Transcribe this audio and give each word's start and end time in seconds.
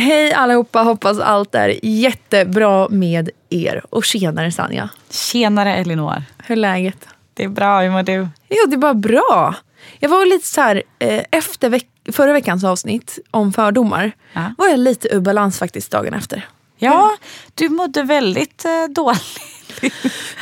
Hej 0.00 0.32
allihopa, 0.32 0.82
hoppas 0.82 1.18
allt 1.18 1.54
är 1.54 1.78
jättebra 1.82 2.88
med 2.88 3.30
er. 3.50 3.82
Och 3.90 4.04
tjenare 4.04 4.52
Sanja, 4.52 4.88
Tjenare 5.10 5.74
Elinor. 5.74 6.22
hur 6.44 6.52
är 6.52 6.60
läget? 6.60 7.08
Det 7.34 7.44
är 7.44 7.48
bra, 7.48 7.80
hur 7.80 7.90
mår 7.90 8.02
du? 8.02 8.28
Jo, 8.48 8.66
det 8.68 8.74
är 8.74 8.78
bara 8.78 8.94
bra. 8.94 9.54
Jag 9.98 10.08
var 10.08 10.26
lite 10.26 10.46
så 10.46 10.60
här, 10.60 10.82
eh, 10.98 11.22
efter 11.30 11.68
veck- 11.70 12.12
förra 12.12 12.32
veckans 12.32 12.64
avsnitt 12.64 13.18
om 13.30 13.52
fördomar, 13.52 14.12
Ja. 14.32 14.54
var 14.58 14.68
jag 14.68 14.78
lite 14.78 15.08
ur 15.14 15.20
balans 15.20 15.58
faktiskt 15.58 15.90
dagen 15.90 16.14
efter. 16.14 16.48
Ja, 16.78 17.10
du 17.54 17.68
mådde 17.68 18.02
väldigt 18.02 18.64
eh, 18.64 18.84
dåligt. 18.94 19.40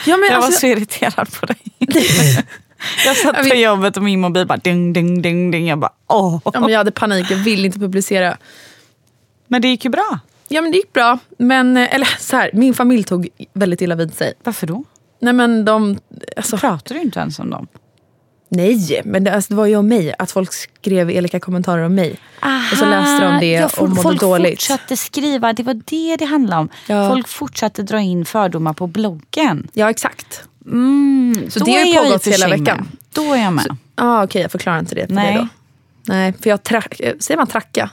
Ja, 0.07 0.17
men 0.17 0.29
Jag 0.31 0.37
var 0.39 0.47
alltså, 0.47 0.61
så 0.61 0.67
irriterad 0.67 1.29
på 1.41 1.47
dig. 1.47 1.57
jag 3.07 3.17
satt 3.17 3.37
på 3.51 3.57
jobbet 3.57 3.97
och 3.97 4.03
min 4.03 4.21
mobil 4.21 4.47
bara 4.47 4.59
ding, 4.59 4.93
ding, 4.93 5.23
ding, 5.23 5.51
ding. 5.51 5.69
Jag 5.69 5.79
bara 5.79 5.93
åh. 6.07 6.41
ja, 6.45 6.61
men 6.61 6.69
jag 6.69 6.79
hade 6.79 6.91
panik, 6.91 7.31
jag 7.31 7.37
ville 7.39 7.67
inte 7.67 7.79
publicera. 7.79 8.37
Men 9.49 9.63
det 9.63 9.69
gick 9.69 9.85
ju 9.85 9.91
bra. 9.91 10.19
Ja 10.49 10.63
men 10.63 10.71
det 10.71 10.77
gick 10.77 10.93
bra, 10.93 11.19
men 11.39 11.77
eh, 11.77 11.95
eller 11.95 12.09
så 12.19 12.37
här, 12.37 12.51
min 12.53 12.75
familj 12.75 13.05
tog 13.05 13.29
väldigt 13.53 13.81
illa 13.81 13.95
vid 13.95 14.15
sig. 14.15 14.33
Varför 14.45 14.67
då? 14.67 14.85
Nej 15.21 15.33
men 15.33 15.65
de, 15.65 15.99
alltså, 16.37 16.57
Pratar 16.57 16.95
du 16.95 17.01
inte 17.01 17.21
ens 17.21 17.39
om 17.39 17.51
dem? 17.51 17.67
nej, 18.51 19.03
men 19.05 19.25
det, 19.25 19.35
alltså, 19.35 19.49
det 19.49 19.57
var 19.57 19.67
ju 19.67 19.77
om 19.77 19.89
mig, 19.89 20.15
att 20.19 20.31
folk 20.31 20.53
skrev 20.53 21.11
elaka 21.11 21.41
kommentarer 21.41 21.83
om 21.83 21.95
mig. 21.95 22.17
och 22.73 22.79
så 22.79 22.85
läste 22.85 23.21
de 23.25 23.41
det 23.41 23.47
ja, 23.53 23.65
och 23.65 23.71
folk, 23.73 23.91
mådde 23.91 24.03
folk 24.03 24.21
dåligt. 24.21 24.51
fortsatte 24.63 24.97
skriva, 24.97 25.53
det 25.53 25.63
var 25.63 25.75
det 25.85 26.17
det 26.17 26.25
handlade 26.25 26.61
om. 26.61 26.69
Ja. 26.87 27.09
Folk 27.09 27.29
fortsatte 27.29 27.83
dra 27.83 28.01
in 28.01 28.25
fördomar 28.25 28.73
på 28.73 28.87
bloggen. 28.87 29.69
Ja 29.73 29.91
exakt. 29.91 30.43
Mm, 30.67 31.51
Så 31.51 31.59
det 31.65 31.73
har 31.73 31.85
ju 31.85 31.99
och 31.99 32.05
pågått 32.07 32.27
hela 32.27 32.49
veckan. 32.49 32.89
Då 33.13 33.33
är 33.33 33.43
jag 33.43 33.53
med. 33.53 33.77
Ah, 33.95 34.25
Okej, 34.25 34.43
jag 34.43 34.53
förklarar 34.53 34.79
inte 34.79 34.95
det 34.95 35.07
för 35.07 35.15
Nej. 35.15 35.27
dig 35.27 35.37
då. 35.37 35.49
Nej, 36.13 36.33
för 36.33 36.51
jag 36.51 36.63
track, 36.63 37.01
eh, 37.01 37.15
säger 37.21 37.39
man 37.39 37.47
tracka? 37.47 37.91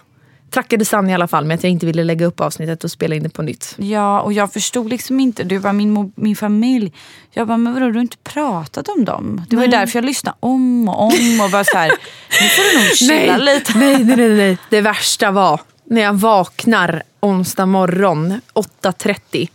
Trackade 0.55 0.85
Sanna 0.85 1.11
i 1.11 1.13
alla 1.13 1.27
fall 1.27 1.45
med 1.45 1.55
att 1.55 1.63
jag 1.63 1.71
inte 1.71 1.85
ville 1.85 2.03
lägga 2.03 2.25
upp 2.25 2.41
avsnittet 2.41 2.83
och 2.83 2.91
spela 2.91 3.16
in 3.16 3.23
det 3.23 3.29
på 3.29 3.41
nytt. 3.41 3.75
Ja, 3.77 4.21
och 4.21 4.33
jag 4.33 4.53
förstod 4.53 4.89
liksom 4.89 5.19
inte. 5.19 5.43
Du 5.43 5.57
var 5.57 5.73
min, 5.73 6.13
min 6.16 6.35
familj. 6.35 6.93
Jag 7.31 7.47
bara, 7.47 7.57
men 7.57 7.73
vadå, 7.73 7.85
du 7.85 7.93
har 7.93 8.01
inte 8.01 8.17
pratat 8.17 8.88
om 8.88 9.05
dem? 9.05 9.41
Det 9.49 9.55
var 9.55 9.63
ju 9.63 9.69
därför 9.69 9.97
jag 9.97 10.05
lyssnade 10.05 10.38
om 10.39 10.89
och 10.89 11.03
om 11.03 11.41
och 11.44 11.51
bara 11.51 11.63
så 11.63 11.77
här, 11.77 11.89
nu 12.41 12.47
får 12.47 12.73
du 12.73 12.83
nog 12.83 12.95
chilla 12.95 13.38
lite. 13.38 13.77
nej, 13.77 14.03
nej, 14.03 14.17
nej, 14.17 14.29
nej. 14.29 14.57
Det 14.69 14.81
värsta 14.81 15.31
var 15.31 15.61
när 15.83 16.01
jag 16.01 16.13
vaknar 16.13 17.03
onsdag 17.19 17.65
morgon 17.65 18.41
8.30 18.53 19.49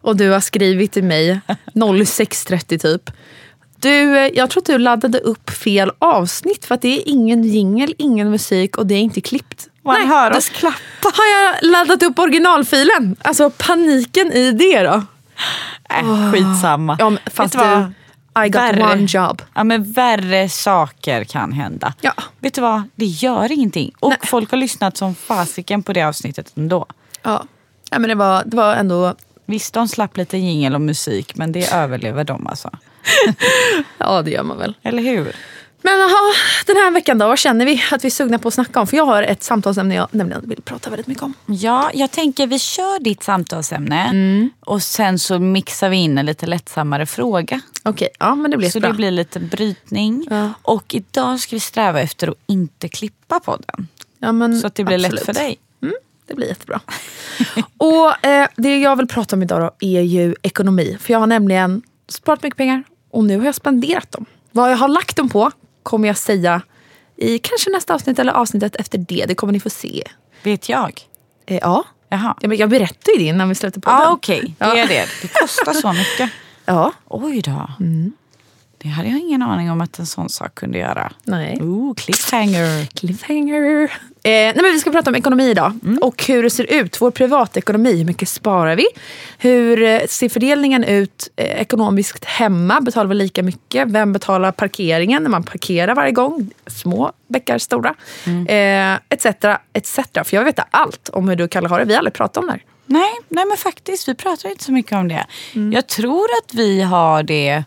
och 0.00 0.16
du 0.16 0.30
har 0.30 0.40
skrivit 0.40 0.92
till 0.92 1.04
mig 1.04 1.40
06.30 1.74 2.78
typ. 2.78 3.10
Du, 3.76 4.18
eh, 4.18 4.30
jag 4.34 4.50
tror 4.50 4.60
att 4.60 4.66
du 4.66 4.78
laddade 4.78 5.18
upp 5.18 5.50
fel 5.50 5.92
avsnitt 5.98 6.64
för 6.64 6.74
att 6.74 6.82
det 6.82 6.98
är 6.98 7.08
ingen 7.08 7.44
jingel, 7.44 7.94
ingen 7.98 8.30
musik 8.30 8.78
och 8.78 8.86
det 8.86 8.94
är 8.94 9.00
inte 9.00 9.20
klippt. 9.20 9.68
Man 9.84 10.08
hör 10.08 10.30
då 10.30 10.36
oss 10.36 10.48
klappa. 10.48 10.78
Har 11.02 11.24
jag 11.42 11.70
laddat 11.70 12.02
upp 12.02 12.18
originalfilen? 12.18 13.16
Alltså 13.22 13.50
paniken 13.50 14.32
i 14.32 14.50
det 14.52 14.82
då. 14.82 15.02
Äh, 15.90 16.32
skitsamma. 16.32 16.96
Ja, 16.98 17.10
men 17.10 17.18
fast 17.26 17.54
du, 17.54 17.92
I 18.44 18.48
got 18.48 18.54
Värre. 18.62 18.82
one 18.92 19.06
job. 19.08 19.42
Ja, 19.54 19.64
men 19.64 19.92
värre 19.92 20.48
saker 20.48 21.24
kan 21.24 21.52
hända. 21.52 21.94
Ja. 22.00 22.12
Vet 22.38 22.54
du 22.54 22.60
vad? 22.60 22.82
Det 22.94 23.04
gör 23.04 23.52
ingenting. 23.52 23.92
Och 24.00 24.10
Nej. 24.10 24.18
folk 24.22 24.50
har 24.50 24.58
lyssnat 24.58 24.96
som 24.96 25.14
fasiken 25.14 25.82
på 25.82 25.92
det 25.92 26.02
avsnittet 26.02 26.52
ändå. 26.56 26.86
Ja. 27.22 27.44
Ja, 27.90 27.98
men 27.98 28.08
det, 28.08 28.14
var, 28.14 28.42
det 28.46 28.56
var 28.56 28.74
ändå... 28.74 29.14
Visst, 29.46 29.74
de 29.74 29.88
slapp 29.88 30.16
lite 30.16 30.38
jingel 30.38 30.74
och 30.74 30.80
musik, 30.80 31.36
men 31.36 31.52
det 31.52 31.72
överlever 31.72 32.24
de 32.24 32.46
alltså. 32.46 32.70
Ja, 33.98 34.22
det 34.22 34.30
gör 34.30 34.42
man 34.42 34.58
väl. 34.58 34.74
Eller 34.82 35.02
hur? 35.02 35.36
Men 35.86 36.00
aha, 36.02 36.32
den 36.66 36.76
här 36.76 36.90
veckan 36.90 37.18
då, 37.18 37.26
vad 37.28 37.38
känner 37.38 37.66
vi 37.66 37.82
att 37.92 38.04
vi 38.04 38.06
är 38.06 38.10
sugna 38.10 38.38
på 38.38 38.48
att 38.48 38.54
snacka 38.54 38.80
om? 38.80 38.86
För 38.86 38.96
jag 38.96 39.04
har 39.06 39.22
ett 39.22 39.42
samtalsämne 39.42 39.94
jag 39.94 40.08
nämligen 40.10 40.48
vill 40.48 40.62
prata 40.62 40.90
väldigt 40.90 41.06
mycket 41.06 41.22
om. 41.22 41.34
Ja, 41.46 41.90
jag 41.94 42.10
tänker 42.10 42.46
vi 42.46 42.58
kör 42.58 43.00
ditt 43.04 43.22
samtalsämne 43.22 44.04
Mm. 44.08 44.50
och 44.60 44.82
sen 44.82 45.18
så 45.18 45.38
mixar 45.38 45.88
vi 45.88 45.96
in 45.96 46.18
en 46.18 46.26
lite 46.26 46.46
lättsammare 46.46 47.06
fråga. 47.06 47.60
Okej, 47.82 48.08
ja 48.18 48.34
men 48.34 48.50
det 48.50 48.56
blir 48.56 48.70
Så 48.70 48.80
bra. 48.80 48.88
det 48.90 48.96
blir 48.96 49.10
lite 49.10 49.40
brytning. 49.40 50.26
Ja. 50.30 50.50
Och 50.62 50.94
idag 50.94 51.40
ska 51.40 51.56
vi 51.56 51.60
sträva 51.60 52.00
efter 52.00 52.28
att 52.28 52.34
inte 52.46 52.88
klippa 52.88 53.40
podden. 53.40 53.88
ja, 54.18 54.32
men, 54.32 54.60
Så 54.60 54.66
att 54.66 54.74
det 54.74 54.84
blir 54.84 54.96
absolut. 54.96 55.14
lätt 55.14 55.24
för 55.26 55.34
dig. 55.34 55.56
Det 56.26 56.34
blir 56.34 56.46
jättebra. 56.48 56.80
och 57.76 58.26
eh, 58.26 58.48
det 58.56 58.78
jag 58.78 58.96
vill 58.96 59.06
prata 59.08 59.36
om 59.36 59.42
idag 59.42 59.60
då 59.60 59.86
är 59.86 60.00
ju 60.00 60.34
ekonomi. 60.42 60.96
För 61.00 61.12
jag 61.12 61.20
har 61.20 61.26
nämligen 61.26 61.82
sparat 62.08 62.42
mycket 62.42 62.56
pengar 62.56 62.84
och 63.10 63.24
nu 63.24 63.38
har 63.38 63.44
jag 63.44 63.54
spenderat 63.54 64.12
dem. 64.12 64.24
Vad 64.50 64.72
jag 64.72 64.76
har 64.76 64.88
lagt 64.88 65.16
dem 65.16 65.28
på 65.28 65.50
kommer 65.84 66.08
jag 66.08 66.16
säga 66.16 66.62
i 67.16 67.38
kanske 67.38 67.70
nästa 67.70 67.94
avsnitt 67.94 68.18
eller 68.18 68.32
avsnittet 68.32 68.76
efter 68.76 68.98
det. 68.98 69.24
Det 69.28 69.34
kommer 69.34 69.52
ni 69.52 69.60
få 69.60 69.70
se. 69.70 70.02
Vet 70.42 70.68
jag? 70.68 71.00
Eh, 71.46 71.58
ja. 71.62 71.84
Jaha. 72.08 72.34
ja 72.40 72.48
men 72.48 72.58
jag 72.58 72.70
berättade 72.70 73.12
ju 73.12 73.18
det 73.18 73.28
innan 73.28 73.48
vi 73.48 73.54
släppte 73.54 73.80
på 73.80 73.90
den. 73.90 74.12
okej. 74.12 74.54
Det 74.58 74.64
är 74.64 74.88
det. 74.88 75.06
Det 75.22 75.28
kostar 75.40 75.72
så 75.72 75.92
mycket. 75.92 76.30
Ja, 76.66 76.92
Oj 77.08 77.42
då. 77.42 77.70
Mm. 77.80 78.12
Det 78.84 78.90
hade 78.90 79.08
jag 79.08 79.18
ingen 79.18 79.42
aning 79.42 79.70
om 79.70 79.80
att 79.80 79.98
en 79.98 80.06
sån 80.06 80.28
sak 80.28 80.54
kunde 80.54 80.78
göra. 80.78 81.12
nej. 81.24 81.58
Ooh, 81.60 81.94
cliffhanger. 81.94 82.86
Cliffhanger. 82.86 83.82
Eh, 83.82 83.88
nej 84.22 84.54
men 84.54 84.72
vi 84.72 84.78
ska 84.78 84.90
prata 84.90 85.10
om 85.10 85.16
ekonomi 85.16 85.50
idag. 85.50 85.78
Och 86.00 86.24
hur 86.26 86.42
det 86.42 86.50
ser 86.50 86.72
ut. 86.72 87.00
Vår 87.00 87.10
privatekonomi. 87.10 87.96
Hur 87.96 88.04
mycket 88.04 88.28
sparar 88.28 88.76
vi? 88.76 88.86
Hur 89.38 89.82
eh, 89.82 90.00
ser 90.08 90.28
fördelningen 90.28 90.84
ut 90.84 91.28
eh, 91.36 91.60
ekonomiskt 91.60 92.24
hemma? 92.24 92.80
Betalar 92.80 93.08
vi 93.08 93.14
lika 93.14 93.42
mycket? 93.42 93.88
Vem 93.88 94.12
betalar 94.12 94.52
parkeringen 94.52 95.22
när 95.22 95.30
man 95.30 95.42
parkerar 95.42 95.94
varje 95.94 96.12
gång? 96.12 96.50
Små 96.66 97.12
bäckar 97.28 97.58
stora. 97.58 97.94
Eh, 98.48 98.94
etc. 99.08 99.26
etc. 99.72 99.98
För 100.24 100.34
jag 100.36 100.44
vet 100.44 100.58
allt 100.70 101.08
om 101.08 101.28
hur 101.28 101.36
du 101.36 101.44
och 101.44 101.50
Kalle 101.50 101.68
har 101.68 101.78
det. 101.78 101.84
Vi 101.84 101.92
har 101.92 101.98
aldrig 101.98 102.14
pratat 102.14 102.36
om 102.36 102.46
det 102.46 102.52
här. 102.52 102.62
Nej, 102.86 103.12
nej, 103.28 103.44
men 103.46 103.56
faktiskt. 103.56 104.08
Vi 104.08 104.14
pratar 104.14 104.48
inte 104.48 104.64
så 104.64 104.72
mycket 104.72 104.92
om 104.92 105.08
det. 105.08 105.26
Mm. 105.54 105.72
Jag 105.72 105.86
tror 105.86 106.26
att 106.42 106.54
vi 106.54 106.82
har 106.82 107.22
det 107.22 107.64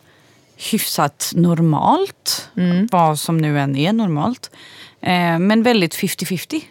hyfsat 0.58 1.32
normalt. 1.36 2.50
Mm. 2.58 2.88
Vad 2.92 3.20
som 3.20 3.38
nu 3.38 3.60
än 3.60 3.76
är 3.76 3.94
normalt. 3.94 4.52
Eh, 5.02 5.40
men 5.40 5.64
väldigt 5.64 5.96
50-50. 5.96 6.62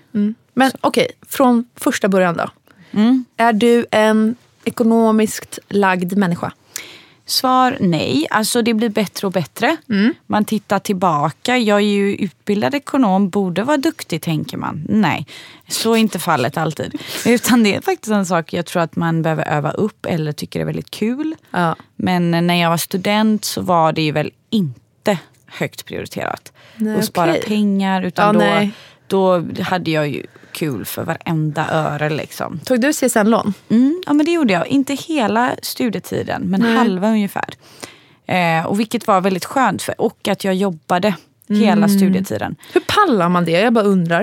Men 0.55 0.73
okej, 0.81 1.11
från 1.29 1.69
första 1.75 2.09
början 2.09 2.37
då. 2.37 2.51
Är 3.37 3.53
du 3.53 3.87
en 3.91 4.37
ekonomiskt 4.65 5.59
lagd 5.69 6.17
människa? 6.17 6.53
Svar 7.29 7.77
nej. 7.81 8.27
Alltså 8.31 8.63
det 8.63 8.75
blir 8.75 8.89
bättre 8.89 9.27
och 9.27 9.33
bättre. 9.33 9.77
Man 10.27 10.45
tittar 10.45 10.79
tillbaka. 10.79 11.59
Jag 11.59 11.77
är 11.77 11.81
ju 11.81 12.15
utbildad 12.17 12.75
ekonom, 12.75 13.29
borde 13.29 13.63
vara 13.63 13.77
duktig 13.77 14.23
tänker 14.23 14.57
man. 14.57 14.87
Nej, 14.89 15.27
så 15.69 15.93
är 15.93 15.97
inte 15.97 16.19
fallet 16.19 16.57
alltid. 16.57 17.01
Utan 17.27 17.63
det 17.63 17.75
är 17.75 17.81
faktiskt 17.81 18.13
en 18.13 18.27
sak 18.27 18.53
jag 18.53 18.67
tror 18.67 18.83
att 18.83 18.97
man 18.97 19.23
behöver 19.23 19.49
öva 19.49 19.71
upp 19.71 20.07
eller 20.07 20.33
tycker 20.33 20.61
är 20.61 20.65
väldigt 20.65 20.91
kul. 20.91 21.35
Ja. 21.51 21.77
Men 21.97 22.31
när 22.31 22.55
jag 22.55 22.71
var 22.71 22.77
student 22.77 23.45
så 23.45 23.61
var 23.61 23.93
det 23.93 24.03
ju 24.03 24.13
väl 24.13 24.31
inte 24.51 25.19
högt 25.47 25.85
prioriterat. 25.87 26.53
Nej, 26.77 26.99
att 26.99 27.05
spara 27.05 27.31
okej. 27.31 27.43
pengar. 27.47 28.03
Utan 28.03 28.27
Ja, 28.27 28.33
då, 28.33 28.39
nej. 28.39 28.71
då 29.07 29.45
hade 29.63 29.91
jag 29.91 30.09
ju 30.09 30.27
kul 30.57 30.85
för 30.85 31.05
varenda 31.05 31.67
öre. 31.71 32.11
Liksom. 32.11 32.61
Tog 32.65 32.81
du 32.81 32.93
CSN-lån? 32.93 33.55
Mm, 33.69 34.03
ja 34.07 34.13
men 34.13 34.27
det 34.27 34.33
gjorde 34.33 34.53
jag. 34.53 34.67
Inte 34.67 34.95
hela 34.95 35.51
studietiden 35.63 36.43
men 36.43 36.63
halva 36.63 37.09
ungefär. 37.09 37.49
Eh, 38.27 38.67
och 38.67 38.81
vilket 38.81 39.07
var 39.07 39.21
väldigt 39.21 39.45
skönt. 39.45 39.83
För, 39.83 40.01
och 40.01 40.29
att 40.29 40.45
jag 40.45 40.55
jobbade 40.55 41.15
hela 41.49 41.89
studietiden. 41.89 42.57
Hur 42.73 42.81
pallar 42.81 43.29
man 43.29 43.45
det? 43.45 43.51
Jag 43.61 43.73
bara 43.73 43.85
undrar. 43.85 44.21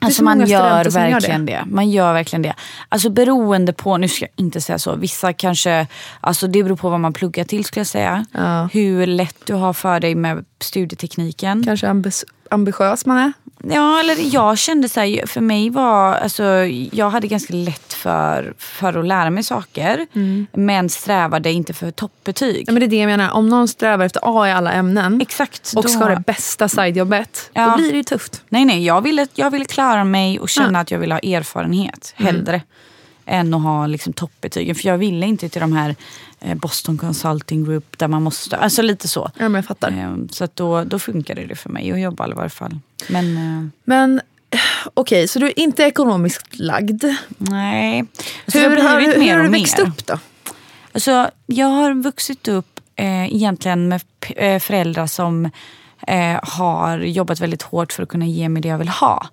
Det 0.00 0.06
Alltså 0.06 0.18
så 0.18 0.24
man 0.24 0.46
gör 0.46 0.84
som 0.90 1.02
gör 1.02 1.10
verkligen 1.10 1.46
det. 1.46 1.64
Man 1.66 1.90
gör 1.90 2.12
verkligen 2.12 2.42
det. 2.42 2.54
Alltså 2.88 3.10
beroende 3.10 3.72
på, 3.72 3.96
nu 3.96 4.08
ska 4.08 4.24
jag 4.24 4.30
inte 4.36 4.60
säga 4.60 4.78
så, 4.78 4.96
vissa 4.96 5.32
kanske, 5.32 5.86
alltså 6.20 6.46
det 6.46 6.62
beror 6.62 6.76
på 6.76 6.90
vad 6.90 7.00
man 7.00 7.12
pluggar 7.12 7.44
till 7.44 7.64
skulle 7.64 7.80
jag 7.80 7.86
säga. 7.86 8.26
Ja. 8.32 8.68
Hur 8.72 9.06
lätt 9.06 9.36
du 9.46 9.54
har 9.54 9.72
för 9.72 10.00
dig 10.00 10.14
med 10.14 10.44
studietekniken. 10.60 11.64
Kanske 11.64 11.86
ambis- 11.86 12.24
ambitiös 12.50 13.06
man 13.06 13.18
är? 13.18 13.32
Ja, 13.64 14.00
eller 14.00 14.34
jag 14.34 14.58
kände 14.58 14.88
så 14.88 15.00
här, 15.00 15.26
för 15.26 15.40
mig 15.40 15.70
var, 15.70 16.14
alltså 16.14 16.44
jag 16.92 17.10
hade 17.10 17.26
ganska 17.26 17.54
lätt 17.54 17.92
för, 17.92 18.54
för 18.58 18.98
att 18.98 19.06
lära 19.06 19.30
mig 19.30 19.42
saker. 19.42 20.06
Men 20.52 20.88
strävade 20.88 21.52
inte 21.52 21.74
för 21.74 21.90
toppbetyg. 21.90 22.54
Mm. 22.54 22.64
Ja, 22.66 22.72
men 22.72 22.80
det 22.80 22.86
är 22.86 22.88
det 22.88 22.96
jag 22.96 23.06
menar. 23.18 23.30
Om 23.30 23.48
någon 23.48 23.68
strävar 23.68 24.04
efter 24.04 24.20
A 24.24 24.48
i 24.48 24.52
alla 24.52 24.72
ämnen 24.72 25.20
Exakt. 25.20 25.72
och 25.76 25.82
då- 25.82 25.88
ska 25.88 25.98
ha 25.98 26.08
det 26.14 26.22
bästa 26.26 26.68
sidejobbet, 26.68 27.50
Ja. 27.52 27.66
då 27.70 27.76
blir 27.76 27.90
det 27.90 27.96
ju 27.96 28.04
tufft. 28.04 28.42
Nej, 28.48 28.64
nej, 28.64 28.84
jag 28.86 29.00
ville, 29.00 29.26
jag 29.34 29.50
ville 29.50 29.64
klara 29.64 30.04
mig 30.04 30.40
och 30.40 30.48
känna 30.48 30.80
att 30.80 30.90
jag 30.90 30.98
ville 30.98 31.14
ha 31.14 31.18
erfarenhet 31.20 32.12
hellre. 32.16 32.62
Än 33.30 33.54
att 33.54 33.62
ha 33.62 33.86
liksom, 33.86 34.12
toppbetygen. 34.12 34.74
För 34.74 34.88
jag 34.88 34.98
ville 34.98 35.26
inte 35.26 35.48
till 35.48 35.60
de 35.60 35.72
här 35.72 35.96
eh, 36.40 36.54
Boston 36.54 36.98
Consulting 36.98 37.64
Group 37.64 37.98
där 37.98 38.08
man 38.08 38.22
måste, 38.22 38.56
alltså 38.56 38.82
lite 38.82 39.08
så. 39.08 39.30
Ja, 39.38 39.42
men 39.48 39.54
jag 39.54 39.64
fattar. 39.64 39.90
Eh, 39.90 40.16
så 40.30 40.48
då, 40.54 40.84
då 40.84 40.98
funkade 40.98 41.46
det 41.46 41.54
för 41.56 41.70
mig 41.70 41.92
att 41.92 42.00
jobba 42.00 42.28
i 42.28 42.32
varje 42.32 42.50
fall. 42.50 42.78
Men 43.08 43.36
eh, 43.36 43.68
Men 43.84 44.20
okej, 44.94 45.28
så 45.28 45.38
du 45.38 45.46
är 45.46 45.58
inte 45.58 45.82
ekonomiskt 45.82 46.58
lagd. 46.58 47.04
nej. 47.38 48.04
Alltså, 48.44 48.58
Hur, 48.58 48.76
har 48.76 49.00
hur 49.00 49.18
mer 49.18 49.36
har 49.36 49.44
du 49.44 49.50
växt 49.50 49.78
upp 49.78 50.06
då? 50.06 50.18
Alltså, 50.92 51.30
jag 51.46 51.66
har 51.66 51.94
vuxit 51.94 52.48
upp 52.48 52.80
eh, 52.96 53.34
egentligen 53.34 53.88
med 53.88 54.02
föräldrar 54.62 55.06
som 55.06 55.50
eh, 56.06 56.40
har 56.42 56.98
jobbat 56.98 57.40
väldigt 57.40 57.62
hårt 57.62 57.92
för 57.92 58.02
att 58.02 58.08
kunna 58.08 58.26
ge 58.26 58.48
mig 58.48 58.62
det 58.62 58.68
jag 58.68 58.78
vill 58.78 58.88
ha. 58.88 59.28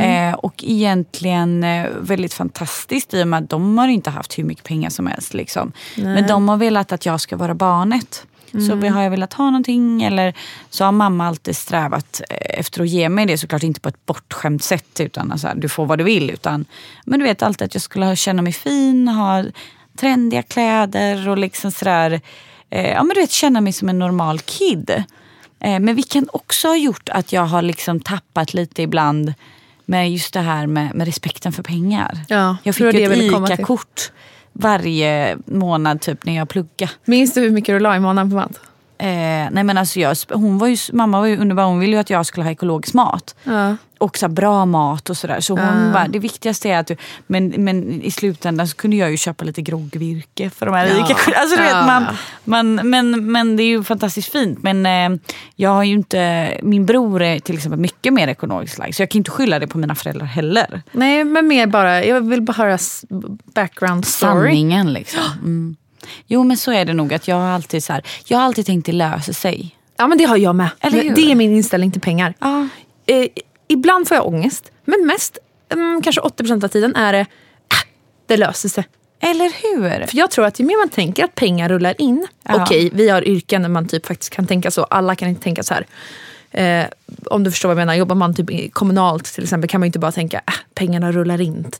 Eh, 0.00 0.34
och 0.34 0.54
egentligen 0.66 1.64
eh, 1.64 1.86
väldigt 2.00 2.34
fantastiskt 2.34 3.14
i 3.14 3.22
och 3.22 3.28
med 3.28 3.42
att 3.42 3.50
de 3.50 3.78
har 3.78 3.88
inte 3.88 4.10
haft 4.10 4.38
hur 4.38 4.44
mycket 4.44 4.64
pengar 4.64 4.90
som 4.90 5.06
helst. 5.06 5.34
Liksom. 5.34 5.72
Men 5.96 6.26
de 6.26 6.48
har 6.48 6.56
velat 6.56 6.92
att 6.92 7.06
jag 7.06 7.20
ska 7.20 7.36
vara 7.36 7.54
barnet. 7.54 8.26
Så 8.68 8.76
har 8.88 9.02
jag 9.02 9.10
velat 9.10 9.32
ha 9.32 9.44
någonting 9.44 10.02
eller 10.02 10.34
så 10.70 10.84
har 10.84 10.92
mamma 10.92 11.26
alltid 11.26 11.56
strävat 11.56 12.20
eh, 12.30 12.58
efter 12.58 12.82
att 12.82 12.88
ge 12.88 13.08
mig 13.08 13.26
det. 13.26 13.38
Såklart 13.38 13.62
inte 13.62 13.80
på 13.80 13.88
ett 13.88 14.06
bortskämt 14.06 14.62
sätt 14.62 15.00
utan 15.00 15.32
alltså, 15.32 15.48
du 15.56 15.68
får 15.68 15.86
vad 15.86 15.98
du 15.98 16.04
vill. 16.04 16.30
Utan, 16.30 16.64
men 17.04 17.18
du 17.18 17.24
vet 17.24 17.42
alltid 17.42 17.66
att 17.66 17.74
jag 17.74 17.82
skulle 17.82 18.06
ha- 18.06 18.16
känna 18.16 18.42
mig 18.42 18.52
fin, 18.52 19.08
ha 19.08 19.44
trendiga 19.98 20.42
kläder 20.42 21.28
och 21.28 21.38
liksom 21.38 21.70
sådär. 21.70 22.20
Eh, 22.70 22.90
ja 22.90 23.02
men 23.02 23.14
du 23.14 23.20
vet 23.20 23.30
känna 23.30 23.60
mig 23.60 23.72
som 23.72 23.88
en 23.88 23.98
normal 23.98 24.38
kid. 24.40 24.90
Eh, 25.60 25.80
men 25.80 25.94
vilket 25.94 26.24
också 26.32 26.68
har 26.68 26.76
gjort 26.76 27.08
att 27.08 27.32
jag 27.32 27.42
har 27.46 27.62
liksom 27.62 28.00
tappat 28.00 28.54
lite 28.54 28.82
ibland 28.82 29.34
med 29.84 30.12
just 30.12 30.34
det 30.34 30.40
här 30.40 30.66
med, 30.66 30.94
med 30.94 31.06
respekten 31.06 31.52
för 31.52 31.62
pengar. 31.62 32.20
Ja, 32.28 32.56
jag 32.62 32.74
fick 32.74 32.94
ju 32.94 33.04
ett. 33.04 33.18
ICA-kort 33.18 34.10
varje 34.52 35.38
månad 35.44 36.00
typ 36.00 36.24
när 36.24 36.36
jag 36.36 36.48
pluggade. 36.48 36.92
Minns 37.04 37.34
du 37.34 37.40
hur 37.40 37.50
mycket 37.50 37.74
du 37.74 37.78
la 37.78 37.96
i 37.96 38.00
månaden 38.00 38.30
på 38.30 38.36
mat? 38.36 38.60
Eh, 39.04 39.48
nej 39.50 39.64
men 39.64 39.78
alltså 39.78 40.00
jag, 40.00 40.16
hon 40.30 40.58
var 40.58 40.66
ju, 40.68 40.76
mamma 40.92 41.20
var 41.20 41.26
ju 41.26 41.36
underbar, 41.36 41.64
hon 41.64 41.78
ville 41.78 41.92
ju 41.92 41.98
att 42.00 42.10
jag 42.10 42.26
skulle 42.26 42.44
ha 42.44 42.50
ekologisk 42.50 42.94
mat. 42.94 43.34
Ja. 43.44 43.76
Och 43.98 44.18
så 44.18 44.28
bra 44.28 44.66
mat 44.66 45.10
och 45.10 45.16
sådär. 45.16 45.40
Så 45.40 45.56
hon 45.58 45.92
bara, 45.92 46.08
det 46.08 46.18
viktigaste 46.18 46.68
är 46.70 46.78
att 46.78 46.86
du... 46.86 46.96
Men, 47.26 47.48
men 47.48 48.02
i 48.02 48.10
slutändan 48.10 48.68
så 48.68 48.76
kunde 48.76 48.96
jag 48.96 49.10
ju 49.10 49.16
köpa 49.16 49.44
lite 49.44 49.62
groggvirke 49.62 50.50
för 50.50 50.66
de 50.66 50.74
här 50.74 50.86
Ja. 50.86 50.94
rika 50.94 51.14
alltså, 51.40 51.56
du 51.56 51.62
vet, 51.62 51.70
Ja. 51.72 51.86
man, 51.86 52.06
man, 52.44 52.90
men, 52.90 53.32
men 53.32 53.56
det 53.56 53.62
är 53.62 53.66
ju 53.66 53.84
fantastiskt 53.84 54.32
fint. 54.32 54.62
Men 54.62 54.86
eh, 54.86 55.20
jag 55.56 55.70
har 55.70 55.82
ju 55.84 55.92
inte... 55.94 56.50
Min 56.62 56.86
bror 56.86 57.22
är 57.22 57.38
till 57.38 57.54
exempel 57.56 57.80
mycket 57.80 58.12
mer 58.12 58.28
ekonomiskt 58.28 58.78
lagd. 58.78 58.94
Så 58.94 59.02
jag 59.02 59.10
kan 59.10 59.18
inte 59.18 59.30
skylla 59.30 59.58
det 59.58 59.66
på 59.66 59.78
mina 59.78 59.94
föräldrar 59.94 60.26
heller. 60.26 60.82
Nej, 60.92 61.24
men 61.24 61.46
mer 61.48 61.66
bara, 61.66 62.04
jag 62.04 62.20
vill 62.20 62.42
bara 62.42 62.52
höra 62.52 62.78
background 63.54 64.06
story. 64.06 64.32
Sanningen 64.32 64.92
liksom. 64.92 65.20
Mm. 65.42 65.76
Jo 66.26 66.44
men 66.44 66.56
så 66.56 66.72
är 66.72 66.84
det 66.84 66.92
nog. 66.92 67.14
att 67.14 67.28
Jag 67.28 67.36
har 67.36 67.48
alltid 67.48 67.84
så 67.84 67.92
här, 67.92 68.02
jag 68.24 68.38
har 68.38 68.44
alltid 68.44 68.66
tänkt 68.66 68.86
det 68.86 68.92
löser 68.92 69.32
sig. 69.32 69.76
Ja, 69.96 70.06
men 70.06 70.18
det 70.18 70.24
har 70.24 70.36
jag 70.36 70.54
med. 70.54 70.68
Det 70.80 71.30
är 71.30 71.34
min 71.34 71.56
inställning 71.56 71.92
till 71.92 72.00
pengar. 72.00 72.34
Ja. 72.38 72.68
Eh, 73.06 73.26
ibland 73.68 74.08
får 74.08 74.14
jag 74.16 74.26
ångest, 74.26 74.72
men 74.84 75.06
mest, 75.06 75.38
mm, 75.72 76.02
kanske 76.02 76.20
80% 76.20 76.64
av 76.64 76.68
tiden 76.68 76.96
är 76.96 77.12
det, 77.12 77.20
äh, 77.20 77.26
det 78.26 78.36
löser 78.36 78.68
sig. 78.68 78.84
Eller 79.20 79.44
hur? 79.44 80.06
För 80.06 80.16
jag 80.16 80.30
tror 80.30 80.46
att 80.46 80.60
ju 80.60 80.64
mer 80.64 80.78
man 80.78 80.88
tänker 80.88 81.24
att 81.24 81.34
pengar 81.34 81.68
rullar 81.68 82.00
in. 82.00 82.26
Ja. 82.42 82.62
Okej, 82.62 82.90
vi 82.92 83.08
har 83.08 83.28
yrken 83.28 83.62
där 83.62 83.68
man 83.68 83.88
typ 83.88 84.06
faktiskt 84.06 84.32
kan 84.32 84.46
tänka 84.46 84.70
så. 84.70 84.84
Alla 84.84 85.14
kan 85.14 85.28
inte 85.28 85.42
tänka 85.42 85.62
så 85.62 85.74
här. 85.74 85.86
Eh, 86.50 86.86
om 87.30 87.44
du 87.44 87.50
förstår 87.50 87.68
vad 87.68 87.72
jag 87.72 87.86
menar. 87.86 87.94
Jobbar 87.94 88.14
man 88.16 88.34
typ 88.34 88.72
kommunalt 88.72 89.24
till 89.24 89.42
exempel 89.42 89.70
kan 89.70 89.80
man 89.80 89.86
inte 89.86 89.98
bara 89.98 90.12
tänka 90.12 90.36
äh, 90.36 90.54
pengarna 90.74 91.12
rullar 91.12 91.40
in. 91.40 91.70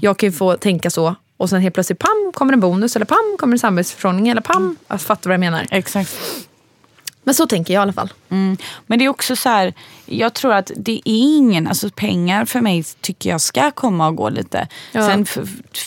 Jag 0.00 0.18
kan 0.18 0.28
ju 0.28 0.32
få 0.32 0.56
tänka 0.56 0.90
så 0.90 1.14
och 1.40 1.50
sen 1.50 1.60
helt 1.60 1.74
plötsligt 1.74 1.98
pam 1.98 2.32
kommer 2.34 2.52
en 2.52 2.60
bonus 2.60 2.96
eller 2.96 3.06
pam 3.06 3.36
kommer 3.38 3.54
en 3.54 3.58
samhällsförfrågning 3.58 4.28
eller 4.28 4.40
pam. 4.40 4.76
Jag 4.88 5.00
fattar 5.00 5.30
vad 5.30 5.34
jag 5.34 5.40
menar. 5.40 5.66
Exakt. 5.70 6.16
Men 7.22 7.34
så 7.34 7.46
tänker 7.46 7.74
jag 7.74 7.80
i 7.80 7.82
alla 7.82 7.92
fall. 7.92 8.12
Mm. 8.28 8.56
Men 8.86 8.98
det 8.98 9.04
är 9.04 9.08
också 9.08 9.36
så 9.36 9.48
här, 9.48 9.74
jag 10.06 10.34
tror 10.34 10.52
att 10.52 10.70
det 10.76 10.92
är 10.92 11.00
ingen, 11.04 11.66
alltså 11.66 11.90
pengar 11.90 12.44
för 12.44 12.60
mig 12.60 12.84
tycker 13.00 13.30
jag 13.30 13.40
ska 13.40 13.70
komma 13.70 14.08
och 14.08 14.16
gå 14.16 14.28
lite. 14.28 14.68
Ja. 14.92 15.06
Sen 15.06 15.26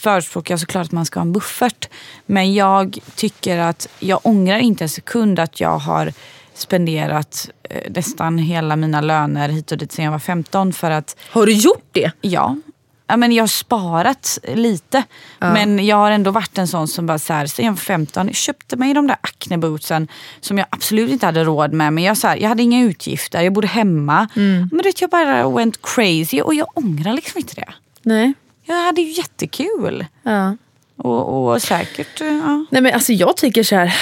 förespråkar 0.01 0.53
jag 0.53 0.59
såklart 0.59 0.85
att 0.85 0.91
man 0.91 1.05
ska 1.05 1.19
ha 1.19 1.25
en 1.25 1.33
buffert. 1.33 1.89
Men 2.25 2.53
jag 2.53 3.00
tycker 3.15 3.57
att, 3.57 3.88
jag 4.00 4.19
ångrar 4.23 4.57
inte 4.57 4.83
en 4.83 4.89
sekund 4.89 5.39
att 5.39 5.59
jag 5.59 5.77
har 5.77 6.13
spenderat 6.53 7.50
eh, 7.69 7.91
nästan 7.91 8.38
hela 8.38 8.75
mina 8.75 9.01
löner 9.01 9.50
hit 9.50 9.71
och 9.71 9.77
dit 9.77 9.91
sen 9.91 10.05
jag 10.05 10.11
var 10.11 10.19
15 10.19 10.73
för 10.73 10.91
att 10.91 11.17
Har 11.29 11.45
du 11.45 11.53
gjort 11.53 11.88
det? 11.91 12.11
Ja. 12.21 12.57
Ja 13.07 13.17
men 13.17 13.31
jag 13.31 13.43
har 13.43 13.48
sparat 13.48 14.39
lite. 14.55 15.03
Men 15.39 15.86
jag 15.86 15.95
har 15.95 16.12
ändå 16.12 16.31
varit 16.31 16.57
en 16.57 16.67
sån 16.67 16.88
som 16.88 17.05
bara 17.05 17.19
så 17.19 17.33
här, 17.33 17.45
sen 17.45 17.65
jag 17.65 17.72
var 17.72 17.77
15 17.77 18.27
jag 18.27 18.36
köpte 18.36 18.75
mig 18.75 18.93
de 18.93 19.07
där 19.07 19.17
Acne 19.22 19.57
bootsen 19.57 20.07
som 20.41 20.57
jag 20.57 20.67
absolut 20.69 21.12
inte 21.12 21.25
hade 21.25 21.43
råd 21.43 21.74
med. 21.74 21.93
Men 21.93 22.03
jag, 22.03 22.17
så 22.17 22.27
här, 22.27 22.38
jag 22.38 22.50
hade 22.50 22.63
inga 22.63 22.83
utgifter, 22.83 23.41
jag 23.41 23.53
bodde 23.53 23.67
hemma. 23.67 24.27
Men 24.36 24.69
du 24.77 24.83
vet, 24.83 25.01
jag 25.01 25.10
bara 25.10 25.50
went 25.50 25.81
crazy 25.81 26.41
och 26.41 26.53
jag 26.53 26.67
ångrar 26.74 27.13
liksom 27.13 27.39
inte 27.39 27.55
det. 27.55 27.74
Nej. 28.01 28.33
Jag 28.65 28.86
hade 28.86 29.01
ju 29.01 29.12
jättekul. 29.12 30.05
Ja. 30.24 30.57
Och, 30.98 31.51
och 31.51 31.62
säkert, 31.62 32.22
ja. 32.22 32.65
Nej 32.69 32.81
men 32.81 32.93
alltså 32.93 33.13
jag 33.13 33.38
tycker 33.38 33.63
så 33.63 33.75
här. 33.75 33.95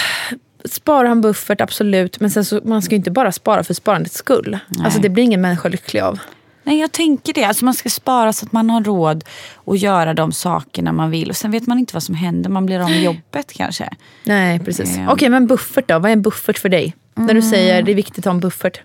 Spara 0.65 1.10
en 1.10 1.22
buffert, 1.22 1.62
absolut. 1.62 2.20
Men 2.20 2.31
sen 2.31 2.46
så, 2.46 2.62
man 2.63 2.81
ska 2.81 2.91
ju 2.91 2.98
inte 2.98 3.12
bara 3.12 3.31
spara 3.31 3.63
för 3.63 3.74
sparandets 3.74 4.15
skull. 4.15 4.60
Alltså 4.84 5.00
det 5.00 5.10
blir 5.10 5.24
ingen 5.24 5.41
människa 5.41 5.70
lycklig 5.70 6.00
av. 6.01 6.20
Nej 6.63 6.80
jag 6.80 6.91
tänker 6.91 7.34
det. 7.34 7.44
Alltså 7.44 7.65
man 7.65 7.74
ska 7.74 7.89
spara 7.89 8.34
så 8.34 8.46
att 8.46 8.51
man 8.51 8.70
har 8.70 8.84
råd 8.84 9.24
att 9.65 9.80
göra 9.80 10.13
de 10.13 10.32
sakerna 10.32 10.91
man 10.91 11.12
vill. 11.12 11.30
Och 11.30 11.36
sen 11.36 11.51
vet 11.51 11.68
man 11.68 11.80
inte 11.80 11.94
vad 11.94 12.03
som 12.03 12.15
händer. 12.15 12.50
Man 12.50 12.65
blir 12.65 12.80
av 12.80 12.89
med 12.89 13.03
jobbet 13.03 13.53
kanske. 13.53 13.89
Nej, 14.24 14.60
precis. 14.60 14.96
Mm. 14.96 15.10
Okej, 15.10 15.30
men 15.30 15.48
buffert 15.48 15.88
då? 15.88 16.00
Vad 16.00 16.12
är 16.12 16.13
en 16.13 16.22
buffert 16.22 16.58
för 16.58 16.70
dig? 16.70 16.96
När 17.15 17.34
du 17.34 17.41
säger 17.41 17.82
det 17.82 17.91
är 17.91 17.96
viktigt 17.96 18.18
att 18.18 18.25
ha 18.25 18.32
en 18.32 18.39
buffert. 18.39 18.82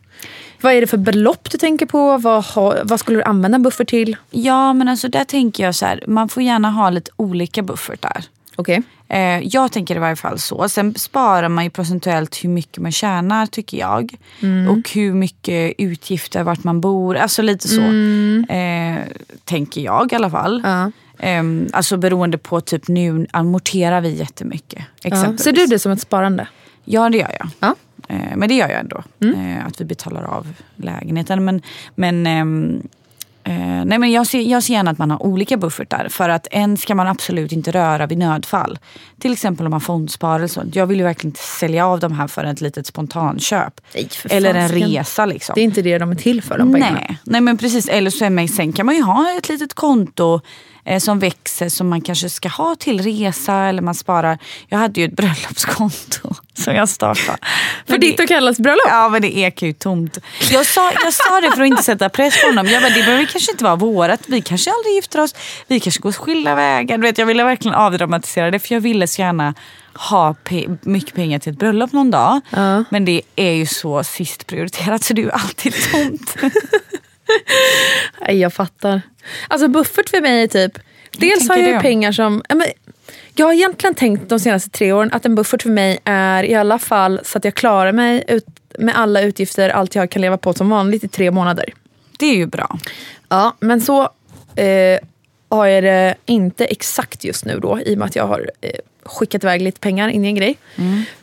Vad 0.61 0.73
är 0.73 0.81
det 0.81 0.87
för 0.87 0.97
belopp 0.97 1.51
du 1.51 1.59
tänker 1.59 1.87
på? 1.87 2.19
Vad, 2.19 2.45
har, 2.45 2.81
vad 2.85 3.01
skulle 3.01 3.19
du 3.19 3.23
använda 3.23 3.57
en 3.57 3.63
buffert 3.63 3.89
till? 3.89 4.17
Ja 4.31 4.73
men 4.73 4.89
alltså 4.89 5.09
där 5.09 5.25
tänker 5.25 5.65
jag 5.65 5.75
så 5.75 5.87
här. 5.87 6.05
Man 6.07 6.29
får 6.29 6.43
gärna 6.43 6.71
ha 6.71 6.91
lite 6.91 7.11
olika 7.17 7.63
buffertar. 7.63 8.25
Okej. 8.57 8.83
Eh, 9.09 9.39
jag 9.41 9.73
tänker 9.73 9.97
i 9.97 9.99
varje 9.99 10.17
fall 10.17 10.39
så. 10.39 10.69
Sen 10.69 10.95
sparar 10.95 11.49
man 11.49 11.65
ju 11.65 11.71
procentuellt 11.71 12.45
hur 12.45 12.49
mycket 12.49 12.79
man 12.79 12.93
tjänar 12.93 13.47
tycker 13.47 13.79
jag. 13.79 14.15
Och 14.71 14.91
hur 14.91 15.15
mycket 15.15 15.75
utgifter, 15.79 16.43
vart 16.43 16.65
man 16.65 16.81
bor. 16.81 17.17
Alltså 17.17 17.43
lite 17.43 17.69
så. 17.69 17.81
Eh, 18.53 18.99
tänker 19.45 19.81
jag 19.81 20.13
i 20.13 20.17
alla 20.17 20.31
fall. 20.31 20.63
Ja. 20.65 20.91
Eh, 21.19 21.43
alltså 21.73 21.97
beroende 21.97 22.39
på 22.39 22.61
typ 22.61 22.89
nu 22.89 23.27
amorterar 23.31 24.01
vi 24.01 24.15
jättemycket. 24.15 24.85
Exempelvis. 25.05 25.43
Ser 25.43 25.53
du 25.53 25.67
det 25.67 25.79
som 25.79 25.93
ett 25.93 26.01
sparande? 26.01 26.49
Ja 26.85 27.09
det 27.11 27.19
gör 27.19 27.37
jag. 27.39 27.49
Ja. 27.61 27.75
Eh, 28.09 28.37
men 28.37 28.49
det 28.49 28.55
gör 28.55 28.69
jag 28.69 28.81
ändå. 28.81 29.03
Eh, 29.21 29.67
att 29.67 29.81
vi 29.81 29.85
betalar 29.85 30.23
av 30.23 30.47
lägenheten. 30.77 31.45
Men, 31.45 31.63
men 31.95 32.27
ehm, 32.27 32.83
Eh, 33.47 33.85
nej 33.85 33.99
men 33.99 34.13
jag, 34.13 34.27
ser, 34.27 34.41
jag 34.41 34.63
ser 34.63 34.75
gärna 34.75 34.91
att 34.91 34.99
man 34.99 35.11
har 35.11 35.23
olika 35.23 35.57
buffertar. 35.57 36.09
För 36.09 36.29
att 36.29 36.47
en 36.51 36.77
ska 36.77 36.95
man 36.95 37.07
absolut 37.07 37.53
inte 37.53 37.71
röra 37.71 38.07
vid 38.07 38.19
nödfall. 38.19 38.79
Till 39.21 39.33
exempel 39.33 39.67
om 39.67 39.71
man 39.71 39.81
fondsparar 39.81 40.37
eller 40.37 40.49
så. 40.49 40.63
Jag 40.73 40.87
vill 40.87 40.99
ju 40.99 41.05
verkligen 41.05 41.31
inte 41.31 41.41
sälja 41.41 41.87
av 41.87 42.01
de 42.01 42.13
här 42.13 42.27
för 42.27 42.45
ett 42.45 42.61
litet 42.61 42.87
spontanköp. 42.87 43.81
Nej, 43.95 44.09
eller 44.25 44.55
en 44.55 44.69
resa 44.69 45.27
liksom. 45.27 45.53
Det 45.55 45.61
är 45.61 45.65
inte 45.65 45.83
det 45.83 45.99
de 45.99 46.11
är 46.11 46.15
till 46.15 46.43
för, 46.43 46.59
de 46.59 46.73
pengarna. 46.73 46.99
Nej, 47.01 47.19
nej 47.25 47.41
men 47.41 47.59
precis. 47.59 47.89
Eller 47.89 48.11
så 48.11 48.25
är 48.25 48.31
man, 48.31 48.49
sen 48.49 48.73
kan 48.73 48.87
man 48.87 48.95
ju 48.95 49.03
ha 49.03 49.35
ett 49.39 49.49
litet 49.49 49.75
konto 49.75 50.41
eh, 50.87 50.99
som 51.01 51.19
växer 51.19 51.69
som 51.69 51.89
man 51.89 52.01
kanske 52.01 52.31
ska 52.31 52.49
ha 52.49 52.75
till 52.77 53.01
resa 53.03 53.55
eller 53.55 53.83
man 53.83 53.95
sparar. 53.95 54.39
Jag 54.69 54.79
hade 54.79 55.01
ju 55.01 55.07
ett 55.07 55.17
bröllopskonto 55.17 56.35
som 56.55 56.75
jag 56.75 56.89
startade. 56.89 57.39
För 57.87 57.99
ditt 57.99 58.21
och 58.21 58.29
Kallas 58.29 58.59
bröllop? 58.61 58.87
Ja 58.89 59.09
men 59.09 59.23
det 59.23 59.37
ekar 59.39 59.67
ju 59.67 59.73
tomt. 59.73 60.19
Jag 60.51 60.67
sa, 60.67 60.93
jag 61.05 61.13
sa 61.15 61.41
det 61.41 61.51
för 61.53 61.63
att 61.63 61.67
inte 61.69 61.83
sätta 61.83 62.09
press 62.09 62.41
på 62.41 62.47
honom. 62.47 62.67
Jag 62.67 62.83
bara, 62.83 62.89
det 62.95 63.03
behöver 63.03 63.25
kanske 63.25 63.53
inte 63.53 63.65
vara 63.65 63.77
vårat. 63.77 64.21
Vi 64.27 64.41
kanske 64.43 64.71
aldrig 64.71 64.95
gifter 64.95 65.21
oss. 65.21 65.35
Vi 65.67 65.81
kanske 65.81 66.01
går 66.01 66.13
skilda 66.13 66.55
vägar. 66.55 66.97
Du 66.99 67.03
vet, 67.03 67.19
jag 67.19 67.27
ville 67.27 67.45
verkligen 67.45 67.75
avdramatisera 67.75 68.51
det 68.51 68.59
för 68.59 68.75
jag 68.75 68.81
ville 68.81 69.07
så 69.07 69.23
gärna 69.23 69.55
ha 70.11 70.35
pe- 70.45 70.79
mycket 70.83 71.15
pengar 71.15 71.39
till 71.39 71.53
ett 71.53 71.59
bröllop 71.59 71.93
någon 71.93 72.11
dag. 72.11 72.41
Ja. 72.51 72.85
Men 72.91 73.05
det 73.05 73.23
är 73.37 73.53
ju 73.53 73.67
så 73.67 74.05
sist 74.05 74.47
prioriterat 74.47 75.05
så 75.05 75.15
det 75.15 75.21
är 75.21 75.25
ju 75.25 75.31
alltid 75.33 75.75
tomt. 75.93 76.37
Nej, 78.21 78.39
jag 78.39 78.53
fattar. 78.53 79.03
Alltså 79.49 79.69
buffert 79.69 80.09
för 80.09 80.21
mig 80.21 80.43
är 80.43 80.47
typ... 80.47 80.79
Dels 81.19 81.49
har 81.49 81.57
jag 81.57 81.77
du? 81.77 81.81
pengar 81.81 82.13
som... 82.13 82.43
men, 82.49 82.67
jag 83.35 83.47
har 83.47 83.53
egentligen 83.53 83.95
tänkt 83.95 84.29
de 84.29 84.41
senaste 84.41 84.71
tre 84.71 84.93
åren 84.93 85.11
att 85.13 85.27
en 85.27 85.35
buffert 85.35 85.63
för 85.63 85.71
mig 85.71 85.99
är 86.05 86.45
i 86.45 86.55
alla 86.55 86.79
fall 86.79 87.21
så 87.25 87.39
att 87.39 87.45
jag 87.45 87.55
klarar 87.55 87.93
mig 87.93 88.25
ut, 88.29 88.47
med 88.79 88.97
alla 88.97 89.21
utgifter, 89.21 89.71
allt 89.71 89.95
jag 89.95 90.11
kan 90.11 90.23
leva 90.23 90.37
på 90.37 90.55
som 90.55 90.71
vanligt 90.71 91.05
i 91.05 91.09
tre 91.09 91.31
månader. 91.31 91.75
Det 92.19 92.27
är 92.27 92.35
ju 92.35 92.47
bra. 92.47 92.79
Ja, 93.29 93.57
men 93.61 93.81
så 93.81 94.03
eh, 94.55 94.99
har 95.49 95.67
jag 95.67 95.85
det 95.85 96.15
inte 96.27 96.65
exakt 96.65 97.25
just 97.25 97.45
nu 97.45 97.61
då 97.61 97.81
i 97.81 97.95
och 97.95 97.99
med 97.99 98.07
att 98.07 98.17
jag 98.17 98.27
har 98.27 98.51
eh, 98.61 98.71
skickat 99.03 99.45
iväg 99.45 99.63
lite 99.63 99.81
pengar 99.81 100.09
in 100.09 100.25
i 100.25 100.29
en 100.29 100.35
grej. 100.35 100.59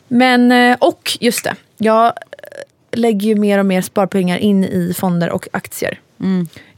Men, 0.08 0.52
eh, 0.52 0.76
och 0.80 1.18
just 1.20 1.44
det, 1.44 1.54
jag 1.76 2.12
lägger 2.94 3.28
ju 3.28 3.34
mer 3.34 3.58
och 3.58 3.66
mer 3.66 3.82
sparpengar 3.82 4.38
in 4.38 4.64
i 4.64 4.94
fonder 4.96 5.30
och 5.30 5.48
aktier. 5.52 6.00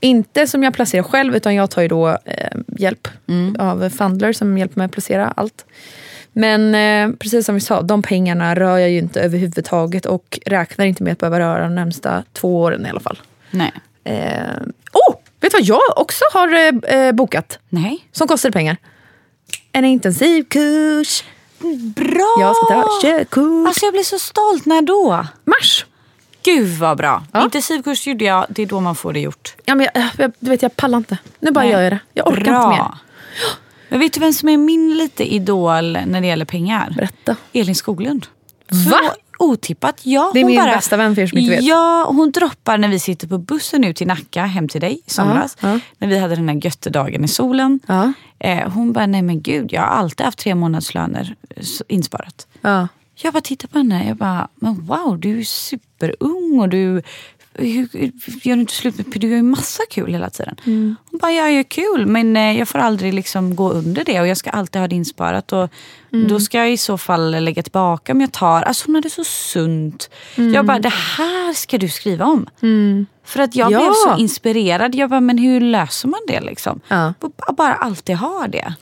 Inte 0.00 0.46
som 0.46 0.62
jag 0.62 0.74
placerar 0.74 1.02
själv 1.02 1.36
utan 1.36 1.54
jag 1.54 1.70
tar 1.70 1.82
ju 1.82 1.88
då 1.88 2.08
eh, 2.08 2.58
hjälp 2.66 3.08
av 3.58 3.90
Fundler 3.90 4.32
som 4.32 4.58
hjälper 4.58 4.78
mig 4.78 4.84
att 4.84 4.92
placera 4.92 5.32
allt. 5.36 5.64
Men 6.32 6.74
eh, 6.74 7.16
precis 7.18 7.46
som 7.46 7.54
vi 7.54 7.60
sa, 7.60 7.82
de 7.82 8.02
pengarna 8.02 8.54
rör 8.54 8.78
jag 8.78 8.90
ju 8.90 8.98
inte 8.98 9.20
överhuvudtaget 9.20 10.06
och 10.06 10.38
räknar 10.46 10.84
inte 10.84 11.02
med 11.02 11.12
att 11.12 11.18
behöva 11.18 11.40
röra 11.40 11.62
de 11.62 11.74
närmsta 11.74 12.24
två 12.32 12.60
åren 12.60 12.86
i 12.86 12.90
alla 12.90 13.00
fall. 13.00 13.18
Nej. 13.50 13.72
Eh, 14.04 14.56
oh, 14.92 15.14
vet 15.40 15.52
du 15.52 15.58
vad 15.58 15.62
jag 15.62 15.80
också 15.96 16.24
har 16.32 16.54
eh, 16.54 16.98
eh, 16.98 17.12
bokat? 17.12 17.58
Nej. 17.68 18.08
Som 18.12 18.28
kostar 18.28 18.50
pengar. 18.50 18.76
En 19.72 19.84
intensivkurs. 19.84 21.24
Bra! 21.96 22.36
Jag 22.40 22.56
ska 22.56 22.66
ta 22.66 23.00
körkort. 23.02 23.66
Alltså 23.68 23.86
jag 23.86 23.92
blir 23.92 24.02
så 24.02 24.18
stolt. 24.18 24.66
När 24.66 24.82
då? 24.82 25.26
Mars. 25.44 25.86
Gud 26.46 26.78
vad 26.78 26.96
bra. 26.96 27.22
Ja. 27.32 27.44
Intensivkurs 27.44 28.06
gjorde 28.06 28.24
jag. 28.24 28.46
Det 28.48 28.62
är 28.62 28.66
då 28.66 28.80
man 28.80 28.94
får 28.94 29.12
det 29.12 29.20
gjort. 29.20 29.54
Ja, 29.64 29.74
men 29.74 29.88
jag, 29.94 30.04
jag, 30.18 30.32
du 30.38 30.50
vet, 30.50 30.62
jag 30.62 30.76
pallar 30.76 30.98
inte. 30.98 31.18
Nu 31.40 31.50
bara 31.50 31.60
Nej. 31.64 31.72
gör 31.72 31.80
jag 31.82 31.92
det. 31.92 31.98
Jag 32.14 32.26
orkar 32.28 32.44
Bra. 32.44 32.62
inte 32.72 32.82
mer. 32.82 32.94
Men 33.88 34.00
vet 34.00 34.12
du 34.12 34.20
vem 34.20 34.32
som 34.32 34.48
är 34.48 34.56
min 34.56 34.96
lite 34.98 35.34
idol 35.34 35.92
när 36.06 36.20
det 36.20 36.26
gäller 36.26 36.44
pengar? 36.44 36.92
Berätta. 36.96 37.36
Elin 37.52 37.74
Skoglund. 37.74 38.26
Va? 38.68 39.00
Så 39.00 39.14
otippat. 39.38 40.00
Ja, 40.02 40.30
Det 40.34 40.38
är 40.40 40.42
hon 40.42 40.52
min 40.52 40.60
bara, 40.60 40.72
bästa 40.76 40.96
vän 40.96 41.14
för 41.14 41.22
er 41.22 41.26
som 41.26 41.38
inte 41.38 41.50
vet. 41.56 41.64
Ja, 41.64 42.06
hon 42.08 42.30
droppar 42.30 42.78
när 42.78 42.88
vi 42.88 42.98
sitter 42.98 43.28
på 43.28 43.38
bussen 43.38 43.84
ut 43.84 43.96
till 43.96 44.06
Nacka 44.06 44.44
hem 44.44 44.68
till 44.68 44.80
dig 44.80 45.00
i 45.06 45.10
somras. 45.10 45.56
Ja, 45.60 45.68
ja. 45.70 45.80
När 45.98 46.08
vi 46.08 46.18
hade 46.18 46.36
den 46.36 46.48
här 46.48 46.56
göttedagen 46.64 47.24
i 47.24 47.28
solen. 47.28 47.80
Ja. 47.86 48.12
Eh, 48.38 48.68
hon 48.70 48.92
bara, 48.92 49.06
nej 49.06 49.22
men 49.22 49.42
gud 49.42 49.72
jag 49.72 49.80
har 49.80 49.88
alltid 49.88 50.24
haft 50.24 50.38
tre 50.38 50.54
månadslöner 50.54 51.34
insparat. 51.88 52.46
Ja. 52.60 52.88
Jag 53.14 53.32
bara 53.32 53.40
tittar 53.40 53.68
på 53.68 53.78
henne. 53.78 54.08
Jag 54.08 54.16
bara, 54.16 54.48
men 54.54 54.86
wow, 54.86 55.18
du 55.20 55.40
är 55.40 55.44
superung 56.00 56.60
och 56.60 56.68
du 56.68 57.02
gör 57.58 57.88
du 58.42 58.52
inte 58.52 58.72
slut 58.74 58.96
med 58.96 59.06
Du 59.20 59.28
gör 59.28 59.36
ju 59.36 59.42
massa 59.42 59.82
kul 59.90 60.12
hela 60.12 60.30
tiden. 60.30 60.56
Mm. 60.66 60.96
Hon 61.10 61.18
bara, 61.18 61.32
jag 61.32 61.52
gör 61.52 61.62
kul 61.62 62.06
men 62.06 62.36
eh, 62.36 62.58
jag 62.58 62.68
får 62.68 62.78
aldrig 62.78 63.14
liksom 63.14 63.56
gå 63.56 63.70
under 63.70 64.04
det 64.04 64.20
och 64.20 64.26
jag 64.26 64.36
ska 64.36 64.50
alltid 64.50 64.80
ha 64.80 64.88
det 64.88 64.96
insparat. 64.96 65.52
Och 65.52 65.68
Mm. 66.12 66.28
Då 66.28 66.40
ska 66.40 66.58
jag 66.58 66.72
i 66.72 66.76
så 66.76 66.98
fall 66.98 67.30
lägga 67.44 67.62
tillbaka 67.62 68.12
om 68.12 68.20
jag 68.20 68.32
tar. 68.32 68.62
Alltså 68.62 68.86
hon 68.86 68.94
hade 68.94 69.10
så 69.10 69.24
sunt. 69.24 70.10
Mm. 70.36 70.54
Jag 70.54 70.66
bara, 70.66 70.78
det 70.78 70.88
här 70.92 71.52
ska 71.54 71.78
du 71.78 71.88
skriva 71.88 72.24
om. 72.24 72.46
För 73.24 73.40
att 73.40 73.54
jag 73.56 73.72
Ja. 73.72 73.78
blev 73.78 73.92
så 73.92 74.16
inspirerad. 74.22 74.94
Jag 74.94 75.10
bara, 75.10 75.20
men 75.20 75.38
hur 75.38 75.60
löser 75.60 76.08
man 76.08 76.20
det 76.28 76.40
liksom? 76.40 76.80
Ja. 76.88 77.14
Bara 77.56 77.74
alltid 77.74 78.16
ha 78.16 78.46
det. 78.48 78.74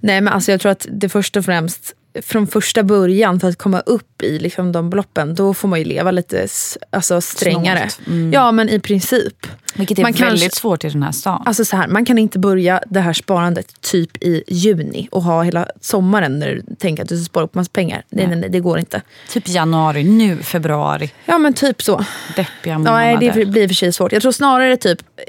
Nej 0.00 0.20
men 0.20 0.28
alltså 0.34 0.50
jag 0.50 0.60
tror 0.60 0.72
att 0.72 0.86
det 0.90 1.08
först 1.08 1.36
och 1.36 1.44
främst 1.44 1.94
från 2.22 2.46
första 2.46 2.82
början 2.82 3.40
för 3.40 3.48
att 3.48 3.58
komma 3.58 3.80
upp 3.80 4.22
i 4.22 4.38
liksom 4.38 4.72
de 4.72 4.90
beloppen 4.90 5.34
då 5.34 5.54
får 5.54 5.68
man 5.68 5.78
ju 5.78 5.84
leva 5.84 6.10
lite 6.10 6.46
alltså, 6.90 7.20
strängare. 7.20 7.88
Mm. 8.06 8.32
Ja 8.32 8.52
men 8.52 8.68
i 8.68 8.80
princip. 8.80 9.46
Vilket 9.74 9.98
är 9.98 10.02
Man 10.02 10.12
väldigt 10.12 10.40
kanske- 10.42 10.60
svårt 10.60 10.84
i 10.84 10.88
den 10.88 11.02
här 11.02 11.12
stan. 11.12 11.42
Alltså 11.46 11.64
så 11.64 11.76
här, 11.76 11.88
man 11.88 12.04
kan 12.04 12.18
inte 12.18 12.38
börja 12.38 12.80
det 12.86 13.00
här 13.00 13.12
sparandet 13.12 13.80
typ 13.80 14.22
i 14.22 14.42
juni 14.48 15.08
och 15.10 15.22
ha 15.22 15.42
hela 15.42 15.68
sommaren 15.80 16.38
när 16.38 16.48
du 16.48 16.74
tänker 16.78 17.02
att 17.02 17.08
du 17.08 17.16
ska 17.16 17.24
spara 17.24 17.44
upp 17.44 17.54
massa 17.54 17.70
pengar. 17.72 18.02
Nej, 18.10 18.26
nej, 18.26 18.36
nej, 18.36 18.50
det 18.50 18.60
går 18.60 18.78
inte. 18.78 19.02
Typ 19.30 19.48
januari, 19.48 20.04
nu 20.04 20.36
februari. 20.42 21.10
Ja 21.24 21.38
men 21.38 21.54
typ 21.54 21.82
så. 21.82 22.04
Deppiga 22.36 22.72
Ja, 22.72 22.78
månader. 22.78 22.98
nej, 23.20 23.32
det 23.34 23.46
blir 23.46 23.68
för 23.68 23.74
sig 23.74 23.92
svårt. 23.92 24.12
Jag 24.12 24.22
tror 24.22 24.32
snarare 24.32 24.76
typ 24.76 24.98
eh, 25.16 25.22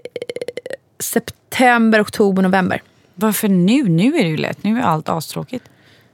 september, 1.00 2.02
oktober, 2.02 2.42
november. 2.44 2.82
Varför 3.16 3.48
nu? 3.48 3.84
Nu 3.84 4.16
är 4.18 4.24
det 4.24 4.30
ju 4.30 4.38
lätt. 4.38 4.64
Nu 4.64 4.78
är 4.80 4.84
allt 4.84 5.10
astråkigt. 5.10 5.64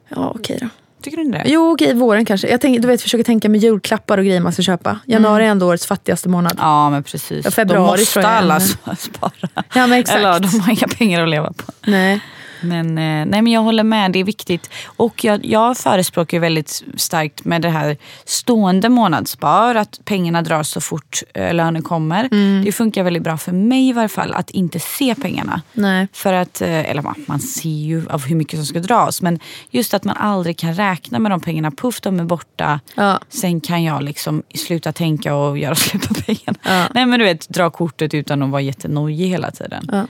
Ja 0.10 0.32
okej 0.36 0.58
då. 0.62 0.68
Tycker 1.02 1.18
du 1.18 1.24
inte 1.24 1.38
det? 1.38 1.44
Jo 1.50 1.72
okej, 1.72 1.94
våren 1.94 2.26
kanske. 2.26 2.48
Jag 2.48 2.62
tänker, 2.62 2.82
du 2.82 2.88
vet, 2.88 3.02
försöker 3.02 3.24
tänka 3.24 3.50
med 3.50 3.62
julklappar 3.62 4.18
och 4.18 4.24
grejer 4.26 4.42
man 4.42 4.54
ska 4.54 4.62
köpa. 4.62 5.00
Januari 5.06 5.46
är 5.46 5.50
ändå 5.50 5.68
årets 5.68 5.86
fattigaste 5.88 6.30
månad. 6.30 6.56
Ja 6.60 6.90
men 6.90 7.04
precis. 7.04 7.46
Ja, 7.46 7.52
februari 7.52 7.86
Då 7.86 7.92
måste 7.92 8.14
tror 8.14 8.24
jag 8.26 8.32
alla 8.34 8.56
är- 8.56 8.96
spara. 8.96 9.32
Ja 9.74 9.88
men 9.88 9.94
exakt. 9.94 10.18
Eller 10.20 10.40
de 10.40 10.60
har 10.60 10.72
inga 10.72 10.88
pengar 10.88 11.22
att 11.24 11.30
leva 11.30 11.54
på. 11.54 11.64
Nej. 11.86 12.20
Men, 12.68 12.88
eh, 12.98 13.26
nej, 13.26 13.42
men 13.42 13.48
jag 13.48 13.62
håller 13.62 13.84
med, 13.84 14.12
det 14.12 14.20
är 14.20 14.24
viktigt. 14.24 14.70
Och 14.86 15.24
jag, 15.24 15.46
jag 15.46 15.78
förespråkar 15.78 16.40
väldigt 16.40 16.84
starkt 16.96 17.46
med 17.46 17.62
det 17.62 17.70
här 17.70 17.98
stående 18.26 18.90
månadsspar, 18.90 19.76
att 19.76 20.00
pengarna 20.06 20.42
dras 20.42 20.70
så 20.70 20.82
fort 20.82 21.24
eh, 21.34 21.54
lönen 21.54 21.82
kommer. 21.82 22.30
Mm. 22.32 22.66
Det 22.66 22.72
funkar 22.72 23.04
väldigt 23.04 23.24
bra 23.24 23.38
för 23.38 23.52
mig 23.52 23.90
i 23.90 23.94
varje 23.94 24.10
fall, 24.10 24.34
att 24.34 24.50
inte 24.50 24.80
se 24.80 25.16
pengarna. 25.16 25.62
Nej. 25.74 26.08
För 26.14 26.34
att, 26.34 26.62
eh, 26.62 26.90
eller 26.90 27.02
man, 27.02 27.26
man 27.28 27.40
ser 27.40 27.70
ju 27.70 28.08
av 28.10 28.26
hur 28.26 28.36
mycket 28.36 28.60
som 28.60 28.66
ska 28.66 28.80
dras, 28.80 29.22
men 29.22 29.40
just 29.70 29.94
att 29.94 30.04
man 30.04 30.18
aldrig 30.18 30.58
kan 30.58 30.74
räkna 30.74 31.20
med 31.20 31.32
de 31.32 31.42
pengarna. 31.42 31.72
Puff, 31.72 32.02
de 32.02 32.20
är 32.20 32.24
borta. 32.24 32.80
Ja. 32.96 33.20
Sen 33.30 33.62
kan 33.62 33.84
jag 33.84 34.04
liksom 34.04 34.44
sluta 34.56 34.92
tänka 34.92 35.36
och 35.36 35.58
göra 35.58 35.76
slut 35.86 36.08
på 36.08 36.14
pengarna. 36.14 36.58
Ja. 36.64 36.88
Nej 36.94 37.06
men 37.06 37.20
du 37.20 37.26
vet, 37.26 37.50
dra 37.50 37.70
kortet 37.70 38.14
utan 38.14 38.44
att 38.44 38.50
vara 38.50 38.62
jättenojig 38.62 39.28
hela 39.28 39.52
tiden. 39.52 39.90
Ja. 39.92 40.08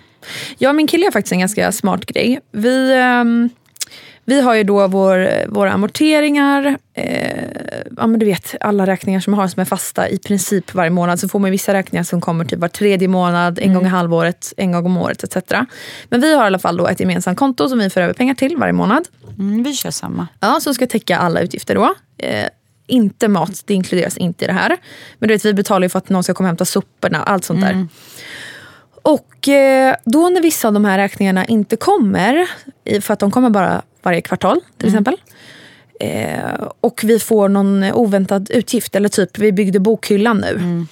Jag 0.57 0.69
och 0.69 0.75
min 0.75 0.87
kille 0.87 1.05
har 1.05 1.11
faktiskt 1.11 1.31
en 1.31 1.39
ganska 1.39 1.71
smart 1.71 2.05
grej. 2.05 2.39
Vi, 2.51 2.93
ehm, 2.93 3.49
vi 4.27 4.41
har 4.41 4.55
ju 4.55 4.63
då 4.63 4.87
vår, 4.87 5.47
våra 5.47 5.71
amorteringar, 5.71 6.77
eh, 6.93 7.47
ja, 7.97 8.07
men 8.07 8.19
du 8.19 8.25
vet 8.25 8.55
alla 8.59 8.85
räkningar 8.85 9.19
som 9.19 9.33
har 9.33 9.47
som 9.47 9.61
är 9.61 9.65
fasta 9.65 10.09
i 10.09 10.17
princip 10.17 10.73
varje 10.73 10.89
månad. 10.89 11.19
Så 11.19 11.29
får 11.29 11.39
man 11.39 11.51
vissa 11.51 11.73
räkningar 11.73 12.03
som 12.03 12.21
kommer 12.21 12.45
typ 12.45 12.59
var 12.59 12.67
tredje 12.67 13.07
månad, 13.07 13.59
en 13.59 13.73
gång 13.73 13.85
i 13.85 13.89
halvåret, 13.89 14.53
en 14.57 14.71
gång 14.71 14.85
om 14.85 14.97
året 14.97 15.23
etc. 15.23 15.51
Men 16.09 16.21
vi 16.21 16.35
har 16.35 16.43
i 16.43 16.47
alla 16.47 16.59
fall 16.59 16.77
då 16.77 16.87
ett 16.87 16.99
gemensamt 16.99 17.37
konto 17.37 17.69
som 17.69 17.79
vi 17.79 17.89
får 17.89 18.01
över 18.01 18.13
pengar 18.13 18.33
till 18.33 18.57
varje 18.57 18.73
månad. 18.73 19.07
Mm, 19.39 19.63
vi 19.63 19.73
kör 19.73 19.91
samma. 19.91 20.27
Ja, 20.39 20.59
som 20.61 20.73
ska 20.73 20.87
täcka 20.87 21.17
alla 21.17 21.39
utgifter 21.39 21.75
då. 21.75 21.93
Eh, 22.17 22.45
inte 22.87 23.27
mat, 23.27 23.61
det 23.65 23.73
inkluderas 23.73 24.17
inte 24.17 24.45
i 24.45 24.47
det 24.47 24.53
här. 24.53 24.77
Men 25.19 25.27
du 25.27 25.35
vet, 25.35 25.45
vi 25.45 25.53
betalar 25.53 25.85
ju 25.85 25.89
för 25.89 25.99
att 25.99 26.09
någon 26.09 26.23
ska 26.23 26.33
komma 26.33 26.47
och 26.47 26.49
hämta 26.49 26.65
soporna, 26.65 27.23
allt 27.23 27.45
sånt 27.45 27.61
där. 27.61 27.87
Och 29.05 29.47
eh, 29.47 29.95
då 30.05 30.29
när 30.29 30.41
vissa 30.41 30.67
av 30.67 30.73
de 30.73 30.85
här 30.85 30.97
räkningarna 30.97 31.45
inte 31.45 31.75
kommer, 31.75 32.49
för 33.01 33.13
att 33.13 33.19
de 33.19 33.31
kommer 33.31 33.49
bara 33.49 33.81
varje 34.03 34.21
kvartal 34.21 34.61
till 34.77 34.87
exempel. 34.87 35.17
Eh, 35.99 36.69
och 36.81 37.01
vi 37.03 37.19
får 37.19 37.49
någon 37.49 37.83
oväntad 37.83 38.51
utgift, 38.51 38.95
eller 38.95 39.09
typ 39.09 39.37
vi 39.37 39.51
byggde 39.51 39.79
bokhyllan 39.79 40.37
nu. 40.37 40.85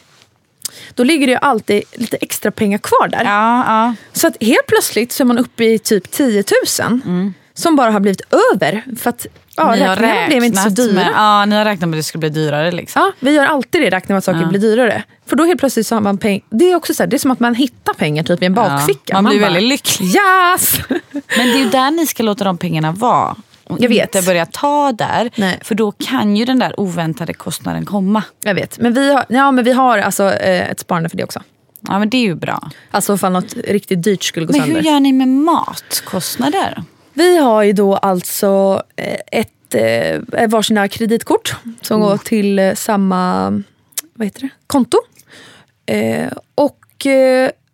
Då 0.94 1.04
ligger 1.04 1.28
det 1.28 1.34
ju 1.34 1.40
alltid 1.42 1.84
lite 1.94 2.18
extra 2.18 2.52
pengar 2.52 2.78
kvar 2.78 3.08
där. 3.08 3.24
Ja, 3.24 3.64
ja. 3.68 3.96
Så 4.14 4.28
att 4.28 4.44
helt 4.44 4.68
plötsligt 4.68 5.12
så 5.12 5.24
är 5.24 5.26
man 5.26 5.38
uppe 5.38 5.64
i 5.64 5.80
typ 5.80 6.12
10 6.12 6.44
000 6.82 7.34
som 7.56 7.76
bara 7.76 7.92
har 7.92 8.00
blivit 8.00 8.22
över. 8.54 8.84
För 8.98 9.10
att 9.10 9.26
ja, 9.56 9.76
Ni 9.76 9.82
har 9.82 9.96
räkningarna 9.96 10.28
blev 10.28 10.44
inte 10.44 10.62
så 10.62 10.70
dyra. 10.70 10.94
Med, 10.94 11.12
ja, 11.16 11.46
ni 11.46 11.56
har 11.56 11.66
räknat 11.66 11.90
med 11.90 11.98
att 11.98 12.00
det 12.00 12.04
skulle 12.04 12.20
bli 12.20 12.30
dyrare. 12.30 12.72
Liksom. 12.72 13.02
Ja, 13.02 13.12
vi 13.20 13.32
gör 13.32 13.46
alltid 13.46 13.82
det, 13.82 13.90
räknar 13.90 14.14
med 14.14 14.18
att 14.18 14.24
saker 14.24 14.46
blir 14.46 14.60
dyrare. 14.60 15.04
För 15.26 15.36
då 15.36 15.44
helt 15.46 15.60
plötsligt 15.60 15.88
så 15.88 15.96
har 15.96 16.02
man 16.02 16.18
pengar. 16.18 16.42
Det 16.50 16.72
är 16.72 16.76
också 16.76 16.94
så 16.94 17.04
här, 17.04 17.08
det 17.08 17.16
är 17.16 17.20
som 17.20 17.32
att 17.32 17.40
man 17.40 17.56
hittar 17.56 17.94
pengar 17.94 18.24
typ 18.24 18.42
i 18.44 18.46
en 18.46 18.54
bakficka. 18.54 19.22
man 19.22 19.32
blir 19.32 19.40
bara, 19.42 19.52
väldigt 19.52 19.70
lycklig. 19.70 20.08
Yes! 20.08 20.80
Men 21.38 21.48
det 21.48 21.54
är 21.54 21.64
ju 21.64 21.70
där 21.70 21.92
ni 21.92 22.08
ska 22.08 22.24
låta 22.24 22.44
de 22.44 22.58
pengarna 22.58 22.92
vara. 22.92 23.36
Och 23.64 23.78
Jag 23.82 23.90
vet. 23.90 24.16
inte 24.16 24.28
börja 24.28 24.46
ta 24.46 24.92
där. 24.92 25.32
Nej. 25.36 25.60
För 25.64 25.76
då 25.76 25.92
kan 25.92 26.38
ju 26.38 26.46
den 26.46 26.60
där 26.60 26.80
oväntade 26.80 27.34
kostnaden 27.34 27.86
komma. 27.86 28.24
Jag 28.44 28.56
vet, 28.56 28.80
men 28.80 28.94
vi 28.94 29.14
har, 29.14 29.26
ja, 29.30 29.52
men 29.52 29.66
vi 29.66 29.72
har 29.72 29.98
alltså, 29.98 30.24
eh, 30.34 30.70
ett 30.72 30.80
sparande 30.80 31.10
för 31.10 31.18
det 31.18 31.24
också. 31.24 31.42
Ja 31.88 32.00
men 32.00 32.10
det 32.10 32.18
är 32.18 32.22
ju 32.22 32.36
bra. 32.36 32.70
Alltså 32.92 33.14
ifall 33.16 33.32
något 33.32 33.54
riktigt 33.54 34.04
dyrt 34.04 34.24
skulle 34.24 34.46
gå 34.46 34.52
Men 34.52 34.62
sönder. 34.62 34.76
hur 34.82 34.90
gör 34.90 35.00
ni 35.00 35.14
med 35.14 35.28
matkostnader? 35.28 36.84
Vi 37.14 37.38
har 37.38 37.64
ju 37.64 37.74
då 37.74 37.96
alltså 37.96 38.84
eh, 38.96 39.20
ett 39.32 39.76
eh, 39.76 40.48
varsina 40.50 40.88
kreditkort 40.88 41.56
som 41.82 42.02
går 42.02 42.18
till 42.18 42.60
eh, 42.60 42.74
samma 42.74 43.50
vad 44.14 44.28
heter 44.28 44.42
det? 44.42 44.50
konto. 44.68 44.98
Och, 46.56 47.08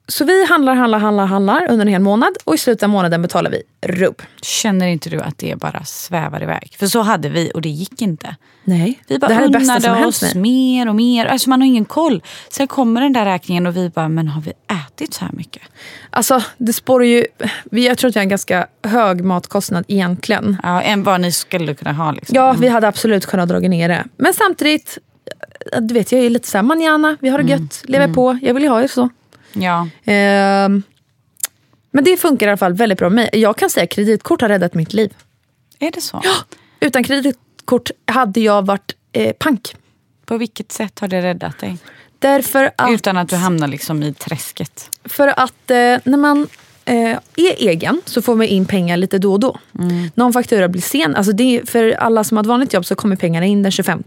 så 0.09 0.25
vi 0.25 0.45
handlar, 0.45 0.75
handlar, 0.75 0.99
handlar, 0.99 1.25
handlar 1.25 1.67
under 1.71 1.85
en 1.85 1.91
hel 1.91 2.01
månad 2.01 2.33
och 2.43 2.55
i 2.55 2.57
slutet 2.57 2.83
av 2.83 2.89
månaden 2.89 3.21
betalar 3.21 3.51
vi 3.51 3.61
rubb. 3.87 4.21
Känner 4.41 4.87
inte 4.87 5.09
du 5.09 5.19
att 5.21 5.37
det 5.37 5.55
bara 5.59 5.83
svävar 5.85 6.43
iväg? 6.43 6.75
För 6.79 6.87
så 6.87 7.01
hade 7.01 7.29
vi 7.29 7.51
och 7.53 7.61
det 7.61 7.69
gick 7.69 8.01
inte. 8.01 8.35
Nej, 8.63 8.99
Vi 9.07 9.19
bara 9.19 9.27
det 9.27 9.33
här 9.33 9.41
är 9.41 9.47
det 9.47 9.59
bästa 9.59 9.79
som 9.81 9.93
hänt 9.93 10.07
oss 10.07 10.21
mig. 10.21 10.35
mer 10.41 10.89
och 10.89 10.95
mer. 10.95 11.25
Alltså 11.25 11.49
man 11.49 11.61
har 11.61 11.67
ingen 11.67 11.85
koll. 11.85 12.23
Sen 12.49 12.67
kommer 12.67 13.01
den 13.01 13.13
där 13.13 13.25
räkningen 13.25 13.67
och 13.67 13.75
vi 13.77 13.89
bara, 13.89 14.09
men 14.09 14.27
har 14.27 14.41
vi 14.41 14.51
ätit 14.87 15.13
så 15.13 15.25
här 15.25 15.31
mycket? 15.33 15.61
Alltså, 16.09 16.41
det 16.57 16.73
spårar 16.73 17.03
ju... 17.05 17.25
vi- 17.71 17.85
Jag 17.87 17.97
tror 17.97 18.09
att 18.09 18.15
jag 18.15 18.19
har 18.19 18.23
en 18.25 18.29
ganska 18.29 18.67
hög 18.83 19.23
matkostnad 19.23 19.85
egentligen. 19.87 20.57
Ja, 20.63 20.81
än 20.81 21.03
vad 21.03 21.21
ni 21.21 21.31
skulle 21.31 21.73
kunna 21.73 21.93
ha. 21.93 22.11
Liksom. 22.11 22.35
Ja, 22.35 22.53
vi 22.59 22.67
hade 22.67 22.87
absolut 22.87 23.25
kunnat 23.25 23.49
dra 23.49 23.59
ner 23.59 23.89
det. 23.89 24.03
Men 24.17 24.33
samtidigt, 24.33 24.97
du 25.79 25.93
vet, 25.93 26.11
jag 26.11 26.21
är 26.21 26.29
lite 26.29 26.47
såhär 26.47 26.63
manjana, 26.63 27.17
vi 27.19 27.29
har 27.29 27.39
det 27.43 27.49
gött, 27.51 27.81
lever 27.83 28.13
på. 28.13 28.39
Jag 28.41 28.53
vill 28.53 28.63
ju 28.63 28.69
ha 28.69 28.79
det 28.81 28.87
så. 28.87 29.09
Ja. 29.53 29.87
Ehm, 30.05 30.83
men 31.91 32.03
det 32.03 32.17
funkar 32.17 32.47
i 32.47 32.49
alla 32.49 32.57
fall 32.57 32.73
väldigt 32.73 32.97
bra 32.97 33.09
med 33.09 33.15
mig. 33.15 33.41
Jag 33.41 33.57
kan 33.57 33.69
säga 33.69 33.83
att 33.83 33.89
kreditkort 33.89 34.41
har 34.41 34.49
räddat 34.49 34.73
mitt 34.73 34.93
liv. 34.93 35.13
Är 35.79 35.91
det 35.91 36.01
så? 36.01 36.21
Utan 36.79 37.03
kreditkort 37.03 37.91
hade 38.05 38.39
jag 38.39 38.65
varit 38.65 38.95
eh, 39.11 39.33
pank. 39.33 39.75
På 40.25 40.37
vilket 40.37 40.71
sätt 40.71 40.99
har 40.99 41.07
det 41.07 41.21
räddat 41.21 41.59
dig? 41.59 41.77
Därför 42.19 42.71
att, 42.77 42.91
Utan 42.91 43.17
att 43.17 43.29
du 43.29 43.35
hamnar 43.35 43.67
liksom 43.67 44.03
i 44.03 44.13
träsket. 44.13 44.89
för 45.03 45.27
att 45.27 45.71
eh, 45.71 45.75
när 46.03 46.17
man 46.17 46.41
eh, 46.41 46.47
är 46.89 47.19
egen 47.35 48.01
så 48.05 48.21
får 48.21 48.35
man 48.35 48.47
in 48.47 48.65
pengar 48.65 48.97
lite 48.97 49.17
då 49.17 49.33
och 49.33 49.39
då. 49.39 49.59
Någon 50.13 50.33
faktura 50.33 50.67
blir 50.67 50.81
sen. 50.81 51.15
Alltså 51.15 51.31
för 51.65 51.91
alla 51.91 52.23
som 52.23 52.37
har 52.37 52.43
ett 52.43 52.47
vanligt 52.47 52.73
jobb 52.73 52.85
så 52.85 52.95
kommer 52.95 53.15
pengarna 53.15 53.45
in 53.45 53.63
den 53.63 53.71
25. 53.71 54.03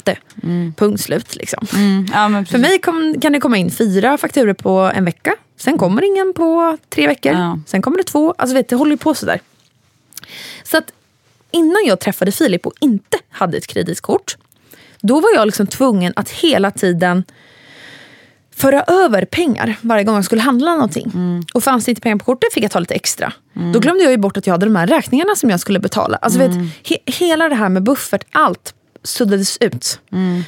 Punkt 0.76 1.00
slut. 1.00 1.36
Liksom. 1.36 1.66
Ja, 2.12 2.28
men 2.28 2.46
För 2.46 2.58
mig 2.58 2.78
kom, 2.78 3.20
kan 3.20 3.32
det 3.32 3.40
komma 3.40 3.56
in 3.56 3.70
fyra 3.70 4.18
fakturer 4.18 4.52
på 4.54 4.78
en 4.94 5.04
vecka. 5.04 5.34
Sen 5.56 5.78
kommer 5.78 6.02
ingen 6.02 6.32
på 6.34 6.78
tre 6.88 7.06
veckor. 7.06 7.32
Ja. 7.32 7.58
Sen 7.66 7.82
kommer 7.82 7.98
det 7.98 8.04
två. 8.04 8.34
Alltså 8.38 8.54
vet, 8.54 8.68
det 8.68 8.76
håller 8.76 8.92
ju 8.92 8.96
på 8.96 9.14
sådär. 9.14 9.40
Så 10.64 10.76
att 10.78 10.92
innan 11.50 11.82
jag 11.86 12.00
träffade 12.00 12.32
Filip 12.32 12.66
och 12.66 12.74
inte 12.80 13.18
hade 13.30 13.56
ett 13.56 13.66
kreditkort. 13.66 14.36
Då 15.00 15.20
var 15.20 15.28
jag 15.34 15.46
liksom 15.46 15.66
tvungen 15.66 16.12
att 16.16 16.30
hela 16.30 16.70
tiden 16.70 17.24
föra 18.56 18.82
över 18.82 19.25
pengar 19.25 19.76
varje 19.80 20.04
gång 20.04 20.14
jag 20.14 20.25
skulle 20.25 20.42
handla 20.42 20.73
någonting. 20.75 21.12
Och 21.54 21.64
fanns 21.64 21.85
det 21.85 21.90
inte 21.90 22.00
pengar 22.00 22.16
på 22.16 22.25
kortet 22.25 22.52
fick 22.52 22.64
jag 22.64 22.71
ta 22.71 22.78
lite 22.78 22.94
extra. 22.94 23.32
Då 23.73 23.78
glömde 23.78 24.02
jag 24.02 24.11
ju 24.11 24.16
bort 24.18 24.37
att 24.37 24.47
jag 24.47 24.54
hade 24.54 24.66
de 24.66 24.76
här 24.76 24.87
räkningarna 24.87 25.35
som 25.37 25.50
jag 25.50 25.61
skulle 25.61 25.80
betala. 25.80 26.16
Alltså 26.16 26.38
vet, 26.38 26.50
he, 26.88 26.97
hela 27.06 27.49
det 27.49 27.54
här 27.54 27.68
med 27.68 27.82
buffert, 27.82 28.25
allt 28.32 28.75
suddades 29.04 29.59
ut. 29.61 30.00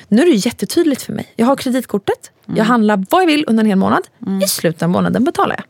Nu 0.08 0.23
är 0.23 0.26
det 0.26 0.37
jättetydligt 0.37 1.02
för 1.02 1.12
mig. 1.12 1.32
Jag 1.37 1.46
har 1.46 1.56
kreditkortet, 1.56 2.30
jag 2.46 2.64
handlar 2.64 3.04
vad 3.11 3.23
jag 3.23 3.26
vill 3.26 3.44
under 3.49 3.62
en 3.64 3.68
hel 3.68 3.78
månad. 3.78 4.02
I 4.44 4.49
slutet 4.49 4.82
av 4.82 4.88
månaden 4.88 5.25
betalar 5.25 5.56
jag. 5.56 5.64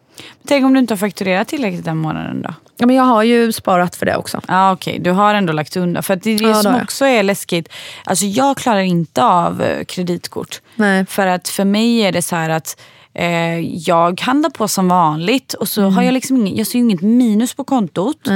Tänk 0.47 0.65
om 0.65 0.73
du 0.75 0.81
inte 0.81 0.95
har 0.95 0.99
fakturerat 0.99 1.49
tillräckligt 1.49 1.85
den 1.85 1.97
månaden 1.97 2.43
då? 2.43 2.55
Ja, 2.77 2.87
men 2.87 2.97
jag 2.97 3.03
har 3.05 3.23
ju 3.23 3.53
sparat 3.53 3.97
för 3.97 4.07
det 4.07 4.17
också. 4.17 4.41
Ja 4.49 4.73
okej, 4.73 4.99
du 4.99 5.11
har 5.11 5.35
ändå 5.35 5.53
lagt 5.53 5.77
undan. 5.77 6.03
För 6.03 6.17
det 6.17 6.31
är 6.31 6.39
det 6.39 6.45
Ja, 6.45 6.55
som 6.63 6.75
också 6.83 7.05
är 7.05 7.23
läskigt. 7.23 7.69
Alltså 8.05 8.25
jag 8.25 8.57
klarar 8.57 8.81
inte 8.81 9.25
av 9.25 9.63
eh, 9.63 9.85
kreditkort. 9.85 10.61
Nej. 10.77 11.07
För 11.07 11.27
att 11.27 11.49
för 11.49 11.65
mig 11.65 11.99
är 12.01 12.13
det 12.13 12.23
så 12.23 12.37
att 12.37 12.81
eh, 13.15 13.59
jag 13.61 14.21
handlar 14.21 14.51
på 14.51 14.69
som 14.69 14.89
vanligt 14.89 15.55
och 15.55 15.69
så 15.69 15.81
Mm. 15.81 15.95
har 15.95 16.03
jag 16.03 16.13
liksom 16.15 16.37
ingen, 16.37 16.57
jag 16.57 16.67
ser 16.67 16.79
inget 16.79 17.01
minus 17.01 17.55
på 17.55 17.65
kontot. 17.65 18.29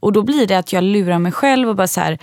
Och 0.00 0.12
då 0.12 0.22
blir 0.22 0.46
det 0.46 0.54
att 0.58 0.72
jag 0.72 0.84
lurar 0.84 1.18
mig 1.18 1.32
själv 1.32 1.68
och 1.68 1.76
bara 1.76 1.86
så 1.86 2.00
här, 2.00 2.12
"Äh, 2.12 2.18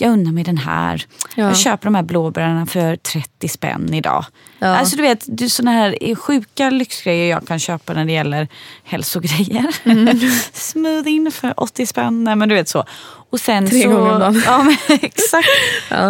jag 0.00 0.12
unnar 0.12 0.32
mig 0.32 0.44
den 0.44 0.58
här. 0.58 1.04
Ja. 1.34 1.44
Jag 1.44 1.56
köper 1.56 1.84
de 1.84 1.94
här 1.94 2.02
blåbärarna 2.02 2.66
för 2.66 2.96
30 2.96 3.48
spänn 3.48 3.94
idag. 3.94 4.24
Ja. 4.58 4.66
Alltså 4.76 4.96
du 4.96 5.02
vet, 5.02 5.24
det 5.28 5.44
är 5.44 5.48
såna 5.48 5.70
här 5.70 6.14
sjuka 6.14 6.70
lyxgrejer 6.70 7.30
jag 7.30 7.46
kan 7.46 7.58
köpa 7.58 7.92
när 7.92 8.04
det 8.04 8.12
gäller 8.12 8.48
hälsogrejer. 8.84 9.66
Mm. 9.84 10.18
Smoothie 10.52 11.30
för 11.30 11.60
80 11.60 11.86
spänn. 11.86 12.24
Nej, 12.24 12.36
men 12.36 12.48
du 12.48 12.54
vet 12.54 12.68
så. 12.68 12.84
Och 13.30 13.40
sen 13.40 13.70
Tre 13.70 13.82
så, 13.82 13.88
gånger 13.88 14.12
om 14.12 14.20
dagen. 14.20 14.42
Ja, 14.46 14.62
men, 14.62 14.76
exakt. 15.02 15.48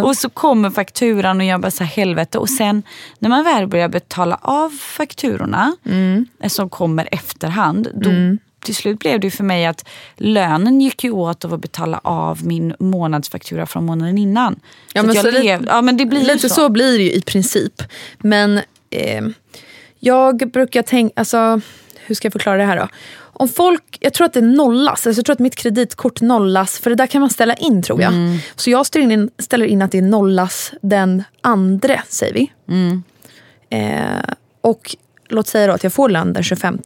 Och 0.04 0.16
så 0.16 0.30
kommer 0.30 0.70
fakturan 0.70 1.40
och 1.40 1.46
jag 1.46 1.60
bara 1.60 1.70
så 1.70 1.84
här, 1.84 1.90
helvete. 1.90 2.38
Och 2.38 2.50
sen 2.50 2.82
när 3.18 3.28
man 3.28 3.44
väl 3.44 3.66
börjar 3.66 3.88
betala 3.88 4.38
av 4.42 4.70
fakturorna 4.70 5.76
Mm. 5.86 6.26
eh, 6.42 6.48
som 6.48 6.70
kommer 6.70 7.08
efterhand. 7.12 7.88
Då, 7.94 8.10
Till 8.60 8.74
slut 8.74 8.98
blev 8.98 9.20
det 9.20 9.30
för 9.30 9.44
mig 9.44 9.66
att 9.66 9.88
lönen 10.16 10.80
gick 10.80 11.04
ju 11.04 11.10
åt 11.10 11.44
av 11.44 11.54
att 11.54 11.60
betala 11.60 12.00
av 12.04 12.46
min 12.46 12.74
månadsfaktura 12.78 13.66
från 13.66 13.86
månaden 13.86 14.18
innan. 14.18 14.60
Ja, 14.92 15.00
Så 15.00 15.06
men 15.06 15.16
så 15.16 15.18
jag 15.18 15.32
lite- 15.32 15.42
lev, 15.44 15.64
ja, 15.66 15.82
men 15.82 15.96
det 15.96 16.06
blir 16.06 16.20
Lite 16.24 16.48
så. 16.48 16.68
blir 16.68 16.98
det 16.98 17.04
ju 17.04 17.12
i 17.12 17.20
princip. 17.22 17.82
Men 18.18 18.60
eh, 18.90 19.24
jag 19.98 20.36
brukar 20.50 20.82
tänka, 20.82 21.12
alltså 21.16 21.60
hur 22.06 22.14
ska 22.14 22.26
jag 22.26 22.32
förklara 22.32 22.56
det 22.56 22.64
här 22.64 22.76
då? 22.76 22.88
Om 23.32 23.48
folk, 23.48 23.96
jag 24.00 24.12
tror 24.14 24.24
att 24.26 24.32
det 24.32 24.40
nollas, 24.40 25.06
alltså 25.06 25.18
jag 25.18 25.24
tror 25.26 25.32
att 25.34 25.38
mitt 25.40 25.56
kreditkort 25.56 26.20
nollas, 26.20 26.78
för 26.78 26.90
det 26.90 26.96
där 26.96 27.06
kan 27.06 27.20
man 27.20 27.30
ställa 27.30 27.54
in 27.54 27.82
tror 27.82 28.02
jag. 28.02 28.12
Så 28.56 28.70
jag 28.70 28.86
ställer 28.86 29.10
in, 29.12 29.30
ställer 29.38 29.66
in 29.66 29.82
att 29.82 29.92
det 29.92 30.00
nollas 30.02 30.72
den 30.82 31.22
andra, 31.40 32.02
säger 32.08 32.34
vi. 32.34 32.50
Eh, 33.70 34.34
och 34.60 34.96
låt 35.28 35.46
säga 35.46 35.74
att 35.74 35.82
jag 35.82 35.92
får 35.92 36.08
lön 36.08 36.32
den 36.32 36.42
25. 36.42 36.78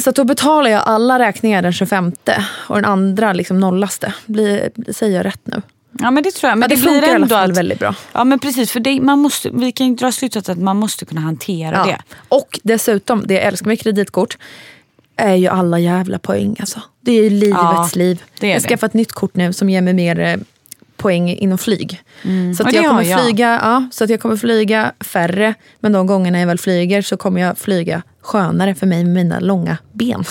Så 0.00 0.10
då 0.10 0.24
betalar 0.24 0.70
jag 0.70 0.82
alla 0.86 1.18
räkningar 1.18 1.62
den 1.62 1.72
25 1.72 2.12
och 2.48 2.74
den 2.76 2.84
andra 2.84 3.32
liksom 3.32 3.60
nollas 3.60 3.98
det. 3.98 4.12
Blir, 4.26 4.70
säger 4.92 5.16
jag 5.16 5.26
rätt 5.26 5.40
nu? 5.44 5.62
Ja 5.98 6.10
men 6.10 6.22
det 6.22 6.30
tror 6.30 6.48
jag. 6.50 6.58
Men 6.58 6.70
Ja, 6.70 6.76
det 6.76 6.82
det, 6.82 6.82
blir 6.82 6.92
funkar 6.92 7.08
i 7.08 7.10
alla 7.10 7.16
ändå 7.24 7.34
fall 7.34 7.50
att, 7.50 7.56
väldigt 7.56 7.78
bra. 7.78 7.94
Ja 8.12 8.24
men 8.24 8.38
precis, 8.38 8.72
för 8.72 8.80
det, 8.80 9.00
man 9.00 9.18
måste, 9.18 9.50
vi 9.50 9.72
kan 9.72 9.96
dra 9.96 10.12
slutsatsen 10.12 10.52
att 10.52 10.62
man 10.62 10.76
måste 10.76 11.04
kunna 11.04 11.20
hantera 11.20 11.84
det. 11.86 11.98
Och 12.28 12.60
dessutom, 12.62 13.22
det 13.26 13.34
jag 13.34 13.42
älskar 13.42 13.66
med 13.66 13.80
kreditkort 13.80 14.38
är 15.16 15.34
ju 15.34 15.46
alla 15.48 15.78
jävla 15.78 16.18
poäng. 16.18 16.56
Alltså. 16.60 16.80
Det 17.00 17.12
är 17.12 17.22
ju 17.22 17.30
livets 17.30 17.58
Ja, 17.62 17.88
liv. 17.94 18.22
jag 18.40 18.50
det. 18.50 18.60
skaffar 18.60 18.86
ett 18.86 18.94
nytt 18.94 19.12
kort 19.12 19.34
nu 19.36 19.52
som 19.52 19.70
ger 19.70 19.82
mig 19.82 19.94
mer 19.94 20.18
eh, 20.18 20.36
poäng 20.96 21.30
inom 21.30 21.58
flyg. 21.58 22.02
Så, 22.22 22.28
Mm. 22.28 22.50
Och 22.60 22.66
att 22.66 22.72
jag 22.74 22.84
kommer 22.88 23.02
jag. 23.02 23.24
Flyga, 23.24 23.60
ja, 23.62 23.88
så 23.92 24.04
att 24.04 24.10
jag 24.10 24.20
kommer 24.20 24.36
flyga 24.36 24.92
färre. 25.00 25.54
Men 25.80 25.92
de 25.92 26.06
gångerna 26.06 26.38
jag 26.40 26.46
väl 26.46 26.58
flyger 26.58 27.02
så 27.02 27.16
kommer 27.16 27.40
jag 27.40 27.58
flyga 27.58 28.02
skönare 28.20 28.74
för 28.74 28.86
mig 28.86 29.04
med 29.04 29.14
mina 29.24 29.40
långa 29.40 29.78
ben. 29.92 30.24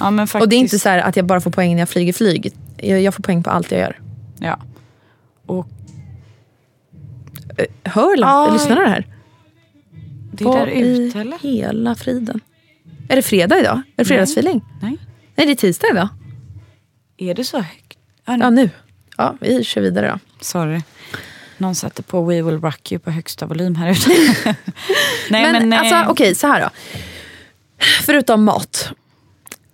Ja, 0.00 0.10
men 0.10 0.26
faktiskt, 0.26 0.42
Och 0.42 0.48
det 0.48 0.56
är 0.56 0.60
inte 0.60 0.78
så 0.78 0.88
här 0.88 0.98
att 0.98 1.16
jag 1.16 1.26
bara 1.26 1.40
får 1.40 1.50
poäng 1.50 1.72
när 1.74 1.78
jag 1.82 1.88
flyger 1.88 2.12
flyg. 2.12 2.52
Jag, 2.76 3.00
jag 3.02 3.14
får 3.14 3.22
poäng 3.22 3.42
på 3.42 3.50
allt 3.50 3.70
jag 3.72 3.80
gör. 3.80 3.98
Ja. 4.38 4.58
Och 5.46 5.66
Hör 7.84 8.46
Aj. 8.46 8.52
lyssnarna 8.52 8.80
det 8.80 8.88
här? 8.88 9.06
det 10.32 10.44
är 10.44 10.52
där 10.52 10.66
ute 10.66 11.20
eller? 11.20 11.38
hela 11.38 11.94
friden? 11.94 12.40
Är 13.08 13.16
det 13.16 13.22
fredag 13.22 13.58
idag? 13.60 13.76
Är 13.76 13.82
det 13.96 14.04
fredagsfeeling? 14.04 14.60
Nej. 14.82 14.96
Nej, 15.34 15.46
det 15.46 15.52
är 15.52 15.56
tisdag 15.56 15.86
idag. 15.92 16.08
Är 17.18 17.34
det 17.34 17.44
så 17.44 17.56
högt? 17.56 17.98
Ja, 18.26 18.36
Ja, 18.40 18.50
nu. 18.50 18.70
Ja, 19.16 19.36
vi 19.40 19.64
kör 19.64 19.80
vidare 19.80 20.10
då. 20.10 20.44
Sorry. 20.44 20.80
Någon 21.58 21.74
satte 21.74 22.02
på 22.02 22.24
We 22.24 22.42
Will 22.42 22.60
Rock 22.60 22.92
You 22.92 22.98
på 22.98 23.10
högsta 23.10 23.46
volym 23.46 23.74
här 23.74 23.90
ute. 23.90 24.10
Nej, 25.30 25.52
men 25.52 25.72
eh, 25.72 25.80
alltså, 25.80 26.04
okej, 26.10 26.34
så 26.34 26.46
här 26.46 26.60
då. 26.60 26.70
Förutom 28.04 28.44
mat. 28.44 28.90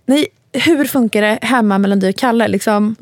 Ni, 0.07 0.26
hur 0.52 0.85
funkar 0.85 1.22
det 1.22 1.38
hemma 1.42 1.78
mellan 1.78 2.00
dig 2.00 2.11
och 2.11 2.16
Kalle? 2.16 2.48
Liksom, 2.48 2.96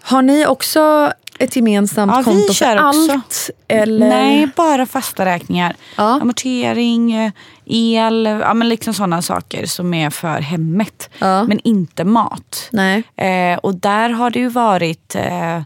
Har 0.00 0.22
ni 0.22 0.46
också 0.46 1.12
ett 1.38 1.56
gemensamt. 1.56 2.12
Ja, 2.16 2.22
konto 2.22 2.46
för 2.46 2.54
kör 2.54 2.88
också. 2.88 3.12
allt? 3.12 3.50
Eller? 3.68 4.08
Nej, 4.08 4.48
bara 4.56 4.86
fasta 4.86 5.24
räkningar. 5.24 5.76
Ja. 5.96 6.20
Amortering, 6.20 7.12
eh, 7.12 7.32
el, 7.64 8.26
ja, 8.26 8.54
men 8.54 8.68
liksom 8.68 8.94
sådana 8.94 9.22
saker 9.22 9.66
som 9.66 9.94
är 9.94 10.10
för 10.10 10.40
hemmet. 10.40 11.10
Ja. 11.18 11.44
Men 11.44 11.60
inte 11.64 12.04
mat. 12.04 12.68
Nej. 12.72 13.02
Eh, 13.16 13.58
och 13.58 13.74
där 13.74 14.10
har 14.10 14.30
det 14.30 14.38
ju 14.38 14.48
varit 14.48 15.14
eh, 15.14 15.56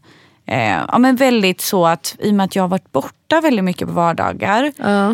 eh, 0.47 0.81
ja, 0.89 0.99
men 0.99 1.17
väldigt 1.17 1.61
så 1.61 1.87
att 1.87 2.17
i 2.19 2.31
och 2.31 2.35
med 2.35 2.45
att 2.45 2.57
jag 2.57 2.63
har 2.63 2.69
varit 2.69 2.93
borta 2.93 3.22
väldigt 3.41 3.65
mycket 3.65 3.89
på 3.89 3.95
vardagar 3.95 4.73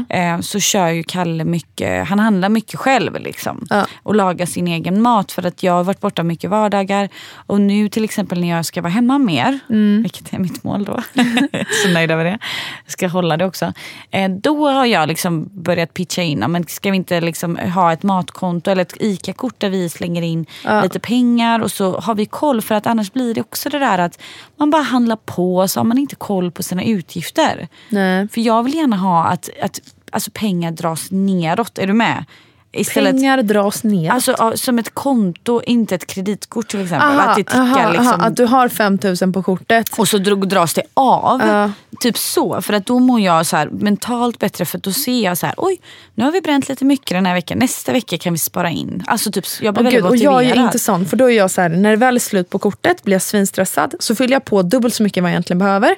eh, 0.09 0.41
så 0.41 0.61
kör 0.61 0.89
ju 0.89 1.03
Kalle 1.03 1.45
mycket, 1.45 2.09
han 2.09 2.19
handlar 2.19 2.49
mycket 2.49 2.81
själv 2.81 3.21
liksom. 3.21 3.67
Ja. 3.71 3.87
Och 4.03 4.15
lagar 4.15 4.47
sin 4.47 4.69
egen 4.69 5.03
mat 5.03 5.33
för 5.33 5.47
att 5.47 5.63
jag 5.63 5.73
har 5.73 5.85
varit 5.85 6.01
borta 6.01 6.23
mycket 6.23 6.51
vardagar. 6.51 7.09
Och 7.47 7.61
nu 7.61 7.89
till 7.89 8.05
exempel 8.05 8.41
när 8.41 8.49
jag 8.49 8.65
ska 8.67 8.83
vara 8.83 8.93
hemma 8.93 9.19
mer, 9.19 9.59
Mm. 9.71 10.03
vilket 10.03 10.33
är 10.35 10.39
mitt 10.39 10.65
mål 10.65 10.85
då. 10.85 11.03
så 11.85 11.89
nöjd 11.95 12.11
över 12.11 12.25
det. 12.25 12.39
Jag 12.85 12.93
ska 12.93 13.09
hålla 13.09 13.37
det 13.37 13.45
också. 13.47 13.73
Eh, 14.11 14.31
då 14.31 14.69
har 14.69 14.87
jag 14.87 15.09
liksom 15.09 15.49
börjat 15.53 15.95
pitcha 15.95 16.23
in, 16.23 16.39
men 16.49 16.67
ska 16.69 16.91
vi 16.91 16.97
inte 16.97 17.21
liksom 17.21 17.57
ha 17.57 17.93
ett 17.93 18.03
matkonto 18.03 18.71
eller 18.71 18.83
ett 18.83 18.97
ICA-kort 19.01 19.61
där 19.61 19.71
vi 19.71 19.89
slänger 19.89 20.23
in 20.23 20.47
Ja. 20.65 20.83
lite 20.83 21.01
pengar 21.01 21.61
och 21.61 21.71
så 21.71 21.99
har 22.01 22.15
vi 22.15 22.27
koll. 22.27 22.63
För 22.63 22.75
att 22.75 22.87
annars 22.87 23.13
blir 23.13 23.35
det 23.35 23.41
också 23.41 23.69
det 23.69 23.79
där 23.79 23.99
att 23.99 24.19
man 24.57 24.71
bara 24.71 24.83
handlar 24.83 25.17
på 25.17 25.69
så 25.69 25.81
har 25.81 25.85
man 25.85 25.99
inte 25.99 26.17
koll 26.17 26.51
på 26.51 26.63
sina 26.63 26.85
utgifter. 26.85 27.69
Nej. 27.89 28.08
För 28.33 28.41
jag 28.41 28.63
vill 28.63 28.75
gärna 28.75 28.97
ha 28.97 29.25
att, 29.25 29.49
att 29.63 29.81
alltså 30.11 30.31
pengar 30.35 30.71
dras 30.71 31.09
neråt. 31.11 31.79
Är 31.79 31.87
du 31.87 31.93
med? 31.93 32.25
Istället, 32.73 33.13
Pengar 33.13 33.43
dras 33.43 33.85
ner. 33.85 34.11
Alltså 34.11 34.53
som 34.55 34.79
ett 34.79 34.95
konto, 34.95 35.63
inte 35.63 35.95
ett 35.95 36.07
kreditkort 36.07 36.69
till 36.69 36.83
exempel. 36.83 37.09
Aha, 37.09 37.21
att 37.21 37.37
det 37.37 37.45
tickar 37.45 37.61
aha, 37.61 37.91
liksom. 37.91 38.07
aha, 38.07 38.27
att 38.27 38.37
du 38.37 38.45
har 38.45 38.69
5000 38.69 39.33
på 39.33 39.43
kortet. 39.43 39.99
Och 39.99 40.09
så 40.09 40.19
dras 40.19 40.75
det 40.75 40.83
av. 40.95 41.41
Ja. 41.47 41.71
Typ 42.01 42.19
så. 42.19 42.63
För 42.63 42.73
att 42.73 42.87
då 42.87 42.99
mår 42.99 43.21
jag 43.21 43.47
så 43.47 43.57
här, 43.57 43.69
mentalt 43.73 44.39
bättre. 44.39 44.65
För 44.65 44.79
då 44.79 44.93
ser 44.93 45.25
jag 45.25 45.39
så 45.39 45.47
här, 45.47 45.55
oj 45.59 45.81
nu 46.15 46.25
har 46.25 46.33
vi 46.33 46.41
bränt 46.41 46.69
lite 46.69 46.85
mycket 46.85 47.11
den 47.11 47.27
här 47.27 47.35
veckan. 47.35 47.59
Nästa 47.59 47.93
vecka 47.93 48.19
kan 48.19 48.33
vi 48.33 48.39
spara 48.39 48.71
in. 48.71 49.05
Alltså 49.07 49.33
typ, 49.33 49.45
jag 49.61 49.75
blir 49.75 49.83
Åh, 49.83 49.85
väldigt 49.85 49.93
Gud, 49.93 50.05
och 50.05 50.11
motiverad. 50.11 50.45
jag 50.45 50.57
är 50.57 50.65
inte 50.65 50.79
sån, 50.79 51.07
för 51.07 51.17
då 51.17 51.31
är 51.31 51.37
jag 51.37 51.51
så 51.51 51.61
här, 51.61 51.69
när 51.69 51.91
det 51.91 51.97
väl 51.97 52.17
är 52.17 52.21
slut 52.21 52.51
på 52.51 52.59
kortet 52.59 53.05
blir 53.05 53.15
jag 53.15 53.23
svinstressad. 53.23 53.95
Så 53.99 54.15
fyller 54.15 54.33
jag 54.33 54.45
på 54.45 54.63
dubbelt 54.63 54.95
så 54.95 55.03
mycket 55.03 55.23
vad 55.23 55.31
jag 55.31 55.35
egentligen 55.35 55.59
behöver. 55.59 55.95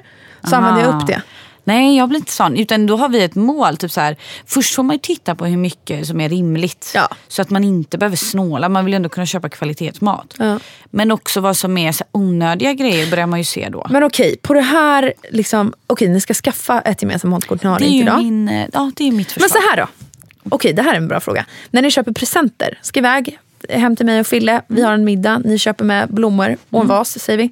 Så 0.49 0.55
använder 0.55 0.81
jag 0.81 0.95
upp 0.95 1.07
det. 1.07 1.21
Nej 1.63 1.97
jag 1.97 2.09
blir 2.09 2.19
inte 2.19 2.31
sån. 2.31 2.57
Utan 2.57 2.85
då 2.85 2.97
har 2.97 3.09
vi 3.09 3.23
ett 3.23 3.35
mål. 3.35 3.77
Typ 3.77 3.91
så 3.91 4.01
här, 4.01 4.15
först 4.45 4.75
får 4.75 4.83
man 4.83 4.95
ju 4.95 4.99
titta 4.99 5.35
på 5.35 5.45
hur 5.45 5.57
mycket 5.57 6.07
som 6.07 6.21
är 6.21 6.29
rimligt. 6.29 6.91
Ja. 6.95 7.07
Så 7.27 7.41
att 7.41 7.49
man 7.49 7.63
inte 7.63 7.97
behöver 7.97 8.17
snåla. 8.17 8.69
Man 8.69 8.85
vill 8.85 8.93
ändå 8.93 9.09
kunna 9.09 9.25
köpa 9.25 9.49
kvalitetsmat. 9.49 10.35
Ja. 10.37 10.59
Men 10.85 11.11
också 11.11 11.41
vad 11.41 11.57
som 11.57 11.77
är 11.77 11.91
så 11.91 12.03
onödiga 12.11 12.73
grejer 12.73 13.09
börjar 13.11 13.27
man 13.27 13.39
ju 13.39 13.45
se 13.45 13.69
då. 13.71 13.87
Men 13.89 14.03
okej, 14.03 14.37
på 14.41 14.53
det 14.53 14.61
här, 14.61 15.13
liksom, 15.29 15.73
okej 15.87 16.07
ni 16.09 16.21
ska 16.21 16.33
skaffa 16.33 16.81
ett 16.81 17.01
gemensamt 17.01 17.31
matkort, 17.31 17.63
ni 17.63 17.69
har 17.69 17.79
det 17.79 17.85
är 17.85 17.87
inte 17.87 18.03
idag. 18.03 18.17
min, 18.23 18.49
eh, 18.49 18.67
ja, 18.73 18.91
det 18.95 19.07
är 19.07 19.11
mitt 19.11 19.35
Men 19.35 19.43
förslag. 19.43 19.63
så 19.63 19.69
här 19.69 19.77
då. 19.77 19.87
Okej, 20.49 20.73
det 20.73 20.81
här 20.81 20.93
är 20.93 20.97
en 20.97 21.07
bra 21.07 21.19
fråga. 21.19 21.45
När 21.69 21.81
ni 21.81 21.91
köper 21.91 22.11
presenter, 22.11 22.79
ska 22.81 22.99
iväg 22.99 23.37
hem 23.69 23.95
till 23.95 24.05
mig 24.05 24.19
och 24.19 24.27
Fille. 24.27 24.61
Vi 24.67 24.81
har 24.81 24.93
en 24.93 25.03
middag, 25.03 25.41
ni 25.45 25.57
köper 25.59 25.85
med 25.85 26.09
blommor 26.13 26.57
och 26.69 26.81
en 26.81 26.87
vas 26.87 27.19
säger 27.19 27.37
vi. 27.39 27.49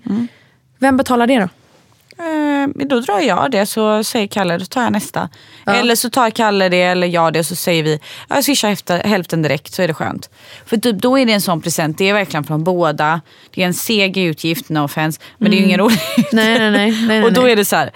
Vem 0.79 0.97
betalar 0.97 1.27
det 1.27 1.39
då? 1.39 1.49
Eh, 2.19 2.85
då 2.85 2.99
drar 2.99 3.19
jag 3.19 3.51
det 3.51 3.65
så 3.65 4.03
säger 4.03 4.27
Kalle, 4.27 4.57
då 4.57 4.65
tar 4.65 4.83
jag 4.83 4.91
nästa. 4.91 5.29
Eller 5.67 5.95
så 5.95 6.09
tar 6.09 6.29
Kalle 6.29 6.69
det 6.69 6.81
eller 6.81 7.07
jag 7.07 7.33
det 7.33 7.39
och 7.39 7.45
så 7.45 7.55
säger 7.55 7.83
vi, 7.83 7.99
"Ja, 8.29 8.35
jag 8.35 8.43
swishar 8.43 8.69
efter, 8.69 9.03
hälften 9.03 9.41
direkt 9.41 9.73
så 9.73 9.81
är 9.81 9.87
det 9.87 9.93
skönt. 9.93 10.29
För 10.65 10.77
typ, 10.77 10.95
då 10.95 11.19
är 11.19 11.25
det 11.25 11.33
en 11.33 11.41
sån 11.41 11.61
present, 11.61 11.97
det 11.97 12.09
är 12.09 12.13
verkligen 12.13 12.43
från 12.43 12.63
båda. 12.63 13.21
Det 13.55 13.61
är 13.61 13.65
en 13.65 13.73
seg 13.73 14.17
utgift, 14.17 14.69
no 14.69 14.79
offense. 14.83 15.19
Men 15.37 15.51
det 15.51 15.57
är 15.57 15.59
ju 15.59 15.65
ingen 15.65 15.79
rolig. 15.79 15.99
Nej, 16.31 16.59
nej, 16.59 16.71
nej. 16.71 17.07
nej, 17.07 17.23
och 17.25 17.33
då 17.33 17.47
är 17.49 17.55
det 17.55 17.65
så 17.65 17.75
här, 17.75 17.91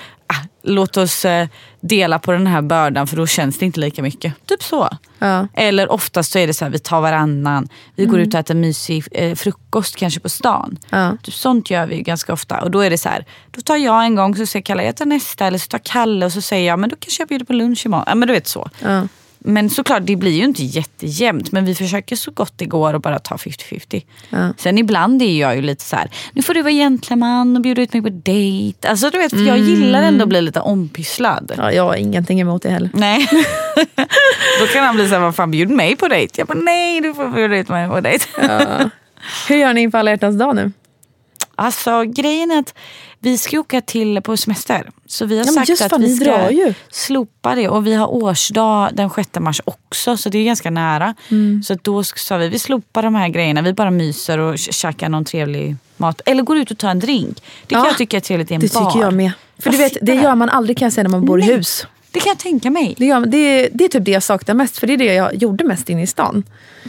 låt 0.64 0.98
oss 0.98 1.26
eh, 1.26 1.48
dela 1.82 2.20
på 2.20 2.32
den 2.32 2.48
här 2.48 2.62
bördan 2.62 3.08
för 3.08 3.18
då 3.18 3.28
känns 3.28 3.58
det 3.58 3.66
inte 3.66 3.80
lika 3.80 4.02
mycket. 4.02 4.34
Typ 4.46 4.64
så. 4.64 4.90
Ja. 5.20 5.48
Eller 5.54 5.92
oftast 5.92 6.32
så 6.32 6.40
är 6.40 6.48
det 6.48 6.54
så 6.54 6.66
här, 6.66 6.72
vi 6.72 6.80
tar 6.80 7.02
varannan. 7.02 7.70
Vi 7.96 8.06
går 8.06 8.20
ut 8.20 8.34
och 8.34 8.40
äter 8.40 8.56
mysig 8.56 9.04
eh, 9.12 9.36
frukost 9.36 9.96
kanske 9.96 10.20
på 10.20 10.30
stan. 10.30 10.78
Ja. 10.90 11.18
Typ 11.24 11.34
sånt 11.34 11.70
gör 11.70 11.88
vi 11.88 12.02
ganska 12.02 12.34
ofta. 12.34 12.62
Och 12.62 12.72
då 12.72 12.80
är 12.80 12.90
det 12.90 12.98
så 12.98 13.10
här, 13.10 13.26
då 13.52 13.62
tar 13.62 13.78
jag 13.78 14.04
en 14.04 14.16
gång 14.16 14.36
så 14.36 14.46
säger 14.46 14.64
Kalle 14.64 14.84
jag 14.84 14.96
tar 14.96 15.06
nästa. 15.06 15.48
Eller 15.48 15.58
så 15.58 15.68
tar 15.68 15.80
Kalle 15.84 16.26
och 16.26 16.32
så 16.34 16.42
säger 16.42 16.68
jag 16.68 16.80
men 16.80 16.90
då 16.90 16.96
kanske 17.00 17.22
jag 17.22 17.28
bjuder 17.28 17.46
på 17.46 17.54
lunch 17.54 17.86
imorgon. 17.86 18.06
Ja 18.08 18.16
men 18.16 18.28
du 18.28 18.34
vet 18.34 18.48
så. 18.48 18.70
Ja. 18.80 19.08
Men 19.46 19.70
såklart 19.70 20.02
det 20.06 20.16
blir 20.16 20.32
ju 20.32 20.44
inte 20.44 20.64
jättejämnt. 20.64 21.52
Men 21.52 21.66
vi 21.66 21.76
försöker 21.76 22.16
så 22.16 22.32
gott 22.32 22.54
det 22.56 22.66
går 22.66 22.94
att 22.94 23.02
bara 23.02 23.20
ta 23.20 23.36
50-50. 23.36 24.04
Ja. 24.30 24.54
Sen 24.58 24.78
ibland 24.78 25.22
är 25.22 25.40
jag 25.40 25.56
ju 25.56 25.62
lite 25.62 25.84
så 25.84 25.96
här, 25.96 26.10
nu 26.34 26.42
får 26.42 26.54
du 26.54 26.62
vara 26.62 26.74
gentleman 26.74 27.56
och 27.56 27.62
bjuda 27.62 27.82
ut 27.82 27.94
mig 27.94 28.02
på 28.02 28.10
dejt. 28.10 28.88
Alltså 28.88 29.10
du 29.10 29.18
vet, 29.18 29.30
för 29.32 29.40
jag 29.40 29.58
Mm. 29.58 29.70
gillar 29.70 30.02
ändå 30.02 30.24
att 30.24 30.30
bli 30.30 30.42
lite 30.42 30.60
ompysslad. 30.60 31.52
Ja, 31.58 31.72
jag 31.72 31.84
har 31.84 31.96
ingenting 31.96 32.40
emot 32.42 32.62
det 32.64 32.70
heller. 32.70 32.90
Nej. 32.94 33.28
Då 34.60 34.66
kan 34.74 34.84
han 34.84 34.96
bli 34.96 35.08
såhär, 35.08 35.22
vad 35.22 35.36
fan 35.36 35.52
bjud 35.52 35.70
mig 35.70 35.96
på 35.96 36.08
dejt? 36.08 36.34
Jag 36.42 36.48
bara, 36.48 36.58
nej 36.60 37.02
du 37.02 37.14
får 37.14 37.30
bjuda 37.30 37.58
ut 37.58 37.70
mig 37.70 37.88
på 37.90 38.00
dejt. 38.02 38.26
Hur 39.50 39.56
gör 39.56 39.74
ni 39.74 39.82
inför 39.82 39.98
alla 39.98 40.12
hjärtans 40.12 40.40
dag 40.40 40.56
nu? 40.56 40.72
Alltså 41.56 42.04
grejen 42.04 42.52
är 42.52 42.60
att 42.60 42.74
vi 43.20 43.38
ska 43.38 43.60
åka 43.60 43.82
till 43.82 44.22
på 44.22 44.38
semester. 44.38 44.90
Så 45.06 45.26
vi 45.26 45.38
har 45.38 45.46
Ja, 45.46 45.52
sagt 45.52 45.82
att 45.82 45.90
fan, 45.90 46.02
vi 46.02 46.16
ska 46.16 46.50
slopa 46.92 47.56
det. 47.56 47.70
Och 47.70 47.88
vi 47.88 47.94
har 47.94 48.08
årsdag 48.14 48.90
den 48.94 49.10
6 49.10 49.30
mars 49.40 49.62
också. 49.66 50.18
Så 50.18 50.30
det 50.30 50.38
är 50.38 50.44
ganska 50.44 50.70
nära. 50.72 51.14
Mm. 51.32 51.64
Så 51.64 51.76
då 51.82 52.04
sa 52.04 52.38
vi, 52.38 52.50
vi 52.50 52.60
slopar 52.60 53.04
de 53.04 53.16
här 53.16 53.28
grejerna. 53.30 53.62
Vi 53.62 53.74
bara 53.74 53.92
myser 53.92 54.38
och 54.38 54.54
kä- 54.56 54.72
käkar 54.72 55.10
någon 55.10 55.26
trevlig 55.26 55.76
mat. 55.98 56.22
Eller 56.26 56.44
går 56.44 56.58
ut 56.58 56.72
och 56.72 56.78
tar 56.78 56.90
en 56.90 57.00
drink. 57.00 57.44
Det 57.68 57.76
kan 57.76 57.84
Ja, 57.84 57.90
jag 57.90 57.98
tycka 57.98 58.18
är 58.18 58.22
trevligt 58.22 58.52
i 58.52 58.54
en 58.54 58.62
Det 58.62 58.74
bar. 58.74 58.92
tycker 58.92 59.06
jag 59.06 59.14
med. 59.14 59.32
För 59.60 59.70
du 59.70 59.78
vet, 59.78 59.98
det 60.02 60.16
gör 60.16 60.36
man 60.36 60.50
aldrig 60.50 60.78
kan 60.78 60.86
jag 60.86 60.94
säga 60.94 61.04
när 61.04 61.10
man 61.10 61.26
bor 61.26 61.40
i 61.42 61.46
Nej. 61.48 61.56
hus. 61.56 61.88
Det 62.14 62.20
kan 62.20 62.30
jag 62.30 62.40
tänka 62.40 62.70
mig. 62.72 62.96
Det, 62.98 63.14
man- 63.14 63.30
det, 63.30 63.70
det 63.74 63.84
är 63.86 63.90
typ 63.90 64.06
det 64.06 64.12
jag 64.12 64.24
saknar 64.24 64.56
mest, 64.56 64.78
för 64.78 64.88
det 64.88 64.94
är 64.94 64.98
det 64.98 65.14
jag 65.14 65.36
gjorde 65.36 65.64
mest 65.64 65.90
inne 65.90 66.02
i 66.04 66.08
stan. 66.08 66.44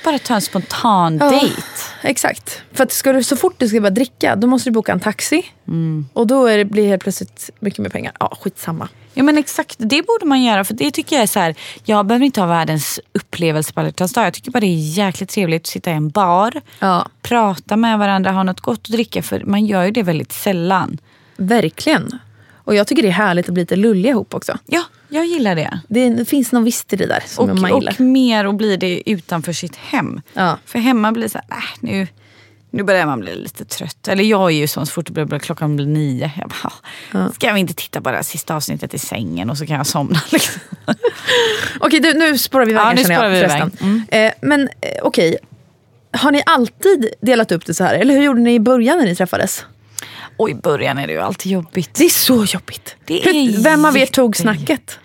Bara 0.05 0.19
ta 0.19 0.35
en 0.35 0.41
spontan 0.41 1.19
Ja. 1.21 1.31
dejt. 1.31 1.63
Exakt. 2.03 2.63
För 2.73 2.85
att 2.85 2.93
ska 2.93 3.13
du, 3.13 3.23
så 3.25 3.37
fort 3.37 3.55
du 3.59 3.69
ska 3.69 3.81
börja 3.81 3.91
dricka, 3.91 4.37
då 4.37 4.47
måste 4.47 4.71
du 4.71 4.75
boka 4.75 4.93
en 4.93 5.01
taxi. 5.01 5.43
Mm. 5.69 6.07
Och 6.13 6.27
då 6.27 6.47
är 6.47 6.59
det, 6.59 6.65
blir 6.65 6.83
det 6.83 6.89
helt 6.89 7.03
plötsligt 7.03 7.51
mycket 7.61 7.79
mer 7.79 7.89
pengar. 7.89 8.13
Ja, 8.21 8.37
skitsamma. 8.41 8.89
Ja 9.15 9.23
men 9.23 9.39
exakt, 9.39 9.77
det 9.79 10.03
borde 10.07 10.27
man 10.27 10.43
göra. 10.43 10.65
För 10.65 10.75
det 10.75 10.91
tycker 10.91 11.17
jag 11.17 11.23
är 11.23 11.27
så 11.27 11.39
här, 11.41 11.55
jag 11.85 12.07
behöver 12.07 12.27
inte 12.27 12.41
ha 12.41 12.47
världens 12.49 13.01
upplevelse 13.13 13.73
på 13.73 13.81
alla 13.81 13.91
dag. 13.91 14.09
Jag 14.17 14.33
tycker 14.35 14.51
bara 14.51 14.61
det 14.61 14.67
är 14.67 14.97
jäkligt 14.99 15.29
trevligt 15.31 15.63
att 15.63 15.67
sitta 15.67 15.91
i 15.91 15.95
en 15.95 16.09
bar, 16.11 16.61
Ja, 16.79 17.09
prata 17.23 17.77
med 17.77 17.99
varandra, 17.99 18.31
ha 18.33 18.43
något 18.43 18.61
gott 18.61 18.81
att 18.85 18.89
dricka. 18.93 19.23
För 19.23 19.41
man 19.45 19.67
gör 19.67 19.85
ju 19.85 19.91
det 19.91 20.03
väldigt 20.03 20.33
sällan. 20.33 20.99
verkligen. 21.37 22.19
Och 22.67 22.75
jag 22.75 22.87
tycker 22.87 23.03
det 23.03 23.09
är 23.09 23.13
härligt 23.13 23.49
att 23.49 23.55
bli 23.55 23.63
lite 23.63 23.77
lulliga 23.77 24.11
ihop 24.13 24.35
också. 24.35 24.59
Ja, 24.67 24.83
jag 25.15 25.27
gillar 25.27 25.55
det. 25.55 25.81
Det, 25.89 26.09
det 26.11 26.25
finns 26.25 26.53
någon 26.53 26.65
visst 26.65 26.93
i 26.93 26.97
det 26.97 27.07
där 27.07 27.23
som 27.27 27.51
Och, 27.51 27.59
man 27.61 27.75
gillar. 27.75 27.93
och 27.93 28.01
mer 28.01 28.45
att 28.45 28.55
bli 28.55 28.77
det 28.77 29.11
utanför 29.11 29.53
sitt 29.53 29.77
hem. 29.77 30.21
Ja. 30.33 30.59
För 30.67 30.79
hemma 30.79 31.13
blir 31.13 31.23
det 31.23 31.29
så 31.29 31.39
här, 31.49 31.59
äh, 31.59 31.65
nu, 31.81 32.07
nu 32.71 32.83
börjar 32.83 33.07
man 33.07 33.21
bli 33.21 33.35
lite 33.37 33.65
trött. 33.65 34.09
Eller 34.09 34.25
jag 34.25 34.51
är 34.51 34.55
ju 34.55 34.67
sån 34.67 34.87
så 34.87 34.93
fort 34.93 35.07
det 35.07 35.13
börjar, 35.27 35.39
klockan 35.41 35.77
blir 35.77 35.87
nio. 35.87 36.31
Jag 36.39 36.49
bara, 36.49 36.73
ja. 37.13 37.33
Ska 37.33 37.53
vi 37.53 37.61
inte 37.61 37.75
titta 37.75 38.01
på 38.01 38.11
det 38.11 38.17
här 38.17 38.23
sista 38.23 38.55
avsnittet 38.57 38.95
i 38.95 38.99
sängen 38.99 39.51
och 39.51 39.59
så 39.59 39.67
kan 39.67 39.77
jag 39.77 39.87
somna. 39.87 40.21
Liksom. 40.33 40.61
Okej, 41.81 42.01
du, 42.01 42.15
nu 42.15 42.39
spårar 42.39 42.65
vi 42.65 42.71
iväg 42.73 42.85
Ja, 42.87 42.93
nu 42.93 43.03
känner 43.03 43.25
jag. 43.25 43.31
vi 43.31 43.41
förresten. 43.41 43.73
iväg. 44.11 44.27
Eh, 44.27 44.33
men 44.43 44.61
eh, 44.81 44.89
okej, 45.03 45.37
har 46.13 46.31
ni 46.33 46.43
alltid 46.47 47.09
delat 47.21 47.53
upp 47.53 47.67
det 47.67 47.75
så 47.75 47.85
här? 47.85 47.95
Eller 47.95 48.15
hur 48.15 48.23
gjorde 48.23 48.41
ni 48.41 48.55
i 48.55 48.61
början 48.61 48.99
när 48.99 49.05
ni 49.05 49.17
träffades? 49.17 49.65
Och 50.37 50.51
i 50.51 50.55
början 50.55 50.99
är 50.99 51.07
det 51.07 51.13
ju 51.13 51.21
alltid 51.21 51.53
jobbigt. 51.53 51.95
Det 51.95 52.05
är 52.05 52.09
så 52.09 52.45
jobbigt. 52.45 52.97
Det 53.05 53.25
är 53.29 53.63
Vem 53.63 53.85
av 53.85 53.97
er 53.99 54.07
tog 54.07 54.37
snacket? 54.37 54.99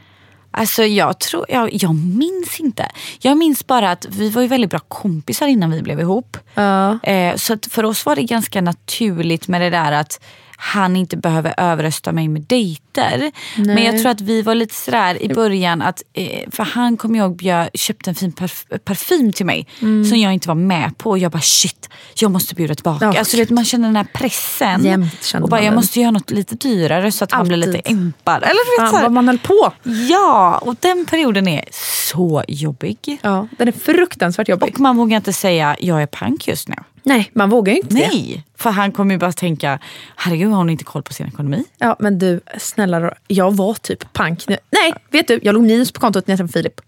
Alltså 0.51 0.83
jag 0.83 1.19
tror, 1.19 1.45
jag, 1.49 1.69
jag 1.73 1.95
minns 1.95 2.59
inte. 2.59 2.91
Jag 3.21 3.37
minns 3.37 3.67
bara 3.67 3.91
att 3.91 4.05
vi 4.09 4.29
var 4.29 4.41
ju 4.41 4.47
väldigt 4.47 4.69
bra 4.69 4.79
kompisar 4.79 5.47
innan 5.47 5.71
vi 5.71 5.81
blev 5.81 5.99
ihop. 5.99 6.37
Ja. 6.53 6.99
Eh, 7.03 7.35
så 7.35 7.57
för 7.69 7.85
oss 7.85 8.05
var 8.05 8.15
det 8.15 8.23
ganska 8.23 8.61
naturligt 8.61 9.47
med 9.47 9.61
det 9.61 9.69
där 9.69 9.91
att 9.91 10.21
han 10.61 10.95
inte 10.95 11.17
behöver 11.17 11.53
överrösta 11.57 12.11
mig 12.11 12.27
med 12.27 12.41
dejter. 12.41 13.31
Men 13.57 13.83
jag 13.83 14.01
tror 14.01 14.11
att 14.11 14.21
vi 14.21 14.41
var 14.41 14.55
lite 14.55 14.75
sådär 14.75 15.23
i 15.23 15.27
början 15.33 15.81
att, 15.81 16.03
eh, 16.13 16.49
för 16.51 16.63
han 16.63 16.97
kom 16.97 17.15
jag 17.15 17.25
ihåg 17.25 17.35
bjöd, 17.37 17.69
köpte 17.73 18.09
en 18.09 18.15
fin 18.15 18.31
parf- 18.31 18.77
parfym 18.77 19.33
till 19.33 19.45
mig 19.45 19.67
som 20.09 20.17
jag 20.19 20.33
inte 20.33 20.47
var 20.47 20.55
med 20.55 20.97
på. 20.97 21.09
Och 21.09 21.17
jag 21.19 21.31
bara 21.31 21.41
shit, 21.41 21.89
jag 22.15 22.31
måste 22.31 22.55
bjuda 22.55 22.75
tillbaka. 22.75 23.05
Ja. 23.05 23.19
Alltså, 23.19 23.37
vet, 23.37 23.49
man 23.49 23.65
känner 23.65 23.87
den 23.87 23.95
här 23.95 24.07
pressen. 24.13 24.85
Jämt 24.85 25.33
och 25.41 25.49
bara, 25.49 25.63
jag 25.63 25.73
måste 25.75 25.99
göra 25.99 26.11
något 26.11 26.31
lite 26.31 26.55
dyrare 26.55 27.11
så 27.11 27.23
att 27.23 27.31
han 27.31 27.47
blir 27.47 27.57
lite 27.57 27.77
Alltid. 27.77 27.91
impad. 27.91 28.43
Eller 28.43 28.81
vet, 28.83 28.91
Fan 28.91 29.01
vad 29.03 29.11
man 29.11 29.27
höll 29.27 29.39
på. 29.39 29.73
Ja, 30.09 30.57
och 30.57 30.75
den 30.79 31.05
perioden 31.05 31.47
är 31.47 31.65
så 32.13 32.43
jobbig. 32.47 33.19
Ja, 33.21 33.47
den 33.57 33.67
är 33.67 33.71
fruktansvärt 33.71 34.49
jobbig. 34.49 34.73
Och 34.73 34.79
man 34.79 34.97
vågar 34.97 35.17
inte 35.17 35.33
säga 35.33 35.75
jag 35.79 36.01
är 36.01 36.05
pank 36.07 36.47
just 36.47 36.67
nu. 36.67 36.75
Nej, 37.03 37.31
man 37.33 37.49
vågar 37.49 37.73
ju 37.73 37.79
inte 37.79 37.95
det. 37.95 38.07
Nej, 38.07 38.43
för 38.57 38.69
han 38.69 38.91
kommer 38.91 39.13
ju 39.15 39.19
bara 39.19 39.31
tänka 39.31 39.79
herregud 40.15 40.49
har 40.49 40.57
hon 40.57 40.69
inte 40.69 40.83
koll 40.83 41.03
på 41.03 41.13
sin 41.13 41.27
ekonomi? 41.27 41.63
Ja, 41.77 41.95
men 41.99 42.19
du, 42.19 42.41
snälla 42.57 42.99
då. 42.99 43.11
Jag 43.27 43.55
var 43.55 43.73
typ 43.73 44.13
pank 44.13 44.47
nu. 44.47 44.57
Nej, 44.71 44.93
vet 45.11 45.27
du, 45.27 45.39
jag 45.43 45.53
låg 45.53 45.63
minus 45.63 45.91
på 45.91 45.99
kontot 45.99 46.27
när 46.27 46.31
jag 46.33 46.37
träffade 46.39 46.53
Filip. 46.53 46.81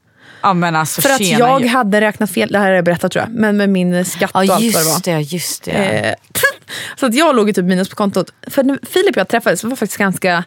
Ja 0.44 0.54
men 0.54 0.76
alltså 0.76 1.02
För 1.02 1.10
att 1.10 1.18
tjena 1.26 1.40
jag 1.40 1.62
ju. 1.62 1.68
hade 1.68 2.02
räknat 2.02 2.32
fel, 2.32 2.50
det 2.52 2.60
här 2.60 2.66
har 2.68 2.74
jag 2.74 2.86
berättat 2.86 3.12
tror 3.12 3.26
jag, 3.26 3.34
men 3.40 3.58
med 3.58 3.70
min 3.70 4.06
skatt 4.06 4.32
och 4.36 4.46
Ja 4.46 4.54
allt 4.56 4.74
vad 4.74 4.84
det 4.84 4.88
var. 4.88 4.94
just 4.94 5.04
det, 5.04 5.20
just 5.22 5.64
det. 5.64 5.72
Eh, 5.72 6.16
så 7.00 7.06
att 7.06 7.14
jag 7.16 7.36
låg 7.36 7.48
ju 7.48 7.54
typ 7.54 7.66
minus 7.66 7.90
på 7.90 7.96
kontot. 7.96 8.34
För 8.48 8.64
när 8.64 8.80
Filip 8.90 9.16
och 9.16 9.18
jag 9.20 9.28
träffades 9.28 9.64
var 9.64 9.76
faktiskt 9.76 9.98
ganska... 9.98 10.44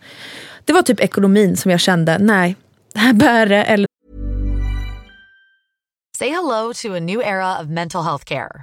Det 0.65 0.73
var 0.73 0.83
typ 0.83 1.01
ekonomin 1.01 1.57
som 1.57 1.71
jag 1.71 1.81
kände, 1.81 2.19
nej, 2.19 2.57
det 2.95 3.01
här 3.01 3.13
bär 3.13 3.47
det. 3.47 3.65
Eller 3.65 3.87
Say 6.19 6.31
hello 6.31 6.73
to 6.83 6.95
a 6.97 7.01
new 7.01 7.21
era 7.21 7.61
of 7.61 7.67
mental 7.69 8.05
health 8.05 8.25
care. 8.25 8.63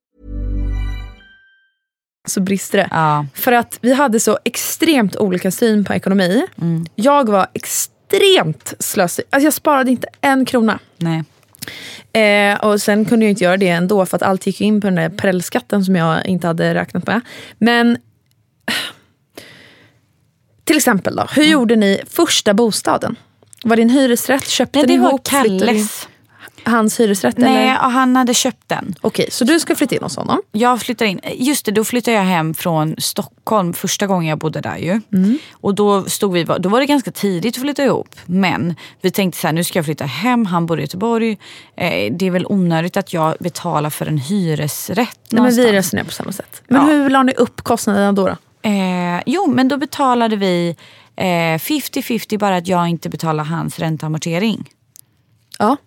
Så 2.27 2.41
brister 2.41 2.77
det. 2.77 2.87
Ja. 2.91 3.25
För 3.33 3.51
att 3.51 3.77
vi 3.81 3.93
hade 3.93 4.19
så 4.19 4.39
extremt 4.43 5.15
olika 5.15 5.51
syn 5.51 5.85
på 5.85 5.93
ekonomi. 5.93 6.45
Mm. 6.61 6.85
Jag 6.95 7.29
var 7.29 7.47
extremt 7.53 8.73
slösig. 8.79 9.25
Alltså 9.29 9.45
jag 9.45 9.53
sparade 9.53 9.91
inte 9.91 10.07
en 10.21 10.45
krona. 10.45 10.79
Nej. 10.97 11.23
Eh, 12.13 12.59
och 12.65 12.81
sen 12.81 13.05
kunde 13.05 13.25
jag 13.25 13.29
inte 13.31 13.43
göra 13.43 13.57
det 13.57 13.67
ändå 13.67 14.05
för 14.05 14.15
att 14.17 14.21
allt 14.23 14.47
gick 14.47 14.61
in 14.61 14.81
på 14.81 14.87
den 14.87 14.95
där 14.95 15.09
prellskatten 15.09 15.85
som 15.85 15.95
jag 15.95 16.25
inte 16.25 16.47
hade 16.47 16.73
räknat 16.73 17.07
med. 17.07 17.21
Men 17.57 17.97
till 20.63 20.77
exempel 20.77 21.15
då, 21.15 21.27
hur 21.35 21.43
gjorde 21.43 21.75
ni 21.75 22.01
första 22.09 22.53
bostaden? 22.53 23.15
Var 23.63 23.75
det 23.75 23.81
en 23.81 23.89
hyresrätt? 23.89 24.47
Köpte 24.47 24.79
Nej, 24.79 24.87
ni 24.87 24.93
det 24.93 25.01
var 25.01 25.09
ihop? 25.09 25.27
Flyttade 25.27 25.49
ni- 25.53 25.59
Kalles. 25.59 26.07
Hans 26.63 26.99
hyresrätt? 26.99 27.37
Nej, 27.37 27.63
eller? 27.69 27.73
han 27.75 28.15
hade 28.15 28.33
köpt 28.33 28.69
den. 28.69 28.95
Okej, 29.01 29.27
så 29.31 29.43
du 29.45 29.59
ska 29.59 29.75
flytta 29.75 29.95
in 29.95 30.03
hos 30.03 30.15
honom? 30.15 30.41
Jag 30.51 30.81
flyttar 30.81 31.05
in. 31.05 31.19
Just 31.33 31.65
det, 31.65 31.71
då 31.71 31.83
flyttade 31.83 32.17
jag 32.17 32.23
hem 32.23 32.53
från 32.53 32.95
Stockholm 32.97 33.73
första 33.73 34.07
gången 34.07 34.29
jag 34.29 34.37
bodde 34.37 34.61
där 34.61 34.77
ju. 34.77 35.01
Och 35.51 35.75
då, 35.75 36.03
stod 36.03 36.33
vi, 36.33 36.43
då 36.43 36.69
var 36.69 36.79
det 36.79 36.85
ganska 36.85 37.11
tidigt 37.11 37.55
att 37.57 37.61
flytta 37.61 37.83
ihop. 37.83 38.15
Men 38.25 38.75
vi 39.01 39.11
tänkte 39.11 39.39
så 39.39 39.47
här, 39.47 39.53
nu 39.53 39.63
ska 39.63 39.79
jag 39.79 39.85
flytta 39.85 40.05
hem, 40.05 40.45
han 40.45 40.65
bor 40.65 40.79
i 40.79 40.81
Göteborg. 40.81 41.31
Eh, 41.75 42.13
det 42.13 42.25
är 42.27 42.31
väl 42.31 42.45
onödigt 42.49 42.97
att 42.97 43.13
jag 43.13 43.35
betalar 43.39 43.89
för 43.89 44.05
en 44.05 44.17
hyresrätt 44.17 44.97
Nej, 44.97 45.07
men 45.29 45.37
någonstans. 45.37 45.67
vi 45.67 45.71
resonerar 45.71 46.05
på 46.05 46.11
samma 46.11 46.31
sätt. 46.31 46.61
Men 46.67 46.81
Ja. 46.87 46.93
hur 46.93 47.09
la 47.09 47.23
ni 47.23 47.33
upp 47.33 47.61
kostnaderna 47.61 48.11
då? 48.13 48.27
då? 48.27 48.35
Eh, 48.69 49.21
jo, 49.25 49.47
men 49.47 49.67
då 49.67 49.77
betalade 49.77 50.35
vi 50.35 50.75
eh, 51.15 51.23
50-50 51.25 52.37
bara 52.39 52.55
att 52.55 52.67
jag 52.67 52.87
inte 52.87 53.09
betalar 53.09 53.43
hans 53.43 53.79
ränteamortering. 53.79 54.69
Ja. 55.59 55.77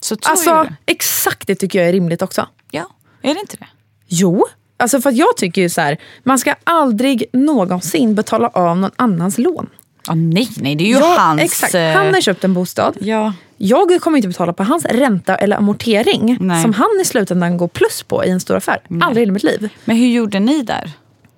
Så 0.00 0.16
Alltså, 0.22 0.62
det. 0.62 0.92
exakt 0.92 1.46
det 1.46 1.54
tycker 1.54 1.78
jag 1.78 1.88
är 1.88 1.92
rimligt 1.92 2.22
också. 2.22 2.48
Ja, 2.70 2.86
är 3.22 3.34
det 3.34 3.40
inte 3.40 3.56
det? 3.56 3.66
Jo, 4.06 4.46
alltså 4.76 5.00
för 5.00 5.10
att 5.10 5.16
jag 5.16 5.36
tycker 5.36 5.62
ju 5.62 5.68
så 5.68 5.80
här, 5.80 5.96
man 6.22 6.38
ska 6.38 6.54
aldrig 6.64 7.24
någonsin 7.32 8.14
betala 8.14 8.48
av 8.48 8.76
någon 8.76 8.90
annans 8.96 9.38
lån. 9.38 9.66
Ah, 10.08 10.14
nej, 10.14 10.48
nej, 10.56 10.74
det 10.74 10.84
är 10.84 10.88
ju 10.88 10.92
Ja, 10.98 11.14
hans... 11.18 11.42
Exakt, 11.42 11.74
eh, 11.74 11.82
han 11.90 12.14
har 12.14 12.20
köpt 12.20 12.44
en 12.44 12.54
bostad. 12.54 12.96
Ja. 13.00 13.32
Jag 13.56 14.00
kommer 14.00 14.16
inte 14.18 14.28
betala 14.28 14.52
på 14.52 14.62
hans 14.64 14.84
ränta 14.84 15.36
eller 15.36 15.56
amortering 15.56 16.36
Nej. 16.40 16.62
som 16.62 16.72
han 16.72 16.88
i 17.02 17.04
slutändan 17.04 17.56
går 17.56 17.68
plus 17.68 18.02
på 18.02 18.24
i 18.24 18.30
en 18.30 18.40
stor 18.40 18.56
affär. 18.56 18.78
Aldrig 19.02 19.28
i 19.28 19.30
mitt 19.30 19.42
liv. 19.42 19.68
Men 19.84 19.96
hur 19.96 20.06
gjorde 20.06 20.40
ni 20.40 20.62
där? 20.62 20.90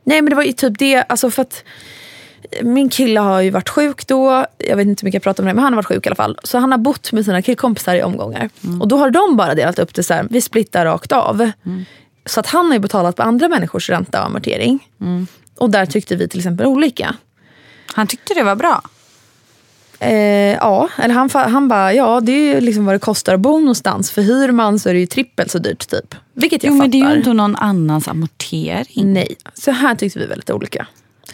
Nej 0.05 0.23
men 0.23 0.31
det 0.31 0.37
var 0.37 0.42
ju 0.42 0.53
typ 0.53 0.79
det, 0.79 1.03
alltså 1.03 1.31
för 1.31 1.42
att 1.42 1.64
min 2.62 2.88
kille 2.88 3.20
har 3.20 3.40
ju 3.40 3.51
varit 3.51 3.68
sjuk 3.68 4.07
då, 4.07 4.46
jag 4.59 4.77
vet 4.77 4.87
inte 4.87 5.03
hur 5.03 5.07
mycket 5.07 5.14
jag 5.14 5.22
pratar 5.22 5.42
om 5.42 5.46
det, 5.48 5.55
men 5.55 5.64
han 5.64 5.72
har 5.72 5.77
varit 5.77 5.87
sjuk 5.87 6.07
i 6.07 6.09
alla 6.09 6.16
fall. 6.16 6.38
Så 6.44 6.59
han 6.59 6.70
har 6.70 6.79
bott 6.79 7.12
med 7.12 7.24
sina 7.24 7.42
killkompisar 7.42 7.94
i 7.94 8.03
omgångar. 8.03 8.51
Och 8.81 8.88
då 8.88 8.96
har 8.96 9.11
de 9.11 9.37
bara 9.37 9.55
delat 9.55 9.79
upp 9.79 9.94
det 9.94 10.03
så 10.03 10.14
här, 10.14 10.27
vi 10.31 10.40
splittar 10.40 10.85
rakt 10.85 11.12
av. 11.12 11.51
Så 12.27 12.40
att 12.40 12.46
han 12.46 12.66
har 12.66 12.72
ju 12.72 12.79
betalat 12.79 13.16
på 13.16 13.22
andra 13.22 13.48
människors 13.48 13.90
ränta 13.90 14.20
och 14.20 14.27
amortering. 14.27 14.88
Och 15.59 15.70
där 15.70 15.87
tyckte 15.87 16.16
vi 16.16 16.29
till 16.29 16.40
exempel 16.40 16.66
olika. 16.66 17.14
Han 17.94 18.07
tyckte 18.07 18.35
det 18.35 18.42
var 18.42 18.57
bra. 18.57 18.83
Eh, 20.01 20.12
ja, 20.55 20.88
eller 20.98 21.14
han, 21.14 21.31
han 21.35 21.68
bara, 21.68 21.94
ja 21.94 22.20
det 22.20 22.33
är 22.33 22.55
ju 22.55 22.61
liksom 22.61 22.85
vad 22.87 22.94
det 22.94 22.98
kostar 22.98 23.35
att 23.35 23.40
bo 23.40 23.59
någonstans. 23.59 24.11
För 24.11 24.22
hyr 24.22 24.53
man 24.53 24.79
så 24.79 24.88
är 24.88 24.94
det 24.94 25.01
ju 25.01 25.07
trippelt 25.07 25.51
så 25.51 25.59
dyrt 25.59 25.88
typ. 25.88 26.14
Vilket 26.33 26.62
jag 26.64 26.70
Jo, 26.72 26.77
fattar. 26.77 26.83
men 26.88 26.90
det 26.90 27.07
är 27.07 27.11
ju 27.12 27.18
inte 27.18 27.33
någon 27.33 27.57
annans 27.57 28.09
amortering. 28.09 29.12
Nej, 29.12 29.37
så 29.55 29.70
här 29.70 29.94
tyckte 29.94 30.18
vi 30.18 30.27
väldigt 30.27 30.51
olika. 30.51 30.87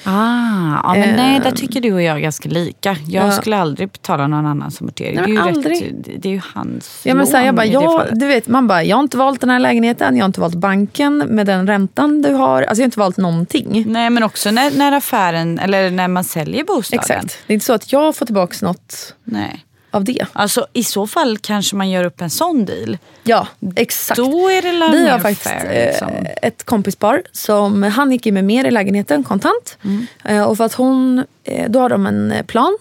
Ah, 0.05 0.81
ja, 0.83 0.95
men 0.97 1.17
nej, 1.17 1.39
där 1.41 1.47
Ehm. 1.49 1.55
tycker 1.55 1.81
du 1.81 1.93
och 1.93 2.03
jag 2.03 2.17
är 2.17 2.21
ganska 2.21 2.49
lika. 2.49 2.97
Jag 3.09 3.27
Ja. 3.27 3.33
skulle 3.33 3.57
aldrig 3.57 3.89
betala 3.91 4.27
någon 4.27 4.47
annans 4.47 4.81
amortering. 4.81 5.17
Nej, 5.17 5.27
det, 5.27 5.37
är 5.37 5.41
aldrig. 5.41 5.83
rätt, 5.83 6.23
det- 6.23 6.29
är 6.29 6.33
ju 6.33 6.41
hans 6.55 7.01
Ja, 7.05 7.15
men 7.15 7.27
så 7.27 7.37
här, 7.37 7.45
jag 7.45 7.53
lån 7.53 7.57
bara, 7.57 7.65
i 7.67 7.69
det 7.69 7.75
ja, 7.75 7.99
fallet. 7.99 8.21
du 8.21 8.27
vet, 8.27 8.49
man 8.49 8.67
bara, 8.67 8.83
jag 8.85 8.97
har 8.97 9.03
inte 9.03 9.17
valt 9.17 9.41
den 9.41 9.51
här 9.51 9.59
lägenheten, 9.59 10.17
jag 10.17 10.23
har 10.25 10.27
inte 10.29 10.41
valt 10.41 10.55
banken 10.55 11.19
med 11.19 11.47
den 11.47 11.67
räntan 11.67 12.23
du 12.23 12.33
har. 12.33 12.63
Alltså 12.63 12.81
jag 12.81 12.85
har 12.85 12.89
inte 12.89 12.99
valt 13.01 13.17
någonting. 13.17 13.85
Nej, 13.89 14.11
men 14.11 14.23
också 14.23 14.51
när, 14.51 14.71
när 14.79 14.93
affären, 14.93 15.59
eller 15.59 15.91
när 15.91 16.09
man 16.09 16.25
säljer 16.25 16.65
bostaden. 16.65 17.01
Exakt. 17.01 17.39
Det 17.47 17.53
är 17.53 17.55
inte 17.55 17.67
så 17.67 17.73
att 17.73 17.93
jag 17.93 18.17
får 18.17 18.27
tillbaka 18.27 18.67
något 18.67 19.15
Nej. 19.25 19.64
Av 19.95 20.05
det. 20.05 20.27
Alltså 20.33 20.67
i 20.73 20.85
så 20.85 21.07
fall 21.07 21.39
kanske 21.39 21.77
man 21.77 21.91
gör 21.91 22.05
upp 22.05 22.21
en 22.21 22.31
sån 22.31 22.65
deal. 22.65 22.99
Ja, 23.23 23.47
exakt. 23.77 24.17
Då 24.17 24.49
är 24.51 24.63
det 24.63 24.97
Vi 24.99 25.09
har 25.09 25.19
faktiskt 25.19 25.43
fair, 25.43 25.87
liksom. 25.91 26.09
eh, 26.09 26.31
ett 26.43 26.65
kompispar 26.65 27.23
som 27.33 27.83
han 27.83 28.13
gick 28.13 28.27
in 28.27 28.35
med 28.35 28.45
mer 28.45 28.65
i 28.65 28.71
lägenheten 28.71 29.25
kontant. 29.25 29.79
Mm. 29.85 30.07
Eh, 30.25 30.43
och 30.43 30.57
för 30.57 30.65
att 30.65 30.75
hon, 30.75 31.25
eh, 31.45 31.71
då 31.71 31.81
har 31.81 31.89
de 31.89 32.07
en 32.07 32.35
plan. 32.47 32.79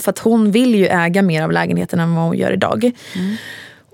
För 0.00 0.10
att 0.10 0.18
hon 0.18 0.50
vill 0.50 0.74
ju 0.74 0.86
äga 0.86 1.22
mer 1.22 1.42
av 1.42 1.52
lägenheten 1.52 2.00
än 2.00 2.14
vad 2.14 2.24
hon 2.24 2.36
gör 2.36 2.52
idag. 2.52 2.90
Mm. 3.14 3.36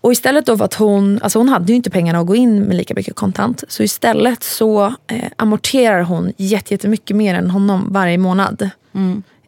Och 0.00 0.12
istället 0.12 0.46
då 0.46 0.58
för 0.58 0.64
att 0.64 0.74
hon, 0.74 1.20
alltså 1.22 1.38
hon 1.38 1.48
hade 1.48 1.72
ju 1.72 1.76
inte 1.76 1.90
pengarna 1.90 2.18
att 2.20 2.26
gå 2.26 2.36
in 2.36 2.60
med 2.62 2.76
lika 2.76 2.94
mycket 2.94 3.16
kontant. 3.16 3.64
Så 3.68 3.82
istället 3.82 4.42
så 4.42 4.94
amorterar 5.36 6.02
hon 6.02 6.32
jätte- 6.36 6.74
jättemycket 6.74 7.16
mer 7.16 7.34
än 7.34 7.50
honom 7.50 7.86
varje 7.92 8.18
månad. 8.18 8.70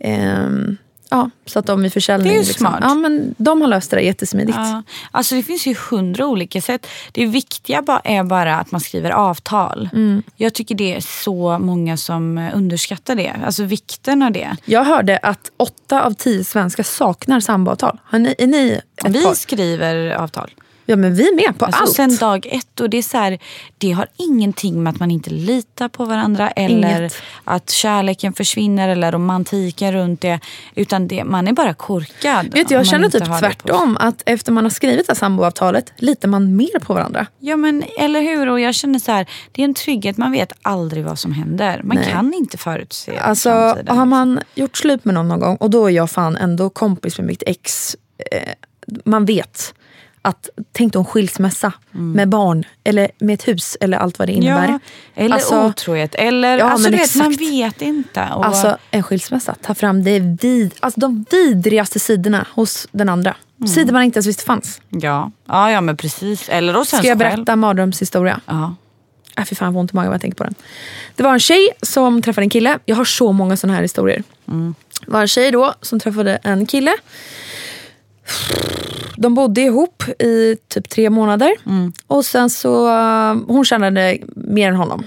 Ehm, 0.01 0.77
ja, 1.11 1.31
så 1.47 1.59
att 1.59 1.67
de 1.67 1.85
i 1.85 1.91
försäljning... 1.91 2.33
Det 2.33 2.39
är 2.39 2.45
liksom, 2.45 2.67
smart. 2.67 2.79
Ja, 2.81 2.95
men 2.95 3.35
de 3.39 3.61
har 3.61 3.69
löst 3.69 3.91
det 3.91 3.97
där 3.97 4.03
jättesmidigt. 4.03 4.59
Ja, 4.59 4.83
alltså 5.11 5.35
det 5.35 5.43
finns 5.43 5.67
ju 5.67 5.75
hundra 5.91 6.27
olika 6.27 6.61
sätt. 6.61 6.87
Det 7.13 7.27
viktiga 7.27 7.83
är 8.05 8.23
bara 8.23 8.57
att 8.57 8.71
man 8.73 8.81
skriver 8.81 9.11
avtal. 9.11 9.89
Mm. 9.93 10.23
Jag 10.37 10.55
tycker 10.55 10.75
det 10.75 10.97
är 10.97 11.01
så 11.01 11.59
många 11.59 11.97
som 11.97 12.51
underskattar 12.55 13.15
det. 13.15 13.35
Alltså 13.47 13.65
vikten 13.65 14.23
av 14.23 14.33
det. 14.33 14.57
Jag 14.65 14.85
hörde 14.85 15.19
att 15.19 15.51
åtta 15.57 16.03
av 16.03 16.13
tio 16.15 16.45
svenskar 16.45 16.83
saknar 16.83 17.41
samboavtal. 17.41 18.01
Har 18.05 18.19
ni, 18.19 18.35
är 18.39 18.47
ni 18.47 18.81
ett 18.97 19.11
Vi 19.11 19.25
par? 19.25 19.35
skriver 19.35 20.11
avtal. 20.11 20.51
Ja 20.87 20.97
men 20.97 21.15
vi 21.15 21.29
är 21.29 21.35
med 21.37 21.59
på 21.59 21.65
Alltså 21.65 21.83
allt. 21.83 21.93
sen 21.93 22.17
dag 22.17 22.47
ett. 22.51 22.81
Och 22.81 22.91
det, 22.91 22.97
är 22.99 23.03
så 23.03 23.17
här, 23.19 23.39
det 23.79 23.93
har 23.93 24.07
ingenting 24.17 24.83
med 24.83 24.91
att 24.91 25.01
man 25.01 25.11
inte 25.11 25.31
litar 25.31 25.89
på 25.89 26.05
varandra 26.05 26.51
eller 26.51 27.01
Inget. 27.01 27.17
att 27.45 27.71
kärleken 27.71 28.33
försvinner 28.33 28.89
eller 28.89 29.13
romantiken 29.13 29.93
runt 29.93 30.21
det. 30.21 30.41
Utan 30.75 31.09
det, 31.09 31.25
man 31.25 31.49
är 31.49 31.53
bara 31.53 31.75
korkad. 31.75 32.53
Vet 32.55 32.69
du, 32.69 32.75
jag 32.75 32.87
känner 32.87 33.09
typ 33.09 33.25
tvärtom. 33.39 33.97
Att 34.01 34.23
efter 34.27 34.53
man 34.53 34.65
har 34.65 34.71
skrivit 34.71 35.07
det 35.07 35.11
här 35.13 35.19
samboavtalet 35.19 35.93
litar 35.97 36.29
man 36.29 36.57
mer 36.57 36.79
på 36.81 36.95
varandra. 36.95 37.27
Ja 37.39 37.57
men 37.57 37.85
eller 37.99 38.21
hur. 38.21 38.49
Och 38.49 38.61
jag 38.61 38.75
känner 38.75 38.99
så 38.99 39.13
här, 39.13 39.27
det 39.53 39.63
är 39.63 39.65
en 39.65 39.75
trygghet. 39.75 40.17
Man 40.17 40.33
vet 40.33 40.53
aldrig 40.63 41.05
vad 41.05 41.19
som 41.19 41.33
händer. 41.33 41.81
Man 41.85 41.97
Nej. 41.97 42.11
kan 42.13 42.35
inte 42.35 42.59
förutse 42.59 43.19
Alltså 43.19 43.51
framtiden. 43.51 43.97
har 43.97 44.05
man 44.05 44.41
gjort 44.55 44.77
slut 44.77 45.05
med 45.05 45.15
någon 45.15 45.29
någon 45.29 45.41
gång 45.41 45.57
och 45.57 45.71
då 45.71 45.87
är 45.87 45.91
jag 45.91 46.11
fan 46.11 46.37
ändå 46.37 46.71
kompis 46.71 47.19
med 47.19 47.27
mitt 47.27 47.43
ex. 47.47 47.97
Eh, 48.33 48.53
man 49.05 49.25
vet 49.25 49.75
att 50.27 50.49
tänk 50.73 50.93
dig 50.93 50.99
en 51.01 51.05
skilsmässa 51.05 51.73
med 51.91 52.29
barn 52.29 52.65
eller 52.85 53.11
med 53.19 53.35
ett 53.35 53.49
hus 53.49 53.77
eller 53.81 53.99
allt 53.99 54.19
vad 54.19 54.29
det 54.29 54.33
innebär. 54.33 54.69
Ja, 54.69 54.79
eller 55.15 55.35
Alltså- 55.35 55.63
otrohet. 55.67 56.15
Eller, 56.15 56.59
Ja, 56.59 56.65
alltså, 56.65 56.91
vet, 56.91 57.15
man 57.17 57.33
vet 57.33 57.83
inte. 57.83 58.29
Och, 58.35 58.47
Alltså 58.47 58.77
en 58.91 59.03
skilsmässa, 59.03 59.55
ta 59.63 59.75
fram 59.75 60.05
det 60.05 60.19
vid, 60.21 60.75
alltså, 60.81 61.01
de 61.01 61.25
vidrigaste 61.31 62.01
sidorna 62.01 62.47
hos 62.55 62.89
den 62.93 63.09
andra. 63.09 63.37
Mm. 63.59 63.69
Sidor 63.69 63.93
man 63.93 64.03
inte 64.03 64.17
ens 64.17 64.27
visste 64.27 64.45
fanns. 64.45 64.81
ja. 64.91 65.31
Ja, 65.49 65.71
ja, 65.71 65.81
men 65.81 65.97
precis. 65.97 66.49
Eller 66.49 66.75
hos 66.75 66.89
Ska 66.89 66.97
jag 66.97 67.05
själv. 67.05 67.19
berätta 67.19 67.53
en 67.53 67.59
mardrömshistoria? 67.59 68.41
Ja. 68.47 68.75
Äh, 69.39 69.45
fy 69.45 69.55
fan 69.55 69.75
vad 69.75 69.81
ont 69.81 69.93
i 69.93 69.97
magen 69.97 70.07
när 70.09 70.15
jag 70.15 70.21
tänker 70.21 70.37
på 70.37 70.45
den. 70.45 70.55
Det 71.17 71.23
var 71.23 71.33
en 71.33 71.41
tjej 71.41 71.69
som 71.83 72.23
träffade 72.23 72.45
en 72.45 72.51
kille. 72.51 72.79
Jag 72.85 72.97
har 72.97 73.05
så 73.05 73.33
många 73.33 73.57
sådana 73.57 73.75
här 73.75 73.83
historier. 73.83 74.23
Det 75.07 75.11
var 75.13 75.21
en 75.21 75.29
tjej 75.29 75.51
då 75.51 75.75
som 75.81 76.01
träffade 76.01 76.37
en 76.43 76.67
kille. 76.67 76.93
De 79.17 79.35
bodde 79.35 79.61
ihop 79.61 80.03
i 80.19 80.57
typ 80.69 80.89
tre 80.89 81.11
månader. 81.11 81.53
Och 82.07 82.25
sen 82.25 82.51
så, 82.51 82.87
uh, 82.87 83.37
hon 83.47 83.65
tjänade 83.65 84.19
mer 84.37 84.69
än 84.69 84.77
honom. 84.77 85.05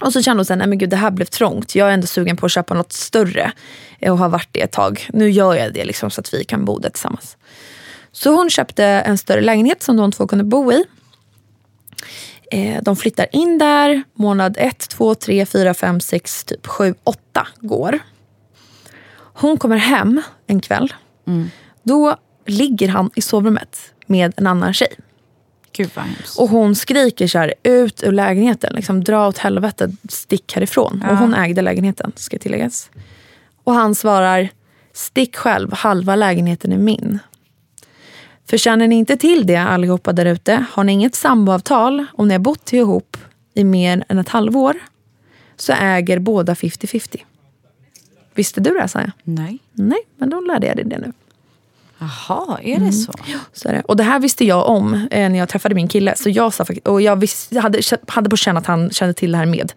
Och 0.00 0.12
så 0.12 0.22
kände 0.22 0.40
hon 0.40 0.44
sen, 0.44 0.58
nej 0.58 0.66
men 0.66 0.78
gud 0.78 0.90
det 0.90 0.96
här 0.96 1.10
blev 1.10 1.24
trångt. 1.26 1.74
Jag 1.74 1.88
är 1.88 1.92
ändå 1.92 2.06
sugen 2.06 2.36
på 2.36 2.46
att 2.46 2.52
köpa 2.52 2.74
något 2.74 2.92
större. 2.92 3.52
eh, 3.98 4.12
Och 4.12 4.18
har 4.18 4.28
varit 4.28 4.48
det 4.52 4.60
ett 4.62 4.72
tag. 4.72 5.08
Nu 5.12 5.30
gör 5.30 5.54
jag 5.54 5.74
det 5.74 5.84
liksom 5.84 6.10
så 6.10 6.20
att 6.20 6.34
vi 6.34 6.44
kan 6.44 6.64
bo 6.64 6.78
där 6.78 6.90
tillsammans. 6.90 7.36
Så 8.12 8.30
hon 8.34 8.50
köpte 8.50 8.84
en 8.84 9.18
större 9.18 9.40
lägenhet 9.40 9.82
som 9.82 9.96
de 9.96 10.12
två 10.12 10.26
kunde 10.26 10.44
bo 10.44 10.72
i. 10.72 10.84
Eh, 12.52 12.82
de 12.82 12.96
flyttar 12.96 13.26
in 13.32 13.58
där, 13.58 14.02
månad 14.14 14.56
ett, 14.58 14.88
två, 14.88 15.14
tre, 15.14 15.46
fyra, 15.46 15.74
fem, 15.74 16.00
sex, 16.00 16.44
typ 16.44 16.66
sju, 16.66 16.94
åtta 17.04 17.46
går. 17.60 17.98
Hon 19.34 19.58
kommer 19.58 19.76
hem 19.76 20.22
en 20.46 20.60
kväll. 20.60 20.94
Då 21.82 22.16
ligger 22.50 22.88
han 22.88 23.10
i 23.14 23.20
sovrummet 23.20 23.94
med 24.06 24.32
en 24.36 24.46
annan 24.46 24.74
tjej. 24.74 24.96
Gud 25.72 25.90
vad 25.94 26.04
hemskt. 26.04 26.38
Och 26.38 26.48
hon 26.48 26.74
skriker 26.74 27.26
så 27.26 27.38
här, 27.38 27.54
ut 27.62 28.02
ur 28.02 28.12
lägenheten. 28.12 28.74
Liksom, 28.74 29.04
Dra 29.04 29.28
åt 29.28 29.38
helvete, 29.38 29.92
stick 30.08 30.54
härifrån. 30.54 31.04
Och 31.10 31.16
hon 31.16 31.34
ägde 31.34 31.62
lägenheten, 31.62 32.12
ska 32.16 32.38
tilläggas. 32.38 32.90
Och 33.64 33.72
han 33.72 33.94
svarar, 33.94 34.48
stick 34.92 35.36
själv, 35.36 35.72
halva 35.72 36.16
lägenheten 36.16 36.72
är 36.72 36.78
min. 36.78 37.18
För 38.50 38.56
känner 38.56 38.88
ni 38.88 38.96
inte 38.96 39.16
till 39.16 39.46
det 39.46 39.56
allihopa 39.56 40.12
där 40.12 40.26
ute, 40.26 40.64
har 40.72 40.84
ni 40.84 40.92
inget 40.92 41.14
samboavtal, 41.14 42.06
om 42.12 42.28
ni 42.28 42.34
har 42.34 42.38
bott 42.38 42.72
ihop 42.72 43.16
i 43.54 43.64
mer 43.64 44.04
än 44.08 44.18
ett 44.18 44.28
halvår, 44.28 44.74
så 45.56 45.72
äger 45.72 46.18
båda 46.18 46.54
50-50. 46.54 47.20
Visste 48.34 48.60
du 48.60 48.70
det, 48.70 48.88
sa 48.88 49.00
jag? 49.00 49.10
Nej. 49.24 49.58
Nej, 49.72 50.00
men 50.16 50.30
då 50.30 50.40
lärde 50.40 50.66
jag 50.66 50.76
dig 50.76 50.84
det 50.84 50.98
nu. 50.98 51.12
Jaha, 52.00 52.58
är 52.62 52.78
det 52.78 52.92
så? 52.92 53.12
Så 53.52 53.68
är 53.68 53.72
det. 53.72 53.82
Och 53.84 53.96
det 53.96 54.02
här 54.02 54.20
visste 54.20 54.44
jag 54.44 54.68
om 54.68 54.94
eh, 55.10 55.30
när 55.30 55.38
jag 55.38 55.48
träffade 55.48 55.74
min 55.74 55.88
kille. 55.88 56.14
Så 56.16 56.30
jag, 56.30 56.54
sa, 56.54 56.64
och 56.84 57.02
jag 57.02 57.16
visste, 57.16 57.60
hade, 57.60 57.80
hade 58.08 58.30
på 58.30 58.36
känn 58.36 58.56
att 58.56 58.66
han 58.66 58.90
kände 58.90 59.14
till 59.14 59.32
det 59.32 59.38
här 59.38 59.46
med. 59.46 59.72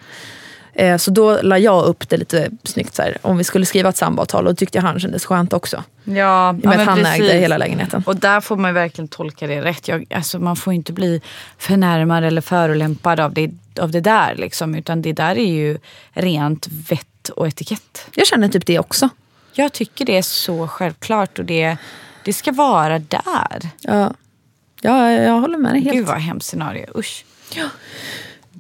Eh, 0.74 0.98
så 0.98 1.12
då 1.12 1.42
la 1.42 1.58
jag 1.58 1.86
upp 1.86 2.10
det 2.10 2.18
lite 2.18 2.50
snyggt. 2.64 2.96
Så 2.96 3.02
här, 3.02 3.18
om 3.22 3.38
vi 3.38 3.44
skulle 3.44 3.66
skriva 3.66 3.90
ett 3.90 3.98
samboavtal. 3.98 4.48
Och 4.48 4.54
det 4.54 4.60
tyckte 4.60 4.80
han 4.80 5.00
kändes 5.00 5.26
skönt 5.26 5.54
också. 5.54 5.84
Ja, 6.04 6.56
I 6.56 6.62
och 6.62 6.66
med 6.66 6.80
att 6.80 6.86
han 6.86 7.06
ägde 7.06 7.34
hela 7.34 7.58
lägenheten. 7.58 8.04
Och 8.06 8.16
där 8.16 8.42
får 8.42 8.58
man 8.58 8.74
verkligen 8.74 9.08
tolka 9.08 9.48
det 9.48 9.62
rätt. 9.62 9.88
Jag, 9.88 10.06
alltså, 10.16 10.40
man 10.40 10.56
får 10.56 10.74
inte 10.74 10.94
bli 10.94 11.22
förnärmad 11.58 12.24
eller 12.24 12.42
förolämpad 12.42 13.20
av 13.20 13.34
det, 13.34 13.52
av 13.80 13.92
det 13.92 14.02
där. 14.02 14.36
Liksom, 14.36 14.76
utan 14.76 15.02
det 15.02 15.14
där 15.14 15.38
är 15.38 15.54
ju 15.54 15.78
rent 16.14 16.68
vett 16.68 17.30
och 17.30 17.48
etikett. 17.48 18.08
Jag 18.16 18.28
känner 18.28 18.48
typ 18.48 18.66
det 18.66 18.80
också. 18.80 19.10
Jag 19.54 19.74
tycker 19.74 20.06
det 20.06 20.18
är 20.18 20.22
så 20.22 20.68
självklart 20.68 21.40
och 21.40 21.46
det, 21.46 21.78
det 22.26 22.34
ska 22.34 22.52
vara 22.52 23.00
där. 23.00 23.70
Ja, 23.82 24.14
ja 24.82 25.12
jag 25.12 25.40
håller 25.40 25.58
med 25.58 25.74
dig 25.74 25.82
helt. 25.82 25.96
Gud 25.98 26.06
vad 26.08 26.18
hemskt 26.18 26.48
scenario. 26.50 26.86
Usch. 27.00 27.26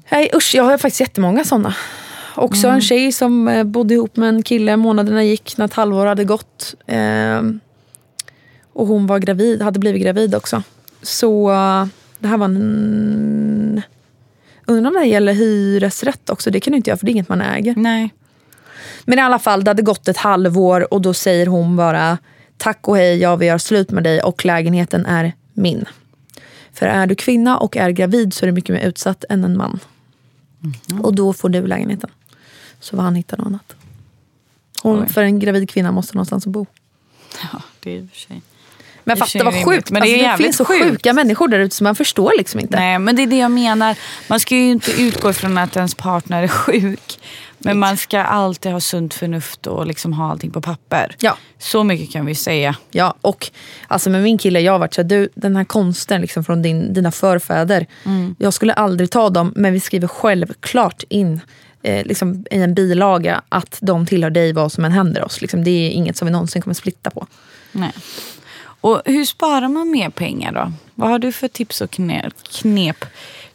Nej 0.10 0.30
usch, 0.36 0.56
jag 0.56 0.63
har 0.63 0.78
faktiskt 0.78 0.99
jättemånga 0.99 1.43
sådana. 1.43 1.76
Också 2.36 2.67
Mm. 2.67 2.76
en 2.76 2.82
tjej 2.82 3.12
som 3.12 3.47
eh, 3.47 3.63
bodde 3.63 3.93
ihop 3.93 4.15
med 4.15 4.30
en 4.30 4.43
kille. 4.43 4.78
Månaderna 4.78 5.23
gick 5.23 5.58
när 5.58 5.65
ett 5.65 5.73
halvår 5.73 6.06
hade 6.06 6.23
gått. 6.23 6.76
Ehm, 6.88 7.60
och 8.73 8.88
hon 8.88 9.08
var 9.08 9.19
gravid, 9.19 9.62
hade 9.62 9.80
blivit 9.80 10.02
gravid 10.02 10.36
också. 10.36 10.63
Så 11.02 11.52
eh, 11.52 11.86
det 12.19 12.28
här 12.28 12.38
var 12.38 12.45
en... 12.45 13.82
Undrar 14.65 14.89
om 14.89 14.93
det 14.93 14.99
här 14.99 15.08
gäller 15.08 15.34
hyresrätt 15.34 16.30
också. 16.30 16.52
Det 16.52 16.60
kan 16.60 16.71
du 16.71 16.78
inte 16.78 16.89
göra 16.89 16.97
för 16.97 17.06
det 17.06 17.10
är 17.10 17.13
inget 17.13 17.30
man 17.30 17.41
äger. 17.41 17.76
Nej. 17.78 18.13
Men 19.06 19.19
i 19.19 19.21
alla 19.21 19.39
fall, 19.39 19.63
det 19.63 19.69
hade 19.69 19.82
gått 19.82 20.08
ett 20.08 20.17
halvår 20.17 20.93
och 20.93 21.02
då 21.02 21.13
säger 21.13 21.45
hon 21.47 21.76
bara 21.76 22.17
tack 22.63 22.88
och 22.88 22.97
hej, 22.97 23.17
jag 23.17 23.38
vill 23.38 23.47
göra 23.47 23.60
slut 23.60 23.91
med 23.91 24.04
dig 24.04 24.21
och 24.21 24.45
lägenheten 24.45 25.06
är 25.06 25.34
min. 25.54 25.86
För 26.73 26.86
är 26.86 27.08
du 27.08 27.15
kvinna 27.15 27.58
och 27.58 27.78
är 27.78 27.89
gravid 27.89 28.34
så 28.34 28.45
är 28.45 28.47
du 28.47 28.54
mycket 28.54 28.76
mer 28.76 28.88
utsatt 28.88 29.26
än 29.30 29.43
en 29.43 29.58
man. 29.58 29.80
Och 31.02 31.15
då 31.15 31.34
får 31.34 31.49
du 31.49 31.67
lägenheten. 31.67 32.10
Så 32.80 32.95
var 32.95 33.04
han 33.04 33.15
hitta 33.15 33.36
något 33.36 33.47
annat. 33.47 33.76
Hon, 34.82 35.10
för 35.10 35.23
en 35.23 35.39
gravid 35.39 35.69
kvinna 35.69 35.91
måste 35.91 36.15
någonstans 36.15 36.47
att 36.47 36.54
bo. 36.54 36.65
Ja, 37.54 37.62
det 37.80 37.91
är 37.91 37.95
i 37.95 38.06
och 38.06 38.10
för 38.10 38.17
sig. 38.17 38.41
Men 39.04 39.17
fatta 39.17 39.43
vad 39.43 39.65
sjukt. 39.65 39.91
men 39.91 40.02
det 40.02 40.08
är 40.08 40.30
alltså, 40.30 40.38
det 40.38 40.43
finns 40.43 40.58
så 40.58 40.65
sjukt. 40.65 40.84
sjuka 40.84 41.13
människor 41.13 41.47
där 41.47 41.60
ute 41.60 41.76
som 41.76 41.84
man 41.84 41.95
förstår 41.95 42.32
liksom 42.38 42.60
inte. 42.60 42.78
Nej, 42.78 42.99
men 42.99 43.15
det 43.15 43.21
är 43.21 43.28
det 43.28 43.38
jag 43.38 43.52
menar. 43.52 43.97
Man 44.28 44.39
ska 44.39 44.56
ju 44.56 44.71
inte 44.71 44.91
utgå 44.91 45.30
ifrån 45.30 45.58
att 45.58 45.76
ens 45.76 45.95
partner 45.95 46.43
är 46.43 46.47
sjuk. 46.47 47.19
Men 47.63 47.80
man 47.80 47.97
ska 47.97 48.19
alltid 48.19 48.71
ha 48.71 48.80
sunt 48.80 49.13
förnuft 49.13 49.67
och 49.67 49.88
liksom 49.88 50.13
ha 50.13 50.32
allting 50.32 50.52
på 50.52 50.62
papper. 50.62 51.15
Ja. 51.19 51.38
Så 51.58 51.84
mycket 51.84 52.12
kan 52.12 52.26
vi 52.26 52.36
säga. 52.36 52.76
Ja, 52.91 53.13
och 53.21 53.52
alltså 53.88 54.10
med 54.10 54.23
min 54.23 54.38
kille, 54.38 54.60
jag 54.60 54.71
har 54.71 54.80
varit 54.80 54.93
så 54.93 55.02
här, 55.02 55.10
du, 55.10 55.30
den 55.36 55.56
här 55.56 55.63
konsten 55.63 56.21
liksom 56.21 56.43
från 56.43 56.62
din, 56.62 56.93
dina 56.93 57.12
förfäder. 57.12 57.88
Jag 58.38 58.54
skulle 58.54 58.73
aldrig 58.73 59.12
ta 59.12 59.30
dem, 59.30 59.54
men 59.56 59.73
vi 59.73 59.80
skriver 59.80 60.08
självklart 60.08 61.04
in 61.10 61.41
eh, 61.82 62.06
liksom, 62.06 62.45
i 62.52 62.62
en 62.62 62.73
bilaga 62.73 63.41
att 63.49 63.78
de 63.82 64.06
tillhör 64.06 64.30
dig 64.30 64.54
vad 64.54 64.71
som 64.71 64.86
än 64.86 64.91
händer 64.91 65.23
oss. 65.23 65.41
Liksom, 65.41 65.63
det 65.63 65.71
är 65.71 65.89
inget 65.89 66.17
som 66.17 66.26
vi 66.26 66.32
någonsin 66.32 66.62
kommer 66.62 66.73
splitta 66.73 67.10
på. 67.10 67.28
Nej. 67.71 67.91
Och 68.82 69.02
hur 69.06 69.26
sparar 69.26 69.67
man 69.67 69.91
mer 69.91 70.10
pengar 70.10 70.52
då? 70.52 70.73
Vad 70.95 71.10
har 71.10 71.19
du 71.19 71.32
för 71.32 71.47
tips 71.47 71.82
och 71.82 71.91
knep, 71.91 72.34
knep 72.52 73.06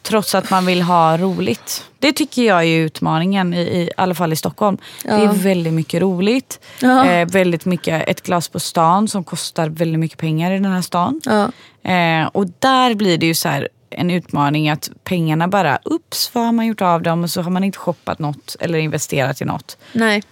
trots 0.02 0.34
att 0.34 0.50
man 0.50 0.66
vill 0.66 0.82
ha 0.82 1.16
roligt? 1.18 1.84
Det 1.98 2.12
tycker 2.12 2.42
jag 2.42 2.64
är 2.64 2.78
utmaningen, 2.80 3.54
i, 3.54 3.60
i 3.60 3.90
alla 3.96 4.14
fall 4.14 4.32
i 4.32 4.36
Stockholm. 4.36 4.78
Det 5.02 5.10
är 5.10 5.32
väldigt 5.32 5.72
mycket 5.72 6.02
roligt. 6.02 6.60
Ja. 6.80 7.06
Eh, 7.06 7.28
väldigt 7.28 7.64
mycket 7.64 8.08
ett 8.08 8.22
glas 8.22 8.48
på 8.48 8.60
stan 8.60 9.08
som 9.08 9.24
kostar 9.24 9.68
väldigt 9.68 10.00
mycket 10.00 10.18
pengar 10.18 10.50
i 10.50 10.54
den 10.54 10.72
här 10.72 10.82
stan. 10.82 11.20
Ja. 11.24 11.50
Eh, 11.92 12.26
och 12.26 12.46
där 12.58 12.94
blir 12.94 13.18
det 13.18 13.26
ju 13.26 13.34
så 13.34 13.48
här 13.48 13.68
en 13.90 14.10
utmaning 14.10 14.68
att 14.70 14.90
pengarna 15.04 15.48
bara, 15.48 15.78
ups 15.84 16.30
vad 16.34 16.44
har 16.44 16.52
man 16.52 16.66
gjort 16.66 16.82
av 16.82 17.02
dem? 17.02 17.22
Och 17.24 17.30
så 17.30 17.42
har 17.42 17.50
man 17.50 17.64
inte 17.64 17.78
shoppat 17.78 18.18
något 18.18 18.56
eller 18.60 18.78
investerat 18.78 19.40
i 19.40 19.44
något. 19.44 19.76
Nej. 19.92 20.22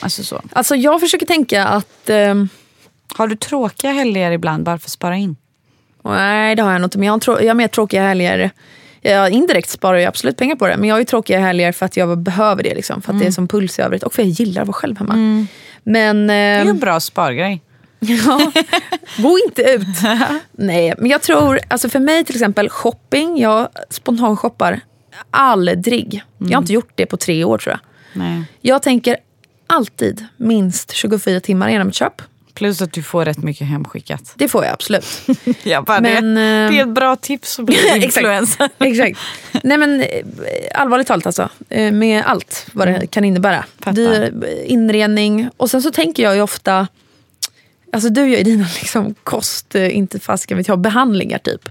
Alltså 0.00 0.24
så. 0.24 0.40
Alltså 0.52 0.76
jag 0.76 1.00
försöker 1.00 1.26
tänka 1.26 1.64
att... 1.66 2.08
ehm, 2.10 2.48
Har 3.16 3.26
du 3.28 3.36
tråkiga 3.36 3.92
helger 3.92 4.30
ibland 4.30 4.64
bara 4.64 4.78
för 4.78 4.86
att 4.86 4.90
spara 4.90 5.16
in? 5.16 5.36
Nej, 6.04 6.56
det 6.56 6.62
har 6.62 6.72
jag 6.72 6.80
nog 6.80 6.86
inte. 6.86 6.98
Men 6.98 7.06
jag 7.06 7.12
har, 7.12 7.18
trå- 7.18 7.40
jag 7.42 7.48
har 7.48 7.54
mer 7.54 7.68
tråkiga 7.68 8.02
helger. 8.08 8.50
Jag 9.06 9.30
indirekt 9.30 9.70
sparar 9.70 9.98
jag 9.98 10.08
absolut 10.08 10.36
pengar 10.36 10.56
på 10.56 10.66
det. 10.66 10.76
Men 10.76 10.88
jag 10.88 10.94
har 10.94 11.00
ju 11.00 11.04
tråkiga 11.04 11.40
helger 11.40 11.72
för 11.72 11.86
att 11.86 11.96
jag 11.96 12.18
behöver 12.18 12.62
det. 12.62 12.74
Liksom, 12.74 13.02
för 13.02 13.12
att 13.12 13.20
det 13.20 13.26
är 13.26 13.30
som 13.30 13.48
puls 13.48 13.78
i 13.78 13.82
övrigt. 13.82 14.02
Och 14.02 14.14
för 14.14 14.22
att 14.22 14.28
jag 14.28 14.46
gillar 14.46 14.62
att 14.62 14.68
vara 14.68 14.74
själv 14.74 14.98
hemma. 14.98 15.46
Men... 15.82 16.26
Det 16.26 16.34
är 16.34 16.58
ju 16.58 16.62
ehm, 16.62 16.68
en 16.68 16.78
bra 16.78 17.00
spargrej. 17.00 17.62
Ja, 18.06 18.52
gå 19.18 19.38
inte 19.46 19.62
ut. 19.62 19.86
Nej, 20.52 20.94
men 20.98 21.10
jag 21.10 21.22
tror, 21.22 21.60
alltså 21.68 21.88
för 21.88 22.00
mig 22.00 22.24
till 22.24 22.34
exempel 22.34 22.68
shopping, 22.68 23.38
jag 23.38 23.68
spontanshoppar 23.90 24.80
aldrig. 25.30 26.22
Jag 26.38 26.56
har 26.56 26.62
inte 26.62 26.72
gjort 26.72 26.92
det 26.94 27.06
på 27.06 27.16
tre 27.16 27.44
år 27.44 27.58
tror 27.58 27.72
jag. 27.72 27.80
Nej. 28.22 28.42
Jag 28.60 28.82
tänker 28.82 29.16
alltid 29.66 30.26
minst 30.36 30.92
24 30.92 31.40
timmar 31.40 31.70
genom 31.70 31.88
ett 31.88 31.94
köp. 31.94 32.22
Plus 32.54 32.82
att 32.82 32.92
du 32.92 33.02
får 33.02 33.24
rätt 33.24 33.38
mycket 33.38 33.66
hemskickat. 33.66 34.32
Det 34.36 34.48
får 34.48 34.64
jag 34.64 34.72
absolut. 34.72 35.06
Ja, 35.62 35.82
bara 35.82 36.00
Men, 36.00 36.34
det, 36.34 36.40
ehm, 36.40 36.72
det 36.72 36.78
är 36.78 36.82
ett 36.82 36.94
bra 36.94 37.16
tips 37.16 37.58
att 37.58 37.64
bli 37.66 37.76
influencer. 38.04 38.68
Exakt. 38.78 39.18
Nej 39.62 39.78
men 39.78 40.00
eh, 40.00 40.08
allvarligt 40.74 41.06
talat 41.06 41.26
alltså. 41.26 41.48
Eh, 41.68 41.92
Med 41.92 42.22
allt 42.26 42.66
vad 42.72 42.88
det 42.88 43.06
kan 43.06 43.24
innebära. 43.24 43.64
Dyr 43.92 44.32
inredning. 44.66 45.48
Och 45.56 45.70
sen 45.70 45.82
så 45.82 45.90
tänker 45.90 46.22
jag 46.22 46.34
ju 46.36 46.42
ofta 46.42 46.86
alltså 47.92 48.08
du 48.08 48.20
gör 48.20 48.38
ju 48.38 48.44
dina 48.44 48.66
liksom 48.80 49.14
kost, 49.24 49.74
eh, 49.74 49.96
inte 49.96 50.20
fasiken 50.20 50.56
vet 50.56 50.68
jag, 50.68 50.78
behandlingar 50.78 51.38
typ. 51.38 51.68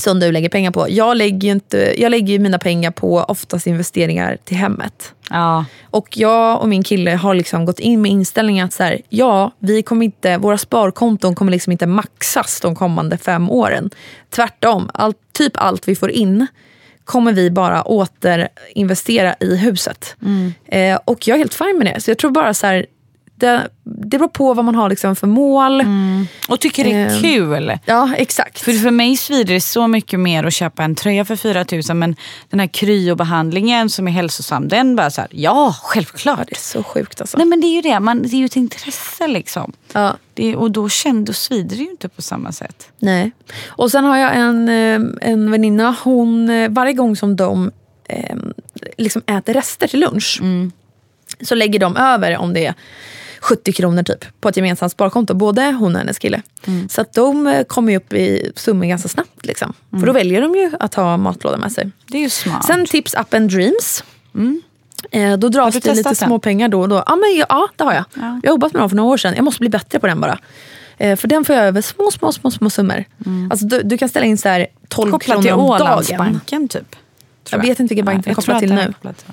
Som 0.00 0.20
du 0.20 0.32
lägger 0.32 0.48
pengar 0.48 0.70
på. 0.70 0.86
Jag 0.88 1.16
lägger 1.16 1.48
ju 1.48 1.52
inte, 1.52 1.94
jag 1.98 2.10
lägger 2.10 2.38
mina 2.38 2.58
pengar 2.58 2.90
på 2.90 3.24
oftast 3.28 3.66
investeringar 3.66 4.38
till 4.44 4.56
hemmet. 4.56 5.14
Ja. 5.30 5.64
Och 5.84 6.16
jag 6.16 6.60
och 6.60 6.68
min 6.68 6.82
kille 6.82 7.10
har 7.10 7.34
liksom 7.34 7.64
gått 7.64 7.78
in 7.78 8.02
med 8.02 8.10
inställningen 8.10 8.66
att 8.66 8.72
så 8.72 8.82
här, 8.82 9.00
ja, 9.08 9.52
vi 9.58 9.82
kommer 9.82 10.04
inte, 10.04 10.38
våra 10.38 10.58
sparkonton 10.58 11.34
kommer 11.34 11.52
liksom 11.52 11.72
inte 11.72 11.86
maxas 11.86 12.60
de 12.60 12.74
kommande 12.74 13.18
fem 13.18 13.50
åren. 13.50 13.90
Tvärtom, 14.30 14.90
allt, 14.94 15.16
typ 15.32 15.52
allt 15.54 15.88
vi 15.88 15.96
får 15.96 16.10
in 16.10 16.46
kommer 17.04 17.32
vi 17.32 17.50
bara 17.50 17.82
återinvestera 17.82 19.34
i 19.40 19.56
huset. 19.56 20.16
Eh, 20.66 20.98
och 21.04 21.28
jag 21.28 21.34
är 21.34 21.38
helt 21.38 21.54
fine 21.54 21.78
med 21.78 21.86
det. 21.86 22.00
Så 22.00 22.10
jag 22.10 22.18
tror 22.18 22.30
bara 22.30 22.54
så 22.54 22.66
här, 22.66 22.86
det, 23.40 23.68
det 23.84 24.18
beror 24.18 24.28
på 24.28 24.54
vad 24.54 24.64
man 24.64 24.74
har 24.74 24.88
liksom 24.88 25.16
för 25.16 25.26
mål. 25.26 25.84
Och 26.48 26.60
tycker 26.60 26.84
det 26.84 26.92
är 26.92 27.10
Ehm, 27.16 27.22
kul. 27.22 27.78
Ja, 27.84 28.10
exakt. 28.16 28.60
För, 28.60 28.72
för 28.72 28.90
mig 28.90 29.16
svider 29.16 29.54
det 29.54 29.60
så 29.60 29.86
mycket 29.86 30.20
mer 30.20 30.44
att 30.44 30.54
köpa 30.54 30.84
en 30.84 30.94
tröja 30.94 31.24
för 31.24 31.36
4 31.36 31.64
000 31.88 31.96
men 31.96 32.16
den 32.50 32.60
här 32.60 32.66
kryobehandlingen 32.66 33.90
som 33.90 34.08
är 34.08 34.12
hälsosam, 34.12 34.68
den 34.68 34.96
bara 34.96 35.10
så 35.10 35.20
här, 35.20 35.30
ja 35.32 35.76
självklart. 35.82 36.48
det 36.48 36.56
är 36.56 36.60
så 36.60 36.82
sjukt 36.82 37.20
alltså. 37.20 37.36
Nej 37.36 37.46
men 37.46 37.60
det 37.60 37.66
är 37.66 37.74
ju 37.74 37.80
det, 37.82 38.00
man, 38.00 38.22
det 38.22 38.28
är 38.28 38.38
ju 38.38 38.44
ett 38.44 38.56
intresse 38.56 39.26
liksom. 39.26 39.72
Ja. 39.92 40.16
Det, 40.34 40.56
och 40.56 40.70
då 40.70 40.88
kände, 40.88 41.24
då 41.24 41.32
svider 41.32 41.76
det 41.76 41.82
ju 41.82 41.90
inte 41.90 42.08
på 42.08 42.22
samma 42.22 42.52
sätt. 42.52 42.88
Nej. 42.98 43.30
Och 43.66 43.90
sen 43.90 44.04
har 44.04 44.16
jag 44.16 44.36
en, 44.36 44.68
eh, 44.68 45.30
en 45.30 45.50
väninna, 45.50 45.96
hon, 46.02 46.50
eh, 46.50 46.68
varje 46.70 46.92
gång 46.92 47.16
som 47.16 47.36
de 47.36 47.70
eh, 48.08 48.36
liksom 48.98 49.22
äter 49.26 49.54
rester 49.54 49.88
till 49.88 50.00
lunch 50.00 50.40
så 51.40 51.54
lägger 51.54 51.78
de 51.78 51.96
över 51.96 52.36
om 52.38 52.54
det 52.54 52.66
är 52.66 52.74
70 53.40 53.72
kronor 53.72 54.02
typ 54.02 54.40
på 54.40 54.48
ett 54.48 54.56
gemensamt 54.56 54.92
sparkonto, 54.92 55.34
både 55.34 55.72
hon 55.72 55.94
och 55.94 55.98
hennes 55.98 56.18
kille. 56.18 56.42
Så 56.88 57.00
att 57.00 57.12
de 57.12 57.46
eh, 57.46 57.64
kommer 57.64 57.96
upp 57.96 58.12
i 58.12 58.52
summor 58.56 58.86
ganska 58.86 59.08
snabbt. 59.08 59.46
Liksom. 59.46 59.72
För 59.90 60.06
då 60.06 60.12
väljer 60.12 60.40
de 60.40 60.54
ju 60.54 60.70
att 60.80 60.94
ha 60.94 61.16
matlåda 61.16 61.56
med 61.56 61.72
sig. 61.72 61.90
Det 62.06 62.18
är 62.18 62.22
ju 62.22 62.30
smart. 62.30 62.64
Sen 62.66 62.86
tips 62.86 63.14
up 63.14 63.34
and 63.34 63.50
dreams. 63.50 64.04
Eh, 65.10 65.36
då 65.36 65.48
dras 65.48 65.74
det 65.74 65.76
lite 65.76 65.88
testat 65.88 66.18
den? 66.18 66.28
små 66.28 66.38
pengar 66.38 66.68
då 66.68 66.80
och 66.80 66.88
då. 66.88 67.02
Ja, 67.06 67.16
men, 67.16 67.36
ja, 67.36 67.46
ja 67.48 67.68
det 67.76 67.84
har 67.84 67.92
jag. 67.92 68.04
Jag 68.14 68.22
har 68.22 68.40
jobbat 68.44 68.72
med 68.72 68.82
dem 68.82 68.88
för 68.90 68.96
några 68.96 69.10
år 69.10 69.16
sedan. 69.16 69.34
Jag 69.36 69.44
måste 69.44 69.60
bli 69.60 69.68
bättre 69.68 69.98
på 69.98 70.06
den 70.06 70.20
bara. 70.20 70.38
Eh, 70.98 71.16
för 71.16 71.28
den 71.28 71.44
får 71.44 71.56
jag 71.56 71.64
över 71.64 71.80
små, 71.80 72.10
små, 72.10 72.32
små, 72.32 72.50
små 72.50 72.70
summor. 72.70 73.04
Alltså, 73.50 73.66
du, 73.66 73.82
du 73.82 73.98
kan 73.98 74.08
ställa 74.08 74.26
in 74.26 74.38
så 74.38 74.48
här 74.48 74.66
12 74.88 75.10
Kopplat 75.10 75.40
till 75.40 75.50
kronor 75.50 75.62
om 75.62 75.78
dagen. 75.78 75.82
Ålandsbanken 75.82 76.68
typ. 76.68 76.96
Jag 77.50 77.58
vet 77.62 77.80
inte 77.80 77.94
vilken 77.94 78.04
bank 78.04 78.24
den 78.24 78.30
är 78.30 78.30
jag 78.30 78.36
kopplad 78.36 78.58
till 78.58 78.74
nu. 78.74 78.86
kopplad 78.86 79.16
till. 79.16 79.26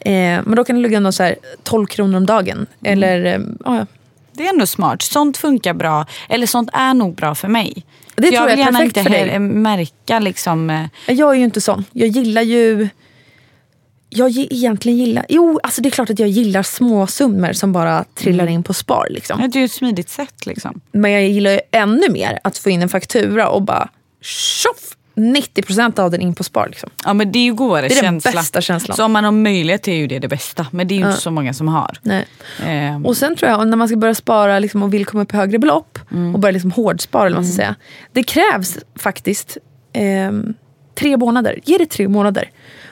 Eh, 0.00 0.12
men 0.44 0.54
då 0.54 0.64
kan 0.64 0.76
det 0.76 0.82
ligga 0.82 0.96
ändå 0.96 1.12
så 1.12 1.22
här 1.22 1.36
12 1.62 1.86
kronor 1.86 2.16
om 2.16 2.26
dagen. 2.26 2.66
Eller, 2.84 3.24
eh, 3.24 3.40
ja, 3.64 3.86
Det 4.32 4.46
är 4.46 4.50
ändå 4.52 4.66
smart. 4.66 5.02
Sånt 5.02 5.36
funkar 5.36 5.74
bra. 5.74 6.06
Eller 6.28 6.46
sånt 6.46 6.70
är 6.72 6.94
nog 6.94 7.14
bra 7.14 7.34
för 7.34 7.48
mig. 7.48 7.84
Det 8.16 8.22
För 8.22 8.30
tror 8.30 8.34
jag 8.34 8.42
jag 8.50 8.52
är 8.52 8.56
gärna 8.64 8.78
perfekt 8.78 8.96
inte 8.96 9.10
för 9.10 9.26
dig. 9.26 9.38
märka 9.38 10.18
liksom... 10.18 10.70
eh, 10.70 10.86
Jag 11.14 11.30
är 11.30 11.38
ju 11.38 11.44
inte 11.44 11.60
sån. 11.60 11.84
Jag 11.92 12.08
gillar 12.08 12.42
ju... 12.42 12.88
Jag 14.10 14.30
ge- 14.30 14.48
egentligen 14.50 14.98
gillar... 14.98 15.26
Jo, 15.28 15.60
alltså 15.62 15.82
det 15.82 15.88
är 15.88 15.90
klart 15.90 16.10
att 16.10 16.18
jag 16.18 16.28
gillar 16.28 16.62
små 16.62 17.06
summor 17.06 17.52
som 17.52 17.72
bara 17.72 18.04
trillar 18.14 18.46
in 18.46 18.62
på 18.62 18.74
spar. 18.74 19.06
Liksom. 19.10 19.40
Det 19.50 19.56
är 19.58 19.60
ju 19.60 19.64
ett 19.64 19.72
smidigt 19.72 20.08
sätt 20.08 20.46
liksom. 20.46 20.80
Men 20.92 21.10
jag 21.10 21.28
gillar 21.28 21.50
ju 21.50 21.60
ännu 21.70 22.08
mer 22.10 22.38
att 22.44 22.58
få 22.58 22.70
in 22.70 22.82
en 22.82 22.88
faktura 22.88 23.48
och 23.48 23.62
bara 23.62 23.88
tjoff! 24.22 24.96
90% 25.18 25.98
av 26.00 26.10
den 26.10 26.20
in 26.20 26.34
på 26.34 26.44
spar. 26.44 26.66
Liksom. 26.68 26.90
Ja 27.04 27.14
men 27.14 27.32
det 27.32 27.38
är 27.38 27.44
ju 27.44 27.54
godare 27.54 27.88
Det 27.88 27.98
är 27.98 28.02
den 28.02 28.20
känsla. 28.20 28.32
bästa 28.40 28.60
känslan. 28.60 28.96
Så 28.96 29.04
om 29.04 29.12
man 29.12 29.24
har 29.24 29.32
möjlighet 29.32 29.88
är 29.88 29.94
ju 29.94 30.06
det 30.06 30.18
det 30.18 30.28
bästa. 30.28 30.66
Men 30.70 30.88
det 30.88 30.94
är 30.94 30.98
ju 30.98 31.06
inte 31.06 31.20
så 31.20 31.30
många 31.30 31.54
som 31.54 31.68
har. 31.68 31.98
Nej. 32.02 32.26
Ehm, 32.66 33.06
Och 33.06 33.16
sen 33.16 33.36
tror 33.36 33.50
jag 33.50 33.68
när 33.68 33.76
man 33.76 33.88
ska 33.88 33.96
börja 33.96 34.14
spara 34.14 34.58
liksom, 34.58 34.82
och 34.82 34.94
vill 34.94 35.06
komma 35.06 35.22
upp 35.22 35.34
i 35.34 35.36
högre 35.36 35.58
belopp 35.58 35.98
Mm. 36.10 36.34
och 36.34 36.40
börja 36.40 36.52
liksom 36.52 36.70
hårdspara, 36.72 37.26
eller 37.26 37.36
vad 37.36 37.44
man 37.44 37.52
ska 37.52 37.56
säga. 37.56 37.74
Det 38.12 38.22
krävs 38.22 38.78
faktiskt 38.96 39.56
ehm, 39.92 40.54
tre 40.94 41.16
månader. 41.16 41.58
Ge 41.64 41.78
det 41.78 41.86
tre 41.86 42.08
månader. 42.08 42.50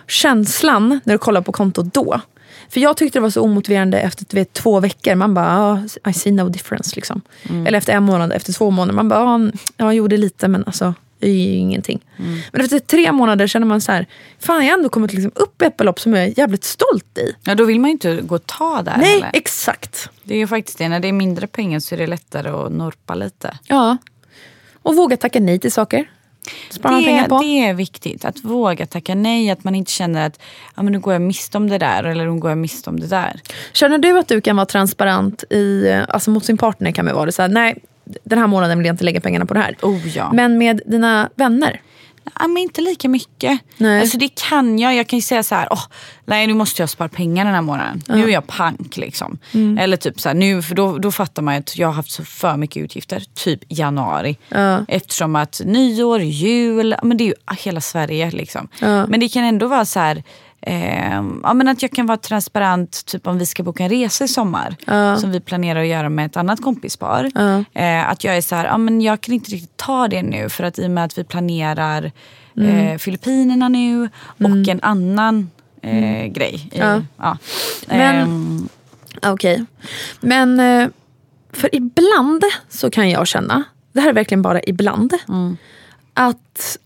Känslan 0.09 1.01
när 1.05 1.15
du 1.15 1.19
kollar 1.19 1.41
på 1.41 1.53
kontot 1.53 1.95
då. 1.95 2.21
För 2.69 2.81
jag 2.81 2.97
tyckte 2.97 3.19
det 3.19 3.23
var 3.23 3.31
så 3.31 3.43
omotiverande 3.43 3.99
efter 4.01 4.35
vet, 4.35 4.53
två 4.53 4.81
veckor. 4.81 5.15
Man 5.15 5.35
bara, 5.35 5.59
ah, 6.05 6.11
I 6.11 6.13
see 6.13 6.33
no 6.33 6.49
difference. 6.49 6.97
Liksom. 6.97 7.21
Mm. 7.49 7.67
Eller 7.67 7.79
efter 7.79 7.93
en 7.93 8.03
månad, 8.03 8.33
efter 8.33 8.53
två 8.53 8.71
månader. 8.71 8.95
Man 8.95 9.09
bara, 9.09 9.21
ah, 9.25 9.39
ja, 9.77 9.85
jag 9.85 9.95
gjorde 9.95 10.17
lite 10.17 10.49
men 10.49 10.65
alltså, 10.67 10.95
är 11.21 11.29
ju 11.31 11.53
ingenting. 11.55 12.01
Mm. 12.19 12.39
Men 12.53 12.61
efter 12.61 12.79
tre 12.79 13.13
månader 13.13 13.47
känner 13.47 13.67
man 13.67 13.81
så 13.81 13.93
här, 13.93 14.07
fan 14.39 14.65
jag 14.65 14.73
har 14.73 14.79
ändå 14.79 14.89
kommit 14.89 15.13
liksom 15.13 15.33
upp 15.35 15.63
i 15.63 15.65
ett 15.65 15.77
belopp 15.77 16.01
som 16.01 16.15
jag 16.15 16.25
är 16.25 16.39
jävligt 16.39 16.65
stolt 16.65 17.19
i. 17.19 17.33
ja, 17.45 17.55
då 17.55 17.65
vill 17.65 17.81
man 17.81 17.89
ju 17.89 17.93
inte 17.93 18.17
gå 18.23 18.35
och 18.35 18.47
ta 18.47 18.83
där 18.83 18.97
Nej, 18.97 19.13
heller. 19.13 19.31
exakt. 19.33 20.11
Det 20.23 20.35
är 20.35 20.39
ju 20.39 20.47
faktiskt 20.47 20.79
det. 20.79 20.89
När 20.89 21.01
det 21.01 21.09
är 21.09 21.13
mindre 21.13 21.47
pengar 21.47 21.81
så 21.81 21.95
är 21.95 21.99
det 21.99 22.07
lättare 22.07 22.49
att 22.49 22.73
norpa 22.73 23.15
lite. 23.15 23.59
Ja. 23.65 23.97
Och 24.83 24.97
våga 24.97 25.17
tacka 25.17 25.41
nej 25.41 25.59
till 25.59 25.73
saker. 25.73 26.11
Sparar 26.71 26.93
man 26.93 27.05
pengar 27.05 27.23
Det, 27.23 27.29
på. 27.29 27.39
det 27.43 27.47
är 27.67 27.75
viktigt. 27.75 28.25
Att 28.25 28.45
våga 28.45 28.87
tacka 28.87 29.15
nej. 29.15 29.51
Att 29.51 29.65
man 29.65 29.75
inte 29.75 29.93
känner 29.93 30.27
att 30.27 30.41
ja, 30.77 30.83
men 30.83 30.93
nu 30.93 30.99
går 31.01 31.13
jag 31.13 31.23
miste 31.23 31.57
om 31.59 31.69
det 31.69 31.79
där 31.79 32.05
eller 32.05 32.27
nu 32.27 32.41
går 32.41 32.51
jag 32.51 32.59
miste 32.59 32.91
om 32.91 33.01
det 33.01 33.07
där. 33.07 33.41
Känner 33.73 33.99
du 33.99 34.19
att 34.19 34.29
du 34.29 34.41
kan 34.41 34.57
vara 34.57 34.67
transparent 34.67 35.45
i, 35.51 35.93
alltså 36.09 36.31
mot 36.31 36.45
sin 36.45 36.59
partner 36.59 36.91
kan 36.93 37.05
man 37.05 37.15
vara 37.15 37.27
det 37.27 37.33
så 37.33 37.43
här, 37.43 37.49
nej 37.49 37.79
den 38.25 38.39
här 38.39 38.47
månaden 38.47 38.79
vill 38.79 38.87
jag 38.87 38.95
inte 38.95 39.05
lägga 39.05 39.21
pengarna 39.21 39.47
på 39.47 39.55
det 39.55 39.61
här. 39.61 39.77
Oh, 39.83 40.09
ja. 40.09 40.33
Men 40.33 40.59
med 40.59 40.81
dina 40.87 41.31
vänner? 41.35 41.81
Ja, 42.35 42.49
men 42.49 42.57
inte 42.63 42.81
lika 42.81 43.09
mycket. 43.09 43.61
Nej. 43.77 44.01
Alltså 44.01 44.19
det 44.19 44.29
kan 44.49 44.79
jag. 44.79 44.95
Jag 44.95 45.07
kan 45.07 45.19
ju 45.19 45.23
säga 45.23 45.43
så 45.43 45.55
här, 45.55 45.69
åh, 45.71 45.83
nej 46.25 46.47
nu 46.47 46.55
måste 46.55 46.83
jag 46.83 46.91
spara 46.91 47.09
pengar 47.09 47.45
den 47.45 47.55
här 47.55 47.63
månaden. 47.63 48.03
Nu 48.09 48.25
är 48.25 48.29
jag 48.29 48.47
pank 48.47 48.97
liksom. 48.97 49.39
Mm. 49.55 49.79
Eller 49.79 49.97
typ 49.97 50.21
så 50.21 50.29
här, 50.29 50.35
nu, 50.35 50.63
för 50.63 50.75
då, 50.75 50.99
då 50.99 51.13
fattar 51.13 51.43
man 51.43 51.55
att 51.55 51.79
jag 51.79 51.89
har 51.89 51.95
haft 51.95 52.11
så 52.11 52.25
för 52.25 52.57
mycket 52.57 52.83
utgifter. 52.83 53.23
Typ 53.35 53.61
januari. 53.69 54.37
Ja. 54.49 54.85
Eftersom 54.89 55.37
att 55.37 55.61
nyår, 55.65 56.21
jul, 56.21 56.95
ja, 56.99 57.07
men 57.07 57.17
det 57.17 57.25
är 57.25 57.27
ju 57.27 57.35
hela 57.59 57.81
Sverige 57.81 58.31
liksom. 58.31 58.69
Ja. 58.79 59.07
Men 59.07 59.21
det 59.21 59.29
kan 59.29 59.45
ändå 59.45 59.69
vara 59.69 59.85
så 59.85 60.01
här, 60.01 60.23
eh, 60.61 61.23
ja, 61.43 61.55
men 61.55 61.69
att 61.69 61.83
jag 61.83 61.91
kan 61.91 62.07
vara 62.07 62.17
transparent 62.19 63.07
typ 63.07 63.27
om 63.27 63.39
vi 63.39 63.47
ska 63.47 63.63
boka 63.63 63.83
en 63.83 63.89
resa 63.89 64.25
i 64.25 64.29
sommar. 64.29 64.77
Som 65.17 65.31
vi 65.31 65.41
planerar 65.41 65.81
att 65.81 65.87
göra 65.87 66.09
med 66.09 66.27
ett 66.27 66.37
annat 66.37 66.63
kompispar. 66.63 67.31
Eh, 67.75 68.09
att 68.11 68.25
jag 68.25 68.37
är 68.37 68.41
så 68.41 68.55
här, 68.55 68.65
ja, 68.65 68.79
men 68.79 69.01
jag 69.01 69.21
kan 69.21 69.35
inte 69.35 69.51
riktigt 69.51 69.77
ta 69.77 70.09
det 70.09 70.23
nu 70.23 70.49
för 70.49 70.65
att 70.65 70.79
i 70.79 70.87
och 70.87 70.91
med 70.91 71.05
att 71.05 71.19
vi 71.19 71.25
planerar 71.25 72.13
eh, 72.93 72.99
Filippinerna 72.99 73.69
nu 73.69 74.09
och 74.39 74.69
en 74.69 74.81
annan 74.83 75.51
eh, 75.83 76.27
grej. 76.27 76.69
I, 76.73 76.79
Ja. 76.79 77.39
Men- 77.87 78.17
Ehm, 78.23 78.69
Okej. 79.23 79.65
Men 80.21 80.61
eh, 80.61 80.89
för 81.53 81.75
ibland 81.75 82.43
så 82.69 82.91
kan 82.91 83.11
jag 83.11 83.27
känna, 83.27 83.65
det 83.93 84.01
här 84.01 84.09
är 84.09 84.13
verkligen 84.13 84.43
bara 84.43 84.61
ibland, 84.63 85.15
att 86.15 86.79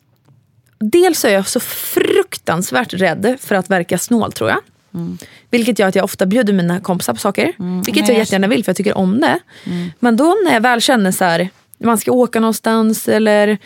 dels 0.80 1.24
är 1.24 1.30
jag 1.30 1.48
så 1.48 1.60
fruktansvärt 1.60 2.94
rädd 2.94 3.36
för 3.40 3.54
att 3.54 3.70
verka 3.70 3.98
snål 3.98 4.32
tror 4.32 4.50
jag. 4.50 4.58
Vilket 5.50 5.78
gör 5.78 5.88
att 5.88 5.94
jag 5.94 6.04
ofta 6.04 6.26
bjuder 6.26 6.52
mina 6.52 6.80
kompisar 6.80 7.12
på 7.12 7.20
saker. 7.20 7.52
Vilket 7.84 7.96
men 7.96 8.14
jag 8.14 8.18
jättegärna 8.18 8.46
vill 8.46 8.64
för 8.64 8.70
jag 8.70 8.76
tycker 8.76 8.96
om 8.98 9.20
det. 9.20 9.38
Men 9.98 10.16
då 10.16 10.36
när 10.44 10.52
jag 10.52 10.60
väl 10.60 10.80
känner 10.80 11.12
så 11.12 11.24
här, 11.24 11.48
man 11.78 11.98
ska 11.98 12.12
åka 12.12 12.40
någonstans 12.40 13.08
eller 13.08 13.58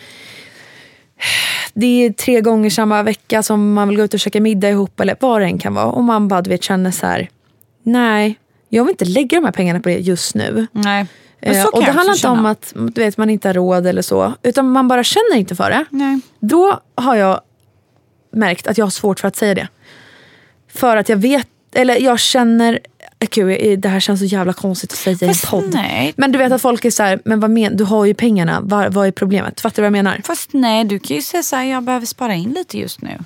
det 1.73 2.05
är 2.05 2.09
tre 2.13 2.41
gånger 2.41 2.69
samma 2.69 3.03
vecka 3.03 3.43
som 3.43 3.73
man 3.73 3.87
vill 3.87 3.97
gå 3.97 4.03
ut 4.03 4.13
och 4.13 4.19
käka 4.19 4.41
middag 4.41 4.69
ihop 4.69 4.99
eller 4.99 5.15
vad 5.19 5.41
det 5.41 5.45
än 5.45 5.57
kan 5.57 5.73
vara. 5.73 5.85
Och 5.85 6.03
man 6.03 6.27
bara 6.27 6.41
du 6.41 6.49
vet, 6.49 6.63
känner 6.63 6.91
så 6.91 7.05
här, 7.05 7.29
nej, 7.83 8.35
jag 8.69 8.83
vill 8.83 8.91
inte 8.91 9.05
lägga 9.05 9.37
de 9.37 9.45
här 9.45 9.51
pengarna 9.51 9.79
på 9.79 9.89
det 9.89 9.95
just 9.95 10.35
nu. 10.35 10.67
nej. 10.71 11.05
Eh, 11.45 11.65
och 11.65 11.79
det 11.79 11.91
handlar 11.91 12.13
inte 12.15 12.27
om 12.27 12.37
känna. 12.37 12.49
att 12.49 12.73
du 12.75 13.01
vet, 13.01 13.17
man 13.17 13.29
inte 13.29 13.49
har 13.49 13.53
råd 13.53 13.87
eller 13.87 14.01
så. 14.01 14.33
Utan 14.43 14.71
man 14.71 14.87
bara 14.87 15.03
känner 15.03 15.35
inte 15.35 15.55
för 15.55 15.69
det. 15.69 15.85
Nej. 15.89 16.19
Då 16.39 16.79
har 16.95 17.15
jag 17.15 17.41
märkt 18.31 18.67
att 18.67 18.77
jag 18.77 18.85
har 18.85 18.91
svårt 18.91 19.19
för 19.19 19.27
att 19.27 19.35
säga 19.35 19.55
det. 19.55 19.67
För 20.73 20.97
att 20.97 21.09
jag 21.09 21.17
vet, 21.17 21.47
eller 21.73 21.99
jag 21.99 22.19
känner, 22.19 22.79
eh, 23.19 23.27
gud, 23.31 23.79
det 23.79 23.89
här 23.89 23.99
känns 23.99 24.19
så 24.19 24.25
jävla 24.25 24.53
konstigt 24.53 24.91
att 24.91 24.97
säga 24.97 25.17
i 25.21 25.29
en 25.29 25.35
podd. 25.49 25.73
nej. 25.73 26.13
Men 26.17 26.31
du 26.31 26.37
vet 26.37 26.51
att 26.51 26.61
folk 26.61 26.85
är 26.85 26.91
så 26.91 27.03
här, 27.03 27.19
men 27.25 27.39
vad 27.39 27.51
men, 27.51 27.77
du 27.77 27.83
har 27.83 28.05
ju 28.05 28.13
pengarna, 28.13 28.59
vad, 28.61 28.93
vad 28.93 29.07
är 29.07 29.11
problemet? 29.11 29.61
Fattar 29.61 29.75
du 29.75 29.81
vad 29.81 29.97
jag 29.97 30.03
menar? 30.03 30.21
Fast 30.23 30.53
nej, 30.53 30.83
du 30.83 30.99
kan 30.99 31.15
ju 31.15 31.21
säga 31.21 31.43
så 31.43 31.55
här, 31.55 31.63
jag 31.63 31.83
behöver 31.83 32.05
spara 32.05 32.33
in 32.33 32.49
lite 32.49 32.79
just 32.79 33.01
nu. 33.01 33.19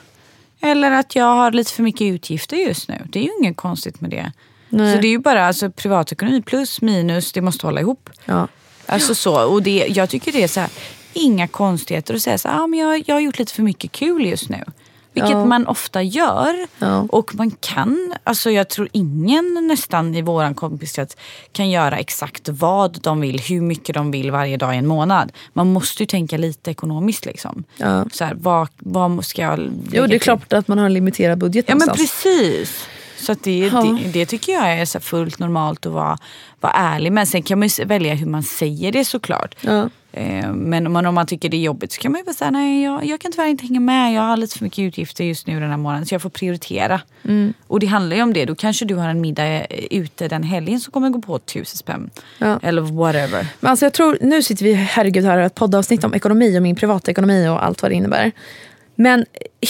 Eller 0.61 0.91
att 0.91 1.15
jag 1.15 1.35
har 1.35 1.51
lite 1.51 1.71
för 1.71 1.83
mycket 1.83 2.01
utgifter 2.01 2.57
just 2.57 2.89
nu. 2.89 2.95
Det 3.09 3.19
är 3.19 3.23
ju 3.23 3.29
inget 3.41 3.57
konstigt 3.57 4.01
med 4.01 4.11
det. 4.11 4.31
Nej. 4.69 4.95
Så 4.95 5.01
det 5.01 5.07
är 5.07 5.11
ju 5.11 5.19
bara 5.19 5.45
alltså, 5.47 5.71
privatekonomi 5.71 6.41
plus 6.41 6.81
minus, 6.81 7.31
det 7.31 7.41
måste 7.41 7.67
hålla 7.67 7.81
ihop. 7.81 8.09
Ja. 8.25 8.47
Alltså 8.85 9.15
så, 9.15 9.43
och 9.47 9.63
det, 9.63 9.85
jag 9.89 10.09
tycker 10.09 10.31
det 10.31 10.43
är 10.43 10.47
så 10.47 10.59
här, 10.59 10.69
inga 11.13 11.47
konstigheter 11.47 12.13
att 12.13 12.21
säga 12.21 12.37
så 12.37 12.47
här, 12.47 12.63
ah, 12.63 12.67
men 12.67 12.79
jag, 12.79 13.03
jag 13.05 13.15
har 13.15 13.19
gjort 13.19 13.39
lite 13.39 13.53
för 13.53 13.63
mycket 13.63 13.91
kul 13.91 14.25
just 14.25 14.49
nu. 14.49 14.63
Vilket 15.13 15.31
Ja. 15.31 15.45
man 15.45 15.67
ofta 15.67 16.01
gör. 16.01 16.67
Ja. 16.79 17.05
Och 17.09 17.35
man 17.35 17.51
kan, 17.51 18.13
alltså 18.23 18.51
jag 18.51 18.69
tror 18.69 18.89
ingen 18.91 19.67
nästan 19.67 20.15
i 20.15 20.21
våran 20.21 20.55
kompiskrets 20.55 21.17
kan 21.51 21.69
göra 21.69 21.97
exakt 21.97 22.49
vad 22.49 23.01
de 23.01 23.21
vill, 23.21 23.39
hur 23.39 23.61
mycket 23.61 23.95
de 23.95 24.11
vill 24.11 24.31
varje 24.31 24.57
dag 24.57 24.75
i 24.75 24.77
en 24.77 24.87
månad. 24.87 25.31
Man 25.53 25.73
måste 25.73 26.03
ju 26.03 26.07
tänka 26.07 26.37
lite 26.37 26.71
ekonomiskt 26.71 27.25
liksom. 27.25 27.63
Ja. 27.77 28.05
Så 28.11 28.25
här, 28.25 28.33
vad, 28.39 28.67
vad 28.77 29.25
ska 29.25 29.41
jag 29.41 29.59
Jo, 29.91 30.07
det 30.07 30.15
är 30.15 30.19
klart 30.19 30.53
att 30.53 30.67
man 30.67 30.77
har 30.77 30.85
en 30.85 30.93
limiterad 30.93 31.37
budget 31.37 31.65
Ja 31.67 31.75
men 31.75 31.87
någonstans. 31.87 32.23
precis. 32.23 32.85
Så 33.19 33.35
det, 33.43 33.57
Ja. 33.73 33.81
det, 34.03 34.11
det 34.13 34.25
tycker 34.25 34.51
jag 34.53 34.71
är 34.73 34.85
så 34.85 34.99
fullt 34.99 35.39
normalt 35.39 35.85
att 35.85 35.91
vara, 35.91 36.17
vara 36.59 36.73
ärlig 36.73 37.11
med. 37.11 37.27
Sen 37.27 37.43
kan 37.43 37.59
man 37.59 37.69
välja 37.85 38.13
hur 38.13 38.27
man 38.27 38.43
säger 38.43 38.91
det 38.91 39.05
såklart. 39.05 39.55
Ja. 39.61 39.89
Eh, 40.11 40.51
Men 40.53 40.87
om 40.87 40.93
man, 40.93 41.05
om 41.05 41.15
man 41.15 41.27
tycker 41.27 41.49
det 41.49 41.57
är 41.57 41.61
jobbigt 41.61 41.91
så 41.91 42.01
kan 42.01 42.11
man 42.11 42.19
ju 42.19 42.25
bara 42.25 42.33
säga 42.33 42.51
nej 42.51 42.83
jag, 42.83 43.05
jag 43.05 43.19
kan 43.21 43.31
tyvärr 43.31 43.47
inte 43.47 43.65
hänga 43.65 43.79
med. 43.79 44.13
Jag 44.13 44.21
har 44.21 44.37
lite 44.37 44.57
för 44.57 44.63
mycket 44.65 44.79
utgifter 44.79 45.23
just 45.23 45.47
nu 45.47 45.59
den 45.59 45.69
här 45.69 45.77
månaden 45.77 46.05
så 46.05 46.13
jag 46.13 46.21
får 46.21 46.29
prioritera. 46.29 47.01
Mm. 47.23 47.53
Och 47.67 47.79
det 47.79 47.85
handlar 47.87 48.15
ju 48.15 48.23
om 48.23 48.33
det. 48.33 48.45
Då 48.45 48.55
kanske 48.55 48.85
du 48.85 48.95
har 48.95 49.09
en 49.09 49.21
middag 49.21 49.45
eh, 49.47 49.63
ute 49.91 50.27
den 50.27 50.43
helgen 50.43 50.79
som 50.79 50.91
kommer 50.91 51.09
gå 51.09 51.21
på 51.21 51.39
tusen 51.39 51.77
spänn. 51.77 52.09
Ja. 52.37 52.59
Eller 52.63 52.81
whatever. 52.81 53.47
Men 53.59 53.69
alltså 53.71 53.85
jag 53.85 53.93
tror, 53.93 54.17
nu 54.21 54.43
sitter 54.43 54.65
vi 54.65 54.73
herregud 54.73 55.25
här 55.25 55.31
och 55.33 55.39
har 55.39 55.45
ett 55.45 55.55
poddavsnitt 55.55 56.03
om 56.03 56.13
ekonomi 56.13 56.57
och 56.57 56.61
min 56.63 56.75
privatekonomi 56.75 57.47
och 57.47 57.65
allt 57.65 57.81
vad 57.81 57.91
det 57.91 57.95
innebär. 57.95 58.31
Men 59.01 59.25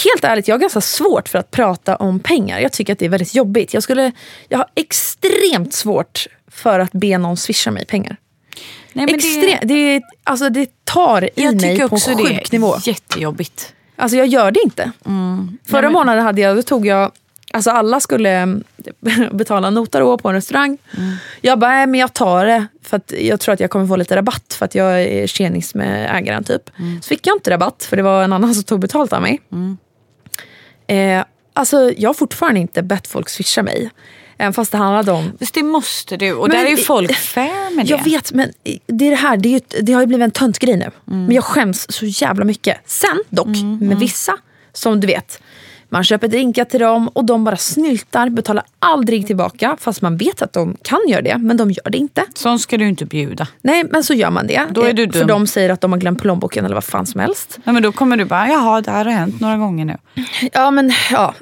helt 0.05 0.23
ärligt, 0.23 0.47
jag 0.47 0.55
har 0.55 0.59
ganska 0.59 0.81
svårt 0.81 1.29
för 1.29 1.39
att 1.39 1.51
prata 1.51 1.95
om 1.95 2.19
pengar. 2.19 2.59
Jag 2.59 2.71
tycker 2.71 2.93
att 2.93 2.99
det 2.99 3.05
är 3.05 3.09
väldigt 3.09 3.35
jobbigt. 3.35 3.73
Jag, 3.73 3.83
skulle, 3.83 4.11
jag 4.47 4.57
har 4.57 4.67
extremt 4.75 5.73
svårt 5.73 6.27
för 6.51 6.79
att 6.79 6.91
be 6.91 7.17
någon 7.17 7.37
swisha 7.37 7.71
mig 7.71 7.85
pengar. 7.85 8.15
Nej, 8.93 9.05
men 9.05 9.15
Extre- 9.19 9.59
det, 9.65 9.73
är- 9.73 10.01
alltså 10.23 10.49
det 10.49 10.85
tar 10.85 11.23
i 11.23 11.29
jag 11.35 11.61
mig 11.61 11.71
tycker 11.75 11.87
på 11.87 11.95
också 11.95 12.11
en 12.11 12.17
det 12.17 12.23
sjuk 12.23 12.51
nivå. 12.51 12.75
är 12.75 12.87
jättejobbigt. 12.87 13.73
Alltså 13.95 14.17
jag 14.17 14.27
gör 14.27 14.51
det 14.51 14.59
inte. 14.63 14.91
Förra 15.67 15.81
men- 15.81 15.93
månaden 15.93 16.23
hade 16.23 16.41
jag, 16.41 16.55
då 16.55 16.61
tog 16.61 16.85
jag, 16.85 17.11
alltså 17.53 17.69
alla 17.69 17.99
skulle 17.99 18.29
mm, 18.29 18.63
betala 19.31 19.69
nota 19.69 19.99
då 19.99 20.17
på 20.17 20.29
en 20.29 20.35
restaurang. 20.35 20.77
Jag 21.41 21.59
bara, 21.59 21.71
nej 21.71 21.87
men 21.87 21.99
jag 21.99 22.13
tar 22.13 22.45
det 22.45 22.67
för 22.83 22.97
att 22.97 23.13
jag 23.19 23.39
tror 23.39 23.53
att 23.53 23.59
jag 23.59 23.69
kommer 23.69 23.87
få 23.87 23.95
lite 23.95 24.15
rabatt 24.15 24.53
för 24.53 24.65
att 24.65 24.75
jag 24.75 25.03
är 25.03 25.27
tjenis 25.27 25.75
med 25.75 26.15
ägaren 26.15 26.43
typ. 26.43 26.69
Så 27.01 27.07
fick 27.07 27.27
jag 27.27 27.35
inte 27.35 27.51
rabatt 27.51 27.83
för 27.83 27.97
det 27.97 28.03
var 28.03 28.23
en 28.23 28.33
annan 28.33 28.55
som 28.55 28.63
tog 28.63 28.79
betalt 28.79 29.13
av 29.13 29.21
mig. 29.21 29.41
Eh, 30.87 31.23
alltså 31.53 31.93
jag 31.97 32.09
har 32.09 32.13
fortfarande 32.13 32.59
inte 32.59 32.83
bett 32.83 33.07
folk 33.07 33.29
swisha 33.29 33.63
mig. 33.63 33.89
Även 34.41 34.53
fast 34.53 34.71
det 34.71 34.77
handlade 34.77 35.11
om 35.11 35.31
Fast 35.39 35.53
det 35.53 35.63
måste 35.63 36.17
du. 36.17 36.33
Och 36.33 36.47
Men 36.47 36.57
där 36.57 36.65
är 36.65 36.69
ju 36.69 36.77
folk 36.77 37.15
fair 37.15 37.75
med 37.75 37.85
det. 37.85 37.89
Jag 37.89 38.03
vet, 38.03 38.33
men 38.33 38.51
det 38.87 39.05
är 39.05 39.09
det 39.09 39.15
här. 39.15 39.37
Det, 39.37 39.49
är 39.49 39.51
ju, 39.51 39.81
det 39.81 39.93
har 39.93 40.01
ju 40.01 40.07
blivit 40.07 40.23
en 40.23 40.31
töntgrej 40.31 40.77
nu. 40.77 40.91
Mm. 41.07 41.25
Men 41.25 41.35
jag 41.35 41.43
skäms 41.43 41.91
så 41.91 42.05
jävla 42.05 42.45
mycket. 42.45 42.77
Sen 42.85 43.23
dock, 43.29 43.47
med 43.81 43.99
vissa, 43.99 44.37
som 44.73 44.99
du 44.99 45.07
vet. 45.07 45.41
Man 45.91 46.03
köper 46.03 46.27
drinkar 46.27 46.65
till 46.65 46.79
dem 46.79 47.07
och 47.07 47.25
de 47.25 47.43
bara 47.43 47.57
snyltar, 47.57 48.29
betalar 48.29 48.63
aldrig 48.79 49.27
tillbaka. 49.27 49.77
Fast 49.79 50.01
man 50.01 50.17
vet 50.17 50.41
att 50.41 50.53
de 50.53 50.77
kan 50.83 50.99
göra 51.07 51.21
det, 51.21 51.37
men 51.37 51.57
de 51.57 51.71
gör 51.71 51.89
det 51.89 51.97
inte. 51.97 52.23
Sån 52.33 52.59
ska 52.59 52.77
du 52.77 52.87
inte 52.87 53.05
bjuda. 53.05 53.47
Nej, 53.61 53.83
men 53.91 54.03
så 54.03 54.13
gör 54.13 54.29
man 54.31 54.47
det. 54.47 54.65
Då 54.71 54.81
är 54.83 54.93
du 54.93 55.03
Eh, 55.03 55.11
För 55.11 55.19
dum. 55.19 55.27
de 55.27 55.47
säger 55.47 55.69
att 55.69 55.81
de 55.81 55.91
har 55.91 55.99
glömt 55.99 56.21
plånboken 56.21 56.65
eller 56.65 56.75
vad 56.75 56.83
fan 56.83 57.05
som 57.05 57.19
helst. 57.21 57.59
Ja, 57.63 57.71
men 57.71 57.83
då 57.83 57.91
kommer 57.91 58.17
du 58.17 58.25
bara, 58.25 58.47
jaha 58.49 58.81
det 58.81 58.91
här 58.91 59.05
har 59.05 59.11
hänt 59.11 59.39
några 59.41 59.57
gånger 59.57 59.85
nu. 59.85 59.97
Ja, 60.53 60.71
men 60.71 60.91
ja. 61.11 61.33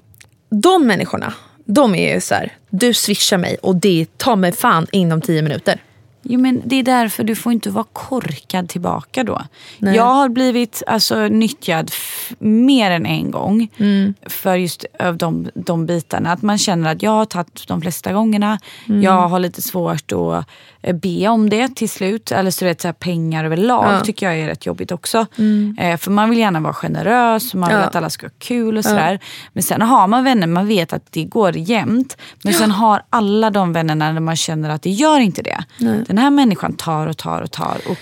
De 0.50 0.88
människorna, 0.88 1.34
de 1.66 1.96
är 1.96 2.14
ju 2.16 2.22
så 2.22 2.36
här. 2.36 2.54
Du 2.70 2.94
swishar 2.94 3.38
mig 3.38 3.58
och 3.62 3.76
det 3.76 4.06
tar 4.18 4.36
mig 4.36 4.52
fan 4.52 4.88
inom 4.92 5.22
tio 5.22 5.42
minuter. 5.42 5.82
Jo, 6.30 6.40
men 6.40 6.62
det 6.66 6.76
är 6.76 6.84
därför 6.84 7.24
du 7.24 7.36
får 7.36 7.52
inte 7.52 7.70
vara 7.70 7.86
korkad 7.94 8.70
tillbaka 8.70 9.24
då. 9.24 9.42
Nej. 9.78 9.96
Jag 9.96 10.04
har 10.14 10.30
blivit 10.30 10.84
alltså, 10.88 11.16
nyttjad 11.28 11.92
mer 12.40 12.92
än 12.92 13.06
en 13.06 13.32
gång 13.32 13.70
Mm. 13.78 14.14
för 14.26 14.56
just 14.56 14.86
av 15.00 15.18
de, 15.18 15.50
de 15.56 15.86
bitarna. 15.86 16.32
Att 16.32 16.42
man 16.42 16.58
känner 16.58 16.92
att 16.92 17.04
jag 17.04 17.12
har 17.12 17.26
tagit 17.26 17.68
de 17.68 17.82
flesta 17.82 18.14
gångerna. 18.14 18.60
Mm. 18.90 19.02
Jag 19.02 19.28
har 19.28 19.40
lite 19.40 19.62
svårt 19.62 20.12
att 20.12 20.46
be 20.94 21.28
om 21.28 21.50
det 21.50 21.76
till 21.76 21.90
slut. 21.90 22.32
Eller 22.32 22.52
så, 22.52 22.66
vet, 22.66 22.82
så 22.82 22.88
här, 22.88 22.94
pengar 22.94 23.46
överlag 23.46 23.84
Ja. 23.86 23.90
Mm. 23.90 24.04
tycker 24.04 24.26
jag 24.26 24.40
är 24.40 24.48
rätt 24.48 24.66
jobbigt 24.66 24.92
också. 24.92 25.26
Eh, 25.78 25.98
för 25.98 26.12
man 26.12 26.30
vill 26.30 26.40
gärna 26.40 26.60
vara 26.60 26.74
generös, 26.74 27.54
man 27.54 27.70
vill 27.70 27.78
Ja. 27.78 27.84
att 27.84 27.96
alla 27.96 28.10
ska 28.10 28.26
ha 28.26 28.32
kul 28.40 28.78
och 28.78 28.84
sådär. 28.84 29.20
Men 29.54 29.64
sen 29.64 29.82
har 29.82 30.08
man 30.08 30.24
vänner, 30.24 30.48
man 30.48 30.68
vet 30.68 30.94
att 30.94 31.12
det 31.12 31.24
går 31.24 31.58
jämnt. 31.58 32.18
Men 32.44 32.54
sen 32.54 32.72
har 32.72 33.02
alla 33.10 33.50
de 33.50 33.74
vännerna 33.74 34.14
där 34.14 34.20
man 34.20 34.36
känner 34.36 34.70
att 34.70 34.82
det 34.82 34.90
gör 34.90 35.20
inte 35.20 35.42
det. 35.42 35.64
Den 36.08 36.18
här 36.18 36.30
människan 36.30 36.74
tar 36.74 37.08
och 37.08 37.18
tar 37.18 37.42
och 37.42 37.52
tar. 37.52 37.78
Och, 37.90 37.98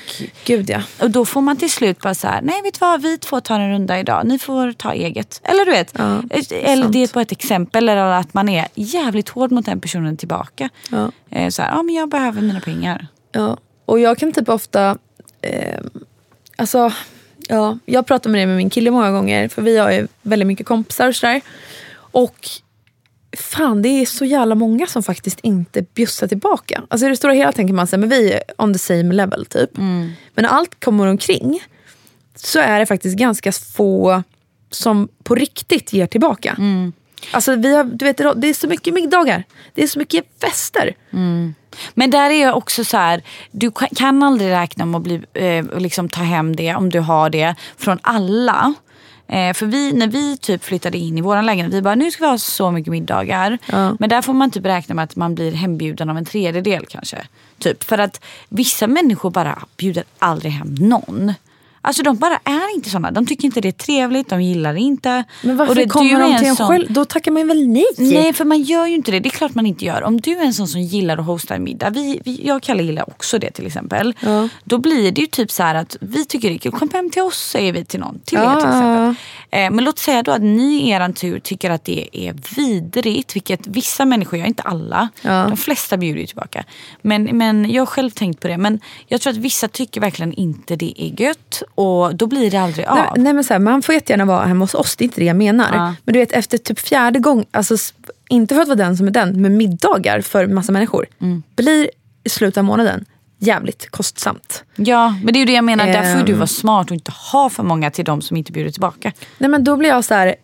Gud 0.46 0.70
ja. 0.70 0.82
och 1.02 1.12
då 1.12 1.26
får 1.26 1.42
man 1.42 1.58
till 1.58 1.72
slut 1.72 2.00
bara 2.02 2.16
så 2.16 2.28
här, 2.28 2.42
nej 2.42 2.62
vet 2.64 2.74
du 2.74 2.78
vad, 2.82 3.02
vi 3.02 3.18
två 3.18 3.42
tar 3.42 3.60
en 3.60 3.72
runda 3.72 4.00
idag, 4.00 4.22
ni 4.26 4.40
får 4.40 4.72
ta 4.72 4.94
eget. 4.94 5.42
Eller 5.44 5.66
du 5.66 5.72
vet, 5.72 5.94
Ja, 5.98 6.22
eller 6.30 6.82
sant. 6.82 6.94
det 6.94 7.04
är 7.04 7.14
bara 7.14 7.22
ett 7.22 7.32
exempel. 7.32 7.90
Eller 7.90 8.02
att 8.04 8.34
man 8.34 8.50
är 8.50 8.68
jävligt 8.76 9.30
hård 9.30 9.52
mot 9.52 9.66
den 9.66 9.80
personen 9.82 10.18
tillbaka. 10.18 10.70
Eh, 11.36 11.50
Så 11.50 11.62
här, 11.62 11.70
ja 11.70 11.84
men 11.84 11.96
jag 11.96 12.10
behöver 12.10 12.42
mina 12.42 12.60
pengar. 12.62 13.08
Ja, 13.32 13.58
och 13.86 14.00
jag 14.00 14.18
kan 14.18 14.32
typ 14.32 14.50
ofta... 14.50 14.98
Eh, 15.42 15.80
alltså, 16.56 16.92
ja, 17.48 17.80
jag 17.86 18.06
pratar 18.08 18.30
med 18.30 18.42
det 18.42 18.46
med 18.46 18.58
min 18.58 18.70
kille 18.70 18.92
många 18.92 19.12
gånger 19.12 19.48
för 19.48 19.62
vi 19.62 19.78
har 19.78 19.92
ju 19.92 20.08
väldigt 20.22 20.48
mycket 20.48 20.66
kompisar 20.66 21.08
och 21.08 21.16
sådär. 21.16 21.42
Och 21.96 22.50
fan, 23.38 23.82
det 23.82 23.90
är 23.90 24.06
så 24.06 24.26
jävla 24.26 24.56
många 24.56 24.88
som 24.88 25.04
faktiskt 25.04 25.40
inte 25.40 25.82
bjussar 25.82 26.28
tillbaka. 26.28 26.84
Alltså 26.88 27.06
i 27.06 27.10
det 27.10 27.16
stora 27.16 27.34
hela 27.34 27.52
tänker 27.52 27.74
man 27.74 27.88
sig, 27.88 28.00
men 28.00 28.10
vi 28.10 28.32
är 28.34 28.42
on 28.58 28.74
the 28.74 28.80
same 28.80 29.14
level 29.14 29.46
typ. 29.46 29.78
Men 29.78 30.16
när 30.36 30.50
allt 30.50 30.84
kommer 30.86 31.08
omkring 31.08 31.64
så 32.36 32.60
är 32.60 32.80
det 32.80 32.86
faktiskt 32.86 33.18
ganska 33.18 33.52
få 33.52 34.24
som 34.72 35.08
på 35.24 35.36
riktigt 35.36 35.94
ger 35.94 36.08
tillbaka. 36.08 36.56
Alltså 37.32 37.56
vi 37.56 37.76
har, 37.76 37.84
du 37.84 38.06
vet, 38.06 38.18
det 38.18 38.48
är 38.50 38.54
så 38.54 38.68
mycket 38.68 38.94
middagar, 38.94 39.44
det 39.74 39.84
är 39.84 39.88
så 39.88 40.00
mycket 40.00 40.26
fester. 40.42 40.94
Men 41.94 42.10
där 42.10 42.30
är 42.30 42.42
jag 42.42 42.58
också 42.58 42.84
så 42.84 42.98
här, 42.98 43.22
du 43.52 43.72
kan- 43.72 44.24
aldrig 44.24 44.52
räkna 44.52 44.86
med 44.86 44.98
att 44.98 45.04
bli, 45.04 45.22
eh, 45.34 45.80
liksom 45.80 46.10
ta 46.10 46.22
hem 46.22 46.56
det 46.56 46.76
om 46.76 46.90
du 46.90 47.00
har 47.00 47.30
det 47.30 47.56
från 47.78 48.00
alla. 48.02 48.74
Eh, 49.28 49.54
för 49.54 49.66
vi, 49.66 49.94
när 49.94 50.08
vi 50.08 50.38
typ 50.38 50.64
flyttade 50.64 50.98
in 50.98 51.18
i 51.18 51.22
vår 51.22 51.42
lägenhet, 51.42 51.74
vi 51.74 51.82
bara 51.82 51.96
nu 51.96 52.12
ska 52.12 52.24
vi 52.24 52.30
ha 52.30 52.38
så 52.38 52.72
mycket 52.72 52.92
middagar. 52.92 53.58
Ja. 53.72 53.96
Men 54.00 54.10
där 54.10 54.22
får 54.22 54.34
man 54.34 54.52
typ 54.52 54.66
räkna 54.66 54.96
med 54.96 55.04
att 55.04 55.16
man 55.16 55.36
blir 55.36 55.52
hembjuden 55.52 56.10
av 56.10 56.18
en 56.18 56.26
tredjedel 56.26 56.86
kanske. 56.90 57.18
Typ. 57.60 57.84
För 57.84 57.98
att 57.98 58.24
vissa 58.50 58.88
människor 58.88 59.30
bara 59.30 59.60
bjuder 59.78 60.04
aldrig 60.20 60.52
hem 60.52 60.76
någon. 60.76 61.34
Alltså 61.86 62.04
de 62.04 62.18
bara 62.18 62.40
är 62.44 62.76
inte 62.76 62.90
såna. 62.90 63.12
De 63.12 63.26
tycker 63.28 63.46
inte 63.46 63.62
det 63.62 63.68
är 63.68 63.72
trevligt, 63.72 64.30
de 64.30 64.42
gillar 64.42 64.74
det 64.74 64.80
inte. 64.80 65.24
Men 65.42 65.58
varför 65.58 65.72
Och 65.72 65.76
det- 65.76 65.90
kommer 65.90 66.20
de 66.20 66.38
till 66.38 66.48
en 66.48 66.56
sån- 66.56 66.68
själv? 66.68 66.86
Då 66.94 67.06
tackar 67.06 67.32
man 67.32 67.48
väl 67.48 67.68
nej? 67.68 67.86
Nej, 67.98 68.34
för 68.34 68.46
man 68.46 68.62
gör 68.62 68.86
ju 68.86 68.96
inte 68.96 69.12
det. 69.12 69.20
Det 69.20 69.28
är 69.30 69.32
klart 69.32 69.56
man 69.56 69.66
inte 69.66 69.86
gör. 69.86 70.04
Om 70.04 70.22
du 70.22 70.32
är 70.32 70.44
en 70.46 70.54
sån 70.54 70.68
som 70.68 70.82
gillar 70.82 71.18
att 71.18 71.26
hosta 71.26 71.56
en 71.56 71.64
middag. 71.64 71.90
Vi, 71.90 72.22
vi, 72.26 72.42
jag 72.44 72.56
och 72.58 72.64
Kalle 72.64 72.84
gillar 72.84 73.10
också 73.10 73.40
det 73.40 73.52
till 73.52 73.66
exempel. 73.68 74.14
Ja. 74.20 74.50
Då 74.64 74.78
blir 74.78 75.12
det 75.12 75.22
ju 75.22 75.28
typ 75.28 75.52
så 75.52 75.64
att 75.64 75.98
vi 76.02 76.26
tycker 76.26 76.50
det 76.50 76.56
är 76.56 76.60
kul. 76.60 76.72
Kom 76.72 76.90
hem 76.94 77.10
till 77.10 77.22
oss 77.22 77.50
säger 77.50 77.74
vi 77.74 77.86
till 77.86 78.00
någon. 78.00 78.20
Till 78.20 78.38
er 78.38 78.42
Ja, 78.44 78.56
till 78.56 78.70
ja, 78.70 78.70
exempel. 78.70 79.16
Eh, 79.52 79.72
men 79.72 79.84
låt 79.86 80.00
säga 80.00 80.24
då 80.24 80.32
att 80.32 80.42
ni 80.42 80.76
i 80.76 80.90
eran 80.90 81.14
tur 81.14 81.40
tycker 81.40 81.70
att 81.70 81.86
det 81.86 82.10
är 82.12 82.36
vidrigt. 82.56 83.36
Vilket 83.36 83.68
vissa 83.68 84.06
människor 84.06 84.40
gör, 84.40 84.46
inte 84.46 84.64
alla. 84.64 85.10
Ja. 85.22 85.46
De 85.50 85.58
flesta 85.58 85.98
bjuder 85.98 86.20
ju 86.22 86.28
tillbaka. 86.28 86.64
Men, 87.02 87.24
men 87.24 87.72
jag 87.72 87.82
har 87.82 87.86
själv 87.86 88.10
tänkt 88.10 88.40
på 88.42 88.48
det. 88.48 88.58
Men 88.58 88.80
jag 89.08 89.22
tror 89.22 89.32
att 89.34 89.38
vissa 89.38 89.68
tycker 89.68 90.02
verkligen 90.02 90.34
inte 90.34 90.76
det 90.76 90.94
är 91.04 91.22
gött. 91.22 91.64
Och 91.76 92.16
då 92.16 92.28
blir 92.28 92.52
det 92.52 92.58
aldrig 92.58 92.86
av. 92.86 92.96
Nej, 92.96 93.10
nej, 93.16 93.34
men 93.34 93.44
så 93.44 93.54
här, 93.54 93.60
man 93.60 93.82
får 93.82 93.96
jättegärna 93.96 94.26
vara 94.26 94.46
hemma 94.46 94.64
hos 94.64 94.74
oss, 94.74 94.96
det 94.96 95.04
är 95.04 95.06
inte 95.06 95.20
det 95.22 95.26
jag 95.26 95.36
menar. 95.36 95.70
Ja. 95.74 95.96
Men 96.04 96.14
du 96.14 96.20
vet 96.20 96.32
efter 96.32 96.58
typ 96.58 96.80
fjärde 96.80 97.20
gång, 97.20 97.46
alltså, 97.52 97.76
inte 98.30 98.56
för 98.56 98.62
att 98.62 98.68
vara 98.68 98.76
den 98.78 98.98
som 98.98 99.08
är 99.08 99.12
den, 99.12 99.42
men 99.42 99.58
middagar 99.58 100.22
för 100.22 100.48
massa 100.48 100.72
människor 100.72 101.06
Mm. 101.22 101.44
blir 101.56 101.90
i 102.24 102.30
slutet 102.30 102.58
av 102.58 102.64
månaden 102.64 103.06
jävligt 103.40 103.90
kostsamt. 103.92 104.64
Ja, 104.76 105.16
men 105.24 105.34
det 105.34 105.38
är 105.38 105.40
ju 105.40 105.46
det 105.46 105.54
jag 105.54 105.64
menar. 105.64 105.88
Därför 105.88 106.20
får 106.20 106.26
du 106.26 106.32
Ehm. 106.32 106.38
vara 106.40 106.48
smart 106.48 106.88
och 106.88 106.94
inte 106.94 107.12
ha 107.32 107.50
för 107.50 107.64
många 107.64 107.92
till 107.92 108.06
de 108.06 108.22
som 108.22 108.38
inte 108.38 108.52
bjuder 108.52 108.72
tillbaka. 108.72 109.12
Nej 109.38 109.50
men 109.50 109.64
då 109.64 109.76
blir 109.78 109.90
jag 109.90 110.04
så 110.06 110.14
här, 110.14 110.36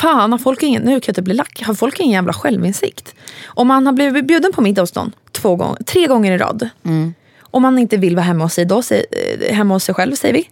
fan 0.00 0.32
har 0.32 0.38
folk 0.38 0.62
ingen, 0.62 0.82
nu 0.82 0.90
kan 1.00 1.02
jag 1.06 1.16
typ 1.16 1.24
bli 1.24 1.34
lack, 1.34 1.62
har 1.66 1.74
folk 1.74 2.00
ingen 2.00 2.12
jävla 2.14 2.32
självinsikt? 2.32 3.14
Om 3.46 3.66
man 3.68 3.86
har 3.86 3.92
blivit 3.92 4.26
bjuden 4.26 4.52
på 4.52 4.60
middag 4.62 4.82
hos 4.82 4.94
någon 4.94 5.12
två 5.32 5.56
gånger, 5.56 5.82
tre 5.82 6.06
gånger 6.06 6.32
i 6.32 6.38
rad. 6.38 6.68
Om 7.54 7.62
man 7.62 7.78
inte 7.78 7.96
vill 7.96 8.16
vara 8.16 8.24
hemma 8.24 8.44
hos 8.44 8.52
sig, 8.54 8.64
då, 8.64 8.82
eh, 8.90 9.54
hemma 9.54 9.74
hos 9.74 9.84
sig 9.84 9.94
själv 9.94 10.14
säger 10.14 10.34
vi. 10.34 10.48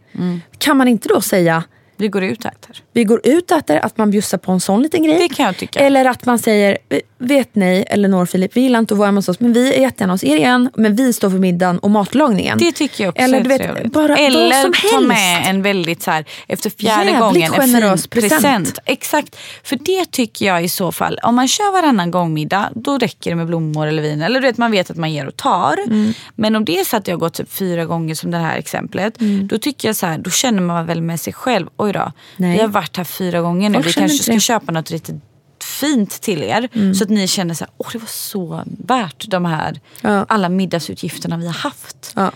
Kan 0.58 0.76
man 0.76 0.88
inte 0.88 1.08
då 1.08 1.20
säga 1.20 1.64
Vi 2.02 2.08
går 2.08 2.24
ut 2.24 2.44
och 2.44 2.50
äter. 2.52 2.76
vi 2.92 3.04
går 3.04 3.20
ut 3.24 3.50
och 3.50 3.56
äter, 3.58 3.76
att 3.76 3.98
man 3.98 4.10
bjussar 4.10 4.38
på 4.38 4.52
en 4.52 4.60
sån 4.60 4.82
liten 4.82 5.02
grej. 5.02 5.18
Det 5.18 5.28
kan 5.28 5.46
jag 5.46 5.56
tycka. 5.56 5.78
Eller 5.80 6.04
att 6.04 6.26
man 6.26 6.38
säger, 6.38 6.78
vet 7.18 7.54
ni 7.54 7.84
Elinor 7.90 8.22
och 8.22 8.28
Filip, 8.28 8.56
vi 8.56 8.60
gillar 8.60 8.78
inte 8.78 8.94
att 8.94 8.98
vara 8.98 9.06
hemma 9.08 9.18
hos 9.18 9.28
oss 9.28 9.40
men 9.40 9.52
vi 9.52 9.74
är 9.74 9.80
jättegärna 9.80 10.12
hos 10.12 10.24
er 10.24 10.36
igen. 10.36 10.70
Men 10.74 10.96
vi 10.96 11.12
står 11.12 11.30
för 11.30 11.38
middagen 11.38 11.78
och 11.78 11.90
matlagningen. 11.90 12.58
Det 12.58 12.72
tycker 12.72 13.04
jag 13.04 13.10
också 13.10 13.22
Eller 13.22 13.40
du 13.40 13.48
vet, 13.48 13.62
trevligt. 13.62 13.92
bara 13.92 14.16
Eller 14.16 14.62
som 14.62 14.72
ta 14.72 14.78
helst. 14.88 15.08
med 15.08 15.42
en 15.50 15.62
väldigt 15.62 16.02
så 16.02 16.10
här, 16.10 16.24
efter 16.48 16.70
fjärde 16.70 17.04
Jävligt 17.04 17.20
gången, 17.20 17.42
en 17.54 17.62
fin 17.62 17.72
present. 17.82 18.10
present. 18.10 18.78
Exakt. 18.84 19.36
För 19.64 19.76
det 19.76 20.10
tycker 20.10 20.46
jag 20.46 20.64
i 20.64 20.68
så 20.68 20.92
fall, 20.92 21.18
om 21.22 21.34
man 21.34 21.48
kör 21.48 21.72
varannan 21.72 22.10
gång 22.10 22.34
middag, 22.34 22.70
då 22.74 22.98
räcker 22.98 23.30
det 23.30 23.36
med 23.36 23.46
blommor 23.46 23.86
eller 23.86 24.02
vin. 24.02 24.22
Eller 24.22 24.40
du 24.40 24.46
vet, 24.46 24.58
man 24.58 24.70
vet 24.70 24.90
att 24.90 24.96
man 24.96 25.12
ger 25.12 25.26
och 25.26 25.36
tar. 25.36 25.78
Mm. 25.86 26.12
Men 26.34 26.56
om 26.56 26.64
det 26.64 26.80
är 26.80 26.84
så 26.84 26.96
att 26.96 27.08
jag 27.08 27.14
har 27.14 27.20
gått 27.20 27.34
typ 27.34 27.52
fyra 27.52 27.84
gånger 27.84 28.14
som 28.14 28.30
det 28.30 28.38
här 28.38 28.58
exemplet, 28.58 29.20
Mm. 29.20 29.46
då 29.48 29.58
tycker 29.58 29.88
jag 29.88 29.96
så 29.96 30.06
här, 30.06 30.18
då 30.18 30.30
känner 30.30 30.60
man 30.62 30.86
väl 30.86 31.02
med 31.02 31.20
sig 31.20 31.32
själv, 31.32 31.66
oj 31.76 31.91
då, 31.92 32.12
Nej. 32.36 32.52
vi 32.56 32.60
har 32.60 32.68
varit 32.68 32.96
här 32.96 33.04
fyra 33.04 33.40
gånger 33.40 33.70
nu, 33.70 33.74
Folk 33.74 33.86
vi 33.86 33.92
kanske 33.92 34.22
ska 34.22 34.32
det. 34.32 34.40
köpa 34.40 34.72
något 34.72 34.90
lite 34.90 35.20
fint 35.64 36.20
till 36.20 36.42
er. 36.42 36.68
Mm. 36.74 36.94
Så 36.94 37.04
att 37.04 37.10
ni 37.10 37.28
känner 37.28 37.54
så 37.54 37.64
här, 37.64 37.72
åh 37.76 37.88
det 37.92 37.98
var 37.98 38.06
så 38.06 38.62
värt 38.66 39.24
de 39.30 39.44
här, 39.44 39.80
Ja. 40.00 40.26
alla 40.28 40.48
middagsutgifterna 40.48 41.36
vi 41.36 41.46
har 41.46 41.54
haft. 41.54 42.12
Ja. 42.16 42.30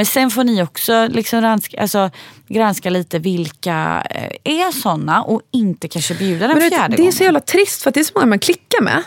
Men 0.00 0.06
sen 0.06 0.30
får 0.30 0.44
ni 0.44 0.62
också 0.62 1.08
liksom 1.10 1.40
granska, 1.40 1.80
alltså, 1.80 2.10
granska 2.48 2.90
lite 2.90 3.18
vilka 3.18 4.06
eh, 4.10 4.30
är 4.44 4.72
såna 4.72 5.22
och 5.22 5.42
inte 5.50 5.88
kanske 5.88 6.14
bjuda 6.14 6.48
den 6.48 6.60
fjärde 6.60 6.88
vet, 6.88 6.96
det 6.96 7.06
är 7.06 7.12
så 7.12 7.24
jävla 7.24 7.40
trist 7.40 7.82
för 7.82 7.90
det 7.90 8.00
är 8.00 8.04
så 8.04 8.12
många 8.14 8.26
man 8.26 8.38
klickar 8.38 8.82
med. 8.82 9.02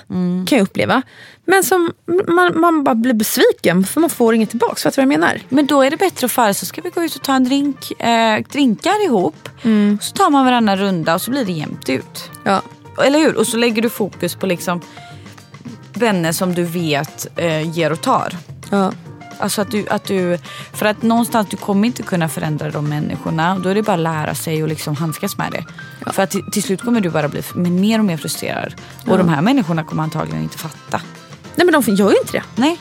Kan 0.48 0.58
jag 0.58 0.62
uppleva. 0.62 1.02
Men 1.46 1.64
som 1.64 1.94
man, 2.28 2.60
man 2.60 2.84
bara 2.84 2.96
blir 2.96 3.14
besviken 3.14 3.84
för 3.84 4.02
man 4.02 4.10
får 4.10 4.36
inget 4.36 4.50
tillbaka. 4.50 4.76
Fattar 4.76 5.02
du 5.02 5.08
vad 5.08 5.14
jag 5.14 5.20
menar? 5.20 5.42
Men 5.50 5.66
då 5.66 5.82
är 5.82 5.92
det 5.92 5.98
bättre 5.98 6.26
att 6.26 6.32
föra 6.32 6.54
så 6.54 6.66
ska 6.66 6.82
vi 6.82 6.90
gå 6.90 7.04
ut 7.04 7.16
och 7.16 7.22
ta 7.22 7.36
en 7.36 7.44
drink, 7.44 8.02
eh, 8.02 8.44
drinkar 8.52 9.06
ihop. 9.06 9.50
Mm. 9.64 10.00
Så 10.02 10.14
tar 10.14 10.30
man 10.30 10.46
varannan 10.46 10.78
runda 10.78 11.14
och 11.14 11.22
så 11.22 11.32
blir 11.32 11.46
det 11.46 11.52
jämnt 11.52 11.90
ut. 11.90 12.30
Ja. 12.44 12.62
Eller 13.06 13.20
hur? 13.20 13.38
Och 13.38 13.48
så 13.48 13.58
lägger 13.58 13.82
du 13.82 13.90
fokus 13.90 14.36
på 14.36 14.48
liksom 14.48 14.82
vänner 15.94 16.32
som 16.32 16.54
du 16.54 16.64
vet 16.64 17.40
eh, 17.40 17.78
ger 17.78 17.92
och 17.92 18.02
tar. 18.02 18.38
Ja. 18.72 18.92
Alltså 19.40 19.62
att 19.62 19.72
du, 19.72 19.88
att 19.90 20.04
du, 20.04 20.38
för 20.74 20.86
att 20.86 21.02
någonstans 21.02 21.48
du 21.50 21.58
kommer 21.58 21.88
inte 21.88 22.04
kunna 22.04 22.30
förändra 22.30 22.72
de 22.72 22.90
människorna. 22.90 23.60
Då 23.60 23.70
är 23.70 23.76
det 23.76 23.84
bara 23.84 23.94
att 23.94 24.00
lära 24.00 24.36
sig 24.36 24.64
och 24.64 24.70
liksom 24.70 24.96
handskas 24.96 25.38
med 25.38 25.52
det. 25.52 25.66
För 26.14 26.24
att 26.24 26.32
till, 26.32 26.52
till 26.52 26.64
slut 26.64 26.82
kommer 26.82 27.02
du 27.02 27.10
bara 27.10 27.28
bli 27.28 27.44
mer 27.56 28.00
och 28.00 28.06
mer 28.06 28.18
frustrerad. 28.18 28.74
Och 29.08 29.18
de 29.18 29.30
här 29.30 29.42
människorna 29.42 29.84
kommer 29.84 30.04
antagligen 30.04 30.44
inte 30.44 30.58
fatta. 30.58 31.02
Nej 31.56 31.66
men 31.66 31.82
de 31.82 31.96
gör 31.96 32.12
ju 32.12 32.18
inte 32.18 32.32
det. 32.32 32.44
Nej, 32.56 32.80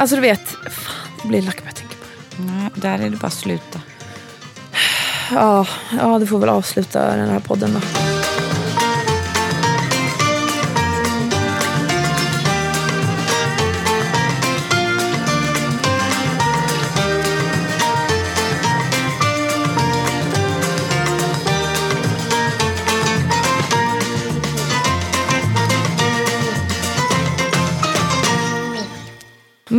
Alltså 0.00 0.16
du 0.16 0.22
vet, 0.22 0.48
fan 0.48 1.10
jag 1.18 1.28
blir 1.28 1.42
lack 1.42 1.62
jag 1.66 1.74
tänker 1.74 1.96
på 1.96 2.04
det. 2.36 2.42
Nej 2.42 2.70
där 2.74 2.98
är 2.98 3.10
det 3.10 3.16
bara 3.16 3.26
att 3.26 3.32
sluta. 3.32 3.80
Ja, 5.30 5.66
ja, 5.98 6.18
du 6.18 6.26
får 6.26 6.38
väl 6.38 6.48
avsluta 6.48 7.16
den 7.16 7.28
här 7.28 7.40
podden 7.40 7.72
då. 7.74 7.80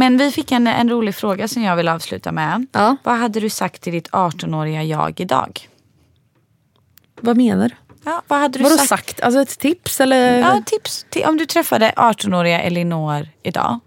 Men 0.02 0.18
vi 0.18 0.32
fick 0.32 0.52
en, 0.52 0.68
en 0.68 0.90
rolig 0.90 1.16
fråga 1.16 1.48
som 1.48 1.64
jag 1.64 1.76
vill 1.76 1.88
avsluta 1.88 2.32
med. 2.32 2.68
Ja. 2.72 2.96
Vad 3.04 3.18
hade 3.18 3.40
du 3.40 3.50
sagt 3.50 3.82
till 3.82 3.94
ditt 3.94 4.10
18-åriga 4.10 4.84
jag 4.84 5.20
idag? 5.20 5.70
Vad 7.22 7.38
menar 7.38 7.70
du? 7.70 7.76
Ja, 8.04 8.22
vad 8.28 8.40
hade 8.40 8.60
du 8.60 8.64
Vadå 8.64 8.78
sagt? 8.78 8.90
sagt? 8.90 9.22
Alltså 9.22 9.42
ett 9.42 9.60
tips 9.60 10.02
eller? 10.02 10.40
Ja, 10.40 10.64
tips. 10.66 11.06
Om 11.26 11.38
du 11.38 11.46
träffade 11.46 11.94
18-åriga 11.96 12.62
Elinor 12.62 13.28
idag. 13.44 13.80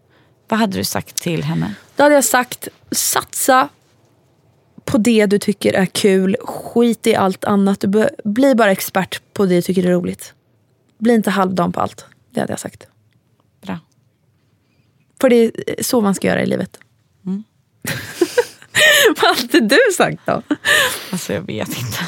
Vad 0.49 0.61
hade 0.61 0.79
du 0.79 0.85
sagt 0.85 1.17
till 1.17 1.43
henne? 1.43 1.75
Då 1.97 2.03
hade 2.03 2.15
jag 2.15 2.25
sagt 2.25 2.69
satsa 2.91 3.69
på 4.85 4.99
det 4.99 5.27
du 5.27 5.39
tycker 5.39 5.73
är 5.73 5.87
kul. 5.87 6.37
Skit 6.41 7.07
i 7.07 7.15
allt 7.17 7.45
annat. 7.45 7.81
Du 7.81 8.09
bli 8.25 8.55
bara 8.55 8.73
expert 8.73 9.23
på 9.33 9.47
det 9.47 9.55
du 9.55 9.63
tycker 9.63 9.85
är 9.85 9.93
roligt. 9.93 10.35
Bli 10.99 11.15
inte 11.15 11.31
halvdan 11.31 11.73
på 11.73 11.81
allt. 11.81 12.07
Det 12.31 12.41
hade 12.41 12.53
jag 12.53 12.61
sagt. 12.61 12.87
För 15.25 15.29
det 15.31 15.37
är 15.45 15.83
så 15.83 16.01
man 16.01 16.15
ska 16.15 16.27
göra 16.29 16.43
i 16.43 16.47
livet. 16.47 16.79
Vad 19.23 19.37
hade 19.37 19.61
du 19.61 19.79
sagt 19.97 20.27
då? 20.27 20.43
Alltså 21.13 21.33
jag 21.33 21.41
vet 21.41 21.69
inte. 21.69 21.99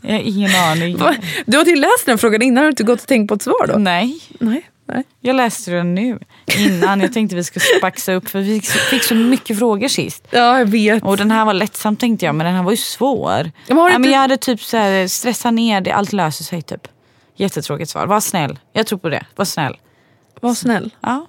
jag 0.00 0.12
har 0.12 0.20
ingen 0.20 0.50
aning. 0.54 0.98
Du 1.46 1.56
har 1.56 1.64
ju 1.64 1.76
läst 1.76 2.06
den 2.06 2.18
frågan 2.18 2.42
innan. 2.42 2.56
Har 2.56 2.64
du 2.64 2.70
inte 2.70 2.82
gått 2.84 3.00
och 3.00 3.06
tänkt 3.08 3.28
på 3.28 3.34
ett 3.34 3.42
svar 3.42 3.66
då? 3.66 3.78
Nej, 3.78 4.20
Nej. 4.38 4.70
Nej. 4.88 5.04
jag 5.20 5.36
läste 5.36 5.70
den 5.70 5.94
nu. 5.94 6.18
Innan. 6.58 7.00
Jag 7.00 7.12
tänkte 7.12 7.36
vi 7.36 7.44
skulle 7.44 7.64
spaxa 7.78 8.12
upp 8.12 8.28
för 8.28 8.38
vi 8.40 8.60
fick 8.60 9.02
så 9.02 9.14
mycket 9.14 9.58
frågor 9.58 9.88
sist. 9.88 10.24
Ja, 10.30 10.58
jag 10.58 10.66
vet. 10.66 11.02
Och 11.02 11.16
den 11.16 11.30
här 11.30 11.44
var 11.44 11.54
lättsam 11.54 11.96
tänkte 11.96 12.26
jag 12.26 12.34
men 12.34 12.46
den 12.46 12.54
här 12.54 12.62
var 12.62 12.70
ju 12.70 12.76
svår. 12.76 13.50
men 13.68 13.76
har 13.78 13.88
ja, 13.90 13.92
men 13.98 14.04
inte- 14.04 14.10
jag 14.12 14.18
hade 14.20 14.36
typ 14.36 14.60
så 14.62 14.76
här, 14.76 15.06
stressa 15.08 15.50
ner 15.50 15.80
det, 15.80 15.92
allt 15.92 16.12
löser 16.12 16.44
sig 16.44 16.62
typ. 16.62 16.88
Jättetråkigt 17.36 17.90
svar. 17.90 18.06
Var 18.06 18.20
snäll. 18.20 18.58
Jag 18.72 18.86
tror 18.86 18.98
på 18.98 19.08
det. 19.08 19.26
Var 19.36 19.44
snäll. 19.44 19.76
Var 20.40 20.54
snäll. 20.54 20.90
Ja, 21.00 21.26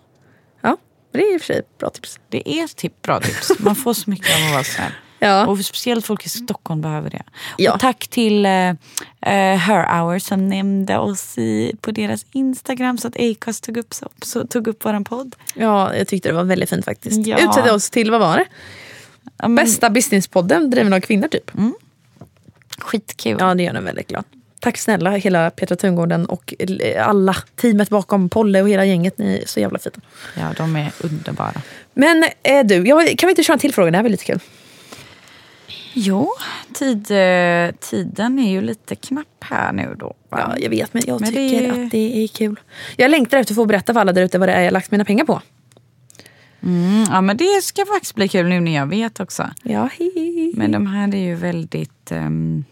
Det 1.12 1.20
är 1.20 1.34
i 1.34 1.38
och 1.38 1.42
för 1.42 1.54
sig 1.54 1.62
bra 1.80 1.90
tips. 1.90 2.20
det 2.30 2.50
är 2.50 2.68
tip, 2.68 3.02
bra 3.02 3.20
tips. 3.20 3.52
Man 3.60 3.76
får 3.76 3.94
så 3.94 4.10
mycket 4.10 4.36
av 4.38 4.46
att 4.46 4.54
vara 4.54 4.64
snäll. 4.64 4.92
Ja. 5.22 5.48
Och 5.48 5.66
speciellt 5.66 6.06
folk 6.06 6.26
i 6.26 6.30
Stockholm 6.30 6.82
behöver 6.82 7.10
det. 7.10 7.24
Ja. 7.58 7.74
Och 7.74 7.80
tack 7.80 8.08
till 8.08 8.46
uh, 8.46 8.74
Her 9.22 10.00
Hour 10.00 10.20
som 10.20 10.48
nämnde 10.48 10.98
oss 10.98 11.38
i, 11.38 11.76
på 11.82 11.92
deras 11.92 12.26
Instagram 12.32 12.98
så 12.98 13.08
att 13.08 13.20
Acast 13.20 13.64
tog 13.64 13.78
upp, 13.78 13.94
så, 13.94 14.10
så, 14.22 14.48
tog 14.48 14.68
upp 14.68 14.86
våran 14.86 15.04
podd. 15.04 15.36
Ja, 15.56 15.96
jag 15.96 16.08
tyckte 16.08 16.30
det 16.30 16.36
var 16.36 16.44
väldigt 16.44 16.70
fint 16.70 16.86
faktiskt. 16.86 17.28
Ja. 17.28 17.38
Utsåg 17.38 17.76
oss 17.76 17.90
till, 17.90 18.12
vad 18.12 18.20
var 18.20 18.38
det? 18.38 19.48
Bästa 19.48 19.90
businesspodden 19.90 20.70
driven 20.70 20.94
av 20.94 21.00
kvinnor 21.00 21.28
typ. 21.28 21.52
Skitkul. 22.78 23.38
Ja, 23.40 23.56
det 23.56 23.64
gör 23.64 23.74
den 23.74 23.86
väldigt 23.86 24.08
glad. 24.08 24.24
Tack 24.60 24.78
snälla 24.78 25.12
hela 25.12 25.50
Petra 25.50 25.76
Tungården 25.76 26.26
och 26.26 26.54
alla 27.00 27.36
teamet 27.56 27.90
bakom 27.90 28.30
Polle 28.30 28.62
och 28.62 28.70
hela 28.70 28.86
gänget. 28.86 29.18
Ni 29.18 29.40
är 29.44 29.48
så 29.48 29.60
jävla 29.60 29.80
fina. 29.80 29.96
Ja, 30.38 30.54
de 30.58 30.76
är 30.76 30.92
underbara. 31.04 31.62
Men 31.94 32.24
eh, 32.44 32.66
du, 32.66 32.76
jag, 32.88 33.18
kan 33.18 33.28
vi 33.28 33.32
inte 33.32 33.44
köra 33.44 33.54
en 33.54 33.60
till 33.60 33.74
fråga? 33.74 33.92
Det 33.92 33.98
här 33.98 34.04
var 34.04 34.10
lite 34.10 34.26
kul. 34.26 34.40
Jo, 35.94 36.32
tid, 36.74 37.12
eh, 37.12 37.72
tiden 37.80 38.40
är 38.40 38.52
ju 38.52 38.62
lite 38.62 38.96
knapp 38.96 39.28
här 39.40 39.72
nu 39.74 39.96
då. 40.00 40.16
va? 40.30 40.40
Ja, 40.40 40.56
jag 40.60 40.70
vet, 40.70 40.94
men 40.94 41.04
jag 41.08 41.22
Men 41.22 41.34
det 41.34 41.36
tycker 41.50 41.64
är- 41.80 41.86
att 41.86 41.92
det 41.92 42.24
är 42.24 42.28
kul. 42.28 42.60
Jag 42.98 43.12
längtar 43.12 43.38
efter 43.38 43.54
att 43.54 43.56
få 43.56 43.66
berätta 43.66 43.94
för 43.94 44.00
alla 44.00 44.14
där 44.14 44.22
ute 44.22 44.38
vad 44.38 44.50
det 44.50 44.54
är 44.54 44.62
jag 44.64 44.74
lagt 44.74 44.92
mina 44.92 45.06
pengar 45.06 45.26
på. 45.26 45.42
Mm, 46.64 47.06
ja, 47.10 47.22
men 47.22 47.38
det 47.38 47.64
ska 47.64 47.86
faktiskt 47.86 48.16
bli 48.16 48.28
kul 48.28 48.48
nu 48.48 48.60
när 48.60 48.76
jag 48.76 48.86
vet 48.88 49.20
också. 49.20 49.50
Ja, 49.64 49.90
hi. 49.98 50.54
Men 50.56 50.72
de 50.72 50.88
här 50.88 51.16
är 51.16 51.20
ju 51.20 51.36
väldigt... 51.36 52.12
ehm, 52.12 52.64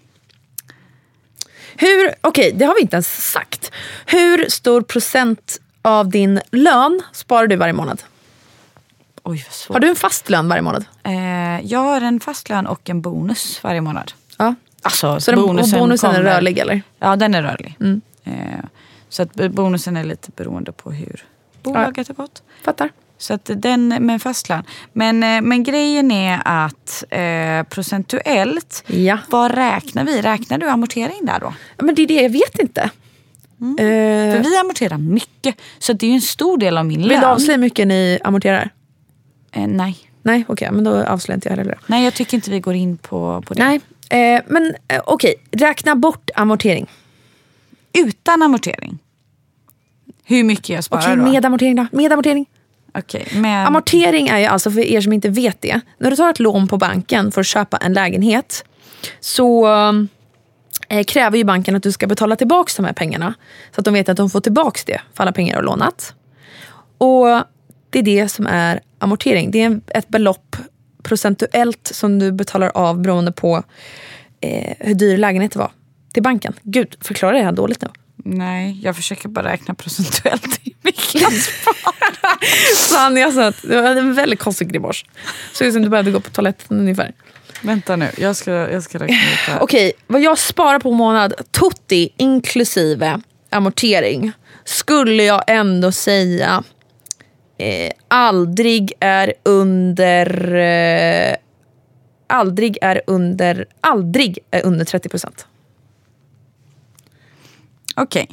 Hur, 1.78 2.14
okej, 2.22 2.52
det 2.56 2.66
har 2.66 2.76
vi 2.76 2.82
inte 2.82 2.96
ens 2.96 3.32
sagt. 3.32 3.72
Hur 4.06 4.50
stor 4.50 4.82
procent 4.82 5.60
av 5.82 6.10
din 6.10 6.42
lön 6.52 7.02
sparar 7.14 7.48
du 7.48 7.56
varje 7.56 7.74
månad? 7.74 8.04
oj, 9.24 9.44
vad 9.48 9.54
svårt. 9.54 9.76
Har 9.76 9.80
du 9.80 9.90
en 9.90 9.96
fast 9.96 10.30
lön 10.30 10.50
varje 10.50 10.62
månad? 10.62 10.86
Eh, 11.04 11.60
jag 11.66 11.80
har 11.80 12.02
en 12.02 12.20
fast 12.20 12.50
lön 12.50 12.68
och 12.68 12.90
en 12.90 13.02
bonus 13.02 13.64
varje 13.64 13.82
månad. 13.82 14.12
Ja. 14.38 14.56
Alltså, 14.82 15.20
Så 15.20 15.32
den, 15.32 15.42
bonusen, 15.42 15.74
och 15.74 15.80
bonusen 15.80 16.10
är 16.12 16.16
kommer- 16.16 16.30
rörlig 16.30 16.58
eller? 16.58 16.82
Ja, 17.00 17.16
den 17.16 17.36
är 17.36 17.42
rörlig. 17.44 17.76
Mm. 17.80 18.02
Eh, 18.24 18.66
så 19.10 19.24
att 19.24 19.34
bonusen 19.34 19.98
är 19.98 20.04
lite 20.04 20.32
beroende 20.36 20.72
på 20.72 20.92
hur 20.92 21.26
bolaget 21.64 22.08
har 22.08 22.16
gått. 22.16 22.44
Fattar. 22.64 22.90
Så 23.18 23.34
att 23.34 23.50
den 23.56 23.88
med 23.88 24.10
en 24.14 24.20
fast 24.20 24.50
lön. 24.50 24.64
Men, 24.94 25.24
eh, 25.24 25.42
men 25.42 25.64
grejen 25.64 26.12
är 26.12 26.42
att 26.46 27.04
eh, 27.10 27.64
procentuellt, 27.70 28.84
Ja. 28.88 29.18
vad 29.30 29.52
räknar 29.52 30.04
vi? 30.04 30.22
Räknar 30.22 30.58
du 30.58 30.70
amortering 30.70 31.26
där 31.26 31.40
då? 31.40 31.54
Men 31.86 31.96
det 31.96 32.02
är 32.02 32.08
det, 32.08 32.22
jag 32.22 32.30
vet 32.30 32.60
inte. 32.60 32.82
Eh, 32.82 33.76
För 34.36 34.44
vi 34.44 34.58
amorterar 34.58 34.98
mycket. 34.98 35.56
Så 35.80 35.94
det 35.94 36.06
är 36.06 36.10
ju 36.10 36.16
en 36.16 36.22
stor 36.22 36.58
del 36.58 36.78
av 36.78 36.86
min 36.86 37.00
vill 37.00 37.08
lön. 37.08 37.20
du 37.22 37.26
avslöja 37.28 37.52
hur 37.58 37.62
mycket 37.62 37.88
ni 37.88 38.20
amorterar? 38.24 38.70
Eh, 39.52 39.68
nej. 39.68 39.98
Nej, 40.22 40.46
okej, 40.48 40.70
men 40.72 40.84
då 40.84 41.04
avslöjar 41.04 41.38
inte 41.38 41.50
jag 41.50 41.58
heller 41.58 41.78
nej, 41.88 42.04
jag 42.04 42.14
tycker 42.14 42.38
inte 42.38 42.52
vi 42.52 42.60
går 42.60 42.76
in 42.76 42.98
på, 42.98 43.44
på 43.48 43.54
det. 43.54 43.64
Nej, 44.10 44.36
eh, 44.36 44.42
men 44.48 44.76
eh, 44.88 45.02
okej, 45.06 45.36
räkna 45.52 45.96
bort 45.96 46.30
amortering. 46.36 46.88
Utan 47.98 48.42
amortering. 48.42 49.00
Hur 50.24 50.44
mycket 50.44 50.70
jag 50.70 50.84
sparar 50.84 51.02
Okej, 51.04 51.16
då? 51.16 51.32
med 51.32 51.46
amortering 51.46 51.76
då? 51.76 51.88
Med 51.92 52.12
amortering. 52.12 52.46
Okej, 52.98 53.28
men... 53.32 53.68
Amortering 53.68 54.28
är 54.28 54.40
ju 54.40 54.46
alltså, 54.46 54.72
för 54.72 54.80
er 54.80 55.02
som 55.02 55.14
inte 55.14 55.30
vet 55.30 55.62
det, 55.62 55.80
när 55.98 56.10
du 56.10 56.16
tar 56.16 56.30
ett 56.30 56.40
lån 56.40 56.68
på 56.68 56.78
banken 56.78 57.32
för 57.32 57.42
att 57.42 57.48
köpa 57.48 57.78
en 57.78 57.94
lägenhet 57.94 58.66
så 59.20 59.68
eh, 60.90 61.04
kräver 61.04 61.38
ju 61.38 61.44
banken 61.44 61.76
att 61.76 61.84
du 61.84 61.92
ska 61.92 62.08
betala 62.08 62.36
tillbaka 62.36 62.72
de 62.78 62.86
här 62.86 62.94
pengarna. 62.94 63.34
Så 63.76 63.82
att 63.82 63.86
de 63.86 63.94
vet 63.94 64.10
att 64.10 64.18
de 64.18 64.30
får 64.30 64.40
tillbaka 64.42 64.80
det 64.86 65.02
för 65.14 65.24
alla 65.24 65.32
pengar 65.32 65.54
du 65.54 65.58
har 65.58 65.64
lånat. 65.64 66.14
Och 66.98 67.26
det 67.90 68.00
är 68.00 68.04
det 68.04 68.30
som 68.30 68.48
är 68.48 68.80
amortering. 69.00 69.52
Det 69.52 69.64
är 69.64 69.82
ett 69.88 70.08
belopp 70.08 70.56
procentuellt 71.04 71.92
som 71.94 72.20
du 72.20 72.32
betalar 72.32 72.72
av 72.74 73.02
beroende 73.02 73.32
på 73.32 73.64
eh, 74.42 74.74
hur 74.80 74.94
dyr 74.94 75.18
lägenheten 75.18 75.60
var 75.60 75.72
till 76.14 76.24
banken. 76.24 76.54
Gud, 76.62 76.98
förklarar 77.02 77.38
jag 77.38 77.56
dåligt 77.56 77.82
nu? 77.82 77.88
Nej, 78.16 78.80
jag 78.84 78.96
försöker 78.96 79.30
bara 79.30 79.46
räkna 79.46 79.74
procentuellt 79.74 80.60
mycket 80.92 81.22
jag 81.22 81.34
sparar. 81.34 82.76
Sann, 82.76 83.18
jag 83.18 83.54
det 83.62 83.82
var 83.82 83.90
en 83.90 84.14
väldigt 84.14 84.40
konstig 84.40 84.72
grimas. 84.72 85.04
Såg 85.54 85.68
ut 85.68 85.74
som 85.74 85.82
du 85.82 85.90
behövde 85.90 86.12
gå 86.12 86.20
på 86.20 86.30
toaletten 86.30 86.80
ungefär. 86.80 87.14
Vänta 87.62 87.96
nu, 87.96 88.12
jag 88.18 88.36
ska, 88.36 88.52
jag 88.52 88.84
ska 88.84 88.98
räkna 88.98 89.16
ut 89.16 89.40
det 89.46 89.52
här. 89.52 89.62
Okej, 89.62 89.92
vad 90.08 90.22
jag 90.22 90.38
sparar 90.38 90.80
på 90.80 90.92
månad, 90.92 91.34
tutti 91.52 92.14
inklusive 92.18 93.22
amortering, 93.50 94.32
skulle 94.66 95.24
jag 95.24 95.44
ändå 95.48 95.92
säga 95.92 96.64
eh, 97.58 97.92
aldrig 98.08 98.94
är 99.00 99.34
under... 99.44 100.56
Eh, 100.56 101.36
aldrig 102.28 102.78
är 102.82 103.02
under... 103.08 103.66
Aldrig 103.82 104.40
är 104.52 104.66
under 104.66 104.86
30 104.86 105.10
procent. 105.10 105.48
Okej, 107.96 108.30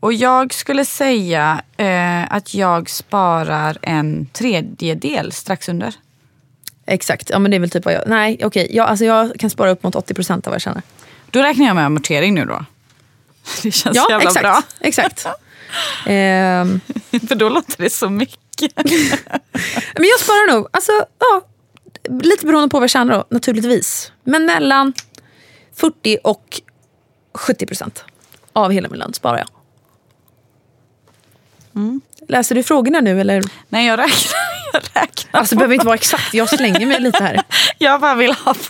och 0.00 0.12
jag 0.12 0.54
skulle 0.54 0.84
säga 0.84 1.62
eh, 1.76 2.32
att 2.32 2.54
jag 2.54 2.90
sparar 2.90 3.78
en 3.82 4.26
tredjedel 4.26 5.32
strax 5.32 5.68
under. 5.68 5.94
Exakt, 6.86 7.30
ja 7.30 7.38
men 7.38 7.50
det 7.50 7.56
är 7.56 7.60
väl 7.60 7.70
typ 7.70 7.84
vad 7.84 7.94
jag... 7.94 8.02
Nej 8.06 8.40
okej, 8.44 8.68
jag, 8.70 8.86
alltså 8.88 9.04
jag 9.04 9.38
kan 9.38 9.50
spara 9.50 9.70
upp 9.70 9.82
mot 9.82 9.94
80% 9.94 10.32
av 10.32 10.40
vad 10.44 10.54
jag 10.54 10.60
tjänar. 10.62 10.82
Då 11.30 11.42
räknar 11.42 11.66
jag 11.66 11.74
med 11.76 11.86
amortering 11.86 12.34
nu 12.34 12.44
då. 12.44 12.64
Det 13.62 13.70
känns 13.70 13.96
Ja, 13.96 14.06
jävla 14.10 14.28
exakt. 14.30 14.42
bra. 14.42 14.62
exakt. 14.80 15.26
Ehm, 16.06 16.80
För 17.28 17.34
då 17.34 17.48
låter 17.48 17.82
det 17.82 17.90
så 17.90 18.08
mycket. 18.10 18.38
men 19.94 20.04
jag 20.04 20.20
sparar 20.20 20.52
nog, 20.52 20.68
alltså 20.70 20.92
ja, 21.18 21.40
lite 22.22 22.46
beroende 22.46 22.68
på 22.68 22.76
vad 22.76 22.82
jag 22.82 22.90
tjänar 22.90 23.14
då, 23.14 23.24
naturligtvis. 23.30 24.12
Men 24.24 24.44
mellan 24.46 24.92
40 25.76 26.18
och 26.24 26.60
70% 27.34 28.00
av 28.52 28.70
hela 28.72 28.88
min 28.88 28.98
lön 28.98 29.14
sparar 29.14 29.38
jag. 29.38 29.48
Läser 32.28 32.54
du 32.54 32.62
frågorna 32.62 33.00
nu 33.00 33.20
eller? 33.20 33.42
Nej 33.68 33.86
jag 33.86 33.98
räknar. 33.98 34.38
Jag 34.72 34.82
räknar. 35.02 35.40
Alltså 35.40 35.54
det 35.54 35.58
behöver 35.58 35.74
inte 35.74 35.86
vara 35.86 35.94
exakt, 35.94 36.34
jag 36.34 36.48
slänger 36.48 36.86
mig 36.86 37.00
lite 37.00 37.24
här. 37.24 37.42
Jag 37.78 38.00
bara 38.00 38.14
vill 38.14 38.32
ha 38.32 38.54
på. 38.54 38.60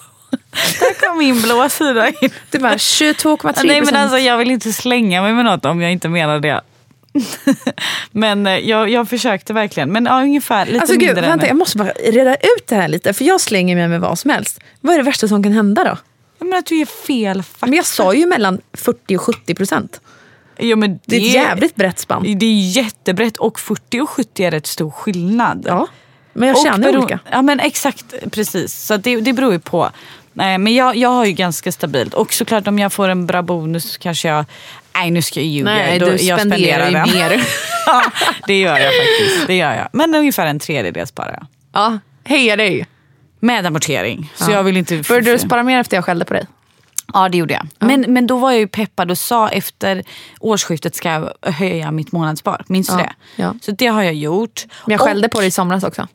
Där 0.81 1.09
kom 1.09 1.19
min 1.19 1.43
blå 1.43 1.69
sida 1.69 2.09
in. 2.09 2.31
Det 2.51 2.59
är 2.59 2.63
bara 2.63 2.75
22,3%. 2.77 3.61
Nej 3.65 3.81
men 3.83 3.97
alltså 3.97 4.19
jag 4.19 4.39
vill 4.39 4.51
inte 4.51 4.73
slänga 4.73 5.23
mig 5.23 5.33
med 5.33 5.45
något 5.45 5.65
om 5.65 5.81
jag 5.81 5.93
inte 5.93 6.09
menar 6.09 6.41
det. 6.41 6.61
men 8.11 8.47
eh, 8.47 8.53
jag, 8.59 8.91
jag 8.91 9.09
försökte 9.09 9.53
verkligen. 9.53 9.93
Men 9.93 10.05
ja, 10.07 10.23
ungefär 10.23 10.67
lite 10.67 10.81
Alltså 10.81 10.93
mindre. 10.97 11.09
gud, 11.09 11.19
än- 11.19 11.31
vänta, 11.31 11.47
jag 11.47 11.57
måste 11.57 11.79
bara 11.79 11.91
reda 11.91 12.35
ut 12.35 12.67
det 12.67 12.75
här 12.77 12.89
lite. 12.89 13.13
För 13.13 13.25
jag 13.25 13.41
slänger 13.41 13.77
mig 13.77 13.89
med 13.89 14.01
vad 14.01 14.19
som 14.19 14.31
helst. 14.31 14.61
Vad 14.81 14.95
är 14.95 14.99
det 14.99 15.05
värsta 15.05 15.29
som 15.29 15.43
kan 15.43 15.53
hända 15.53 15.85
då? 15.85 15.97
Jag 16.39 16.47
menar 16.49 16.59
att 16.59 16.67
du 16.67 16.77
ger 16.79 16.87
fel 16.87 17.43
fakta. 17.43 17.67
Men 17.67 17.75
jag 17.77 17.87
sa 17.87 18.15
ju 18.15 18.27
mellan 18.27 18.61
40 18.73 19.17
och 19.17 19.23
70 19.23 19.55
procent. 19.55 20.01
Jo, 20.59 20.77
men 20.77 21.01
det, 21.07 21.17
är 21.17 21.21
ett 21.21 21.27
jävligt 21.35 21.75
brett 21.75 21.99
spann. 21.99 22.39
Det 22.39 22.47
är 22.47 22.71
jättebrett 22.77 23.37
och 23.37 23.61
40 23.61 24.01
och 24.01 24.11
70 24.11 24.45
är 24.45 24.51
rätt 24.51 24.67
stor 24.67 24.91
skillnad. 24.91 25.65
Ja, 25.69 25.87
men 26.33 26.49
jag 26.49 26.59
tjänar 26.59 26.79
bero- 26.93 26.99
olika. 26.99 27.19
Ja 27.31 27.43
men 27.43 27.61
exakt, 27.61 28.05
precis. 28.33 28.75
Så 28.87 28.97
det, 28.97 29.21
det 29.21 29.33
beror 29.33 29.53
ju 29.53 29.59
på. 29.59 29.91
Nej, 30.33 30.59
men 30.59 30.75
jag, 30.75 30.97
jag 30.97 31.09
har 31.09 31.25
ju 31.25 31.33
ganska 31.33 31.73
stabilt. 31.73 32.15
Och 32.15 32.33
såklart 32.33 32.69
om 32.69 32.79
jag 32.79 32.93
får 32.93 33.09
en 33.09 33.27
bra 33.27 33.43
bonus 33.43 33.93
så 33.93 33.99
kanske 33.99 34.29
jag... 34.29 34.45
Nej 34.95 35.11
nu 35.11 35.23
ska 35.23 35.41
jag 35.41 35.47
ljuga. 35.47 35.65
Nej, 35.71 35.99
Då- 35.99 36.07
du 36.07 36.17
jag 36.17 36.41
spenderar 36.41 36.87
ju 36.87 36.93
mer. 37.15 37.43
ja, 37.87 38.03
det 38.47 38.59
gör 38.61 38.79
jag 38.79 38.93
faktiskt. 38.95 39.47
Det 39.47 39.57
gör 39.57 39.75
jag. 39.75 39.89
Men 39.93 40.15
ungefär 40.15 40.47
en 40.47 40.59
tredjedel 40.59 41.07
sparar 41.07 41.33
jag. 41.33 41.47
Ja, 41.73 41.99
heja 42.25 42.57
dig. 42.57 42.87
Med 43.41 43.67
amortering. 43.67 44.33
Så 44.35 44.51
Ja. 44.51 44.55
jag 44.57 44.63
vill 44.63 44.77
inte... 44.77 45.03
Började 45.09 45.33
du 45.33 45.39
spara 45.39 45.63
mer 45.63 45.81
efter 45.81 45.97
jag 45.97 46.05
skällde 46.05 46.25
på 46.25 46.35
dig? 46.35 46.47
Ja 47.15 47.29
det 47.29 47.39
gjorde 47.39 47.55
jag. 47.55 47.67
Men, 47.89 48.01
men 48.13 48.27
då 48.27 48.39
var 48.39 48.51
jag 48.51 48.61
ju 48.61 48.69
peppad 48.69 49.11
och 49.11 49.19
sa 49.19 49.49
efter 49.49 50.03
årsskiftet 50.41 50.95
ska 50.95 51.09
jag 51.13 51.53
höja 51.53 51.91
mitt 51.91 52.13
månadsspar. 52.13 52.65
Minns 52.69 52.87
du 52.87 52.93
Ja, 52.93 52.99
det? 52.99 53.13
ja. 53.43 53.55
Så 53.63 53.71
det 53.71 53.87
har 53.87 54.03
jag 54.03 54.15
gjort. 54.15 54.67
Men 54.87 54.93
jag 54.93 55.01
Och- 55.01 55.07
skällde 55.07 55.29
på 55.29 55.39
dig 55.39 55.49
i 55.49 55.51
somras 55.51 55.85
också. 55.85 56.07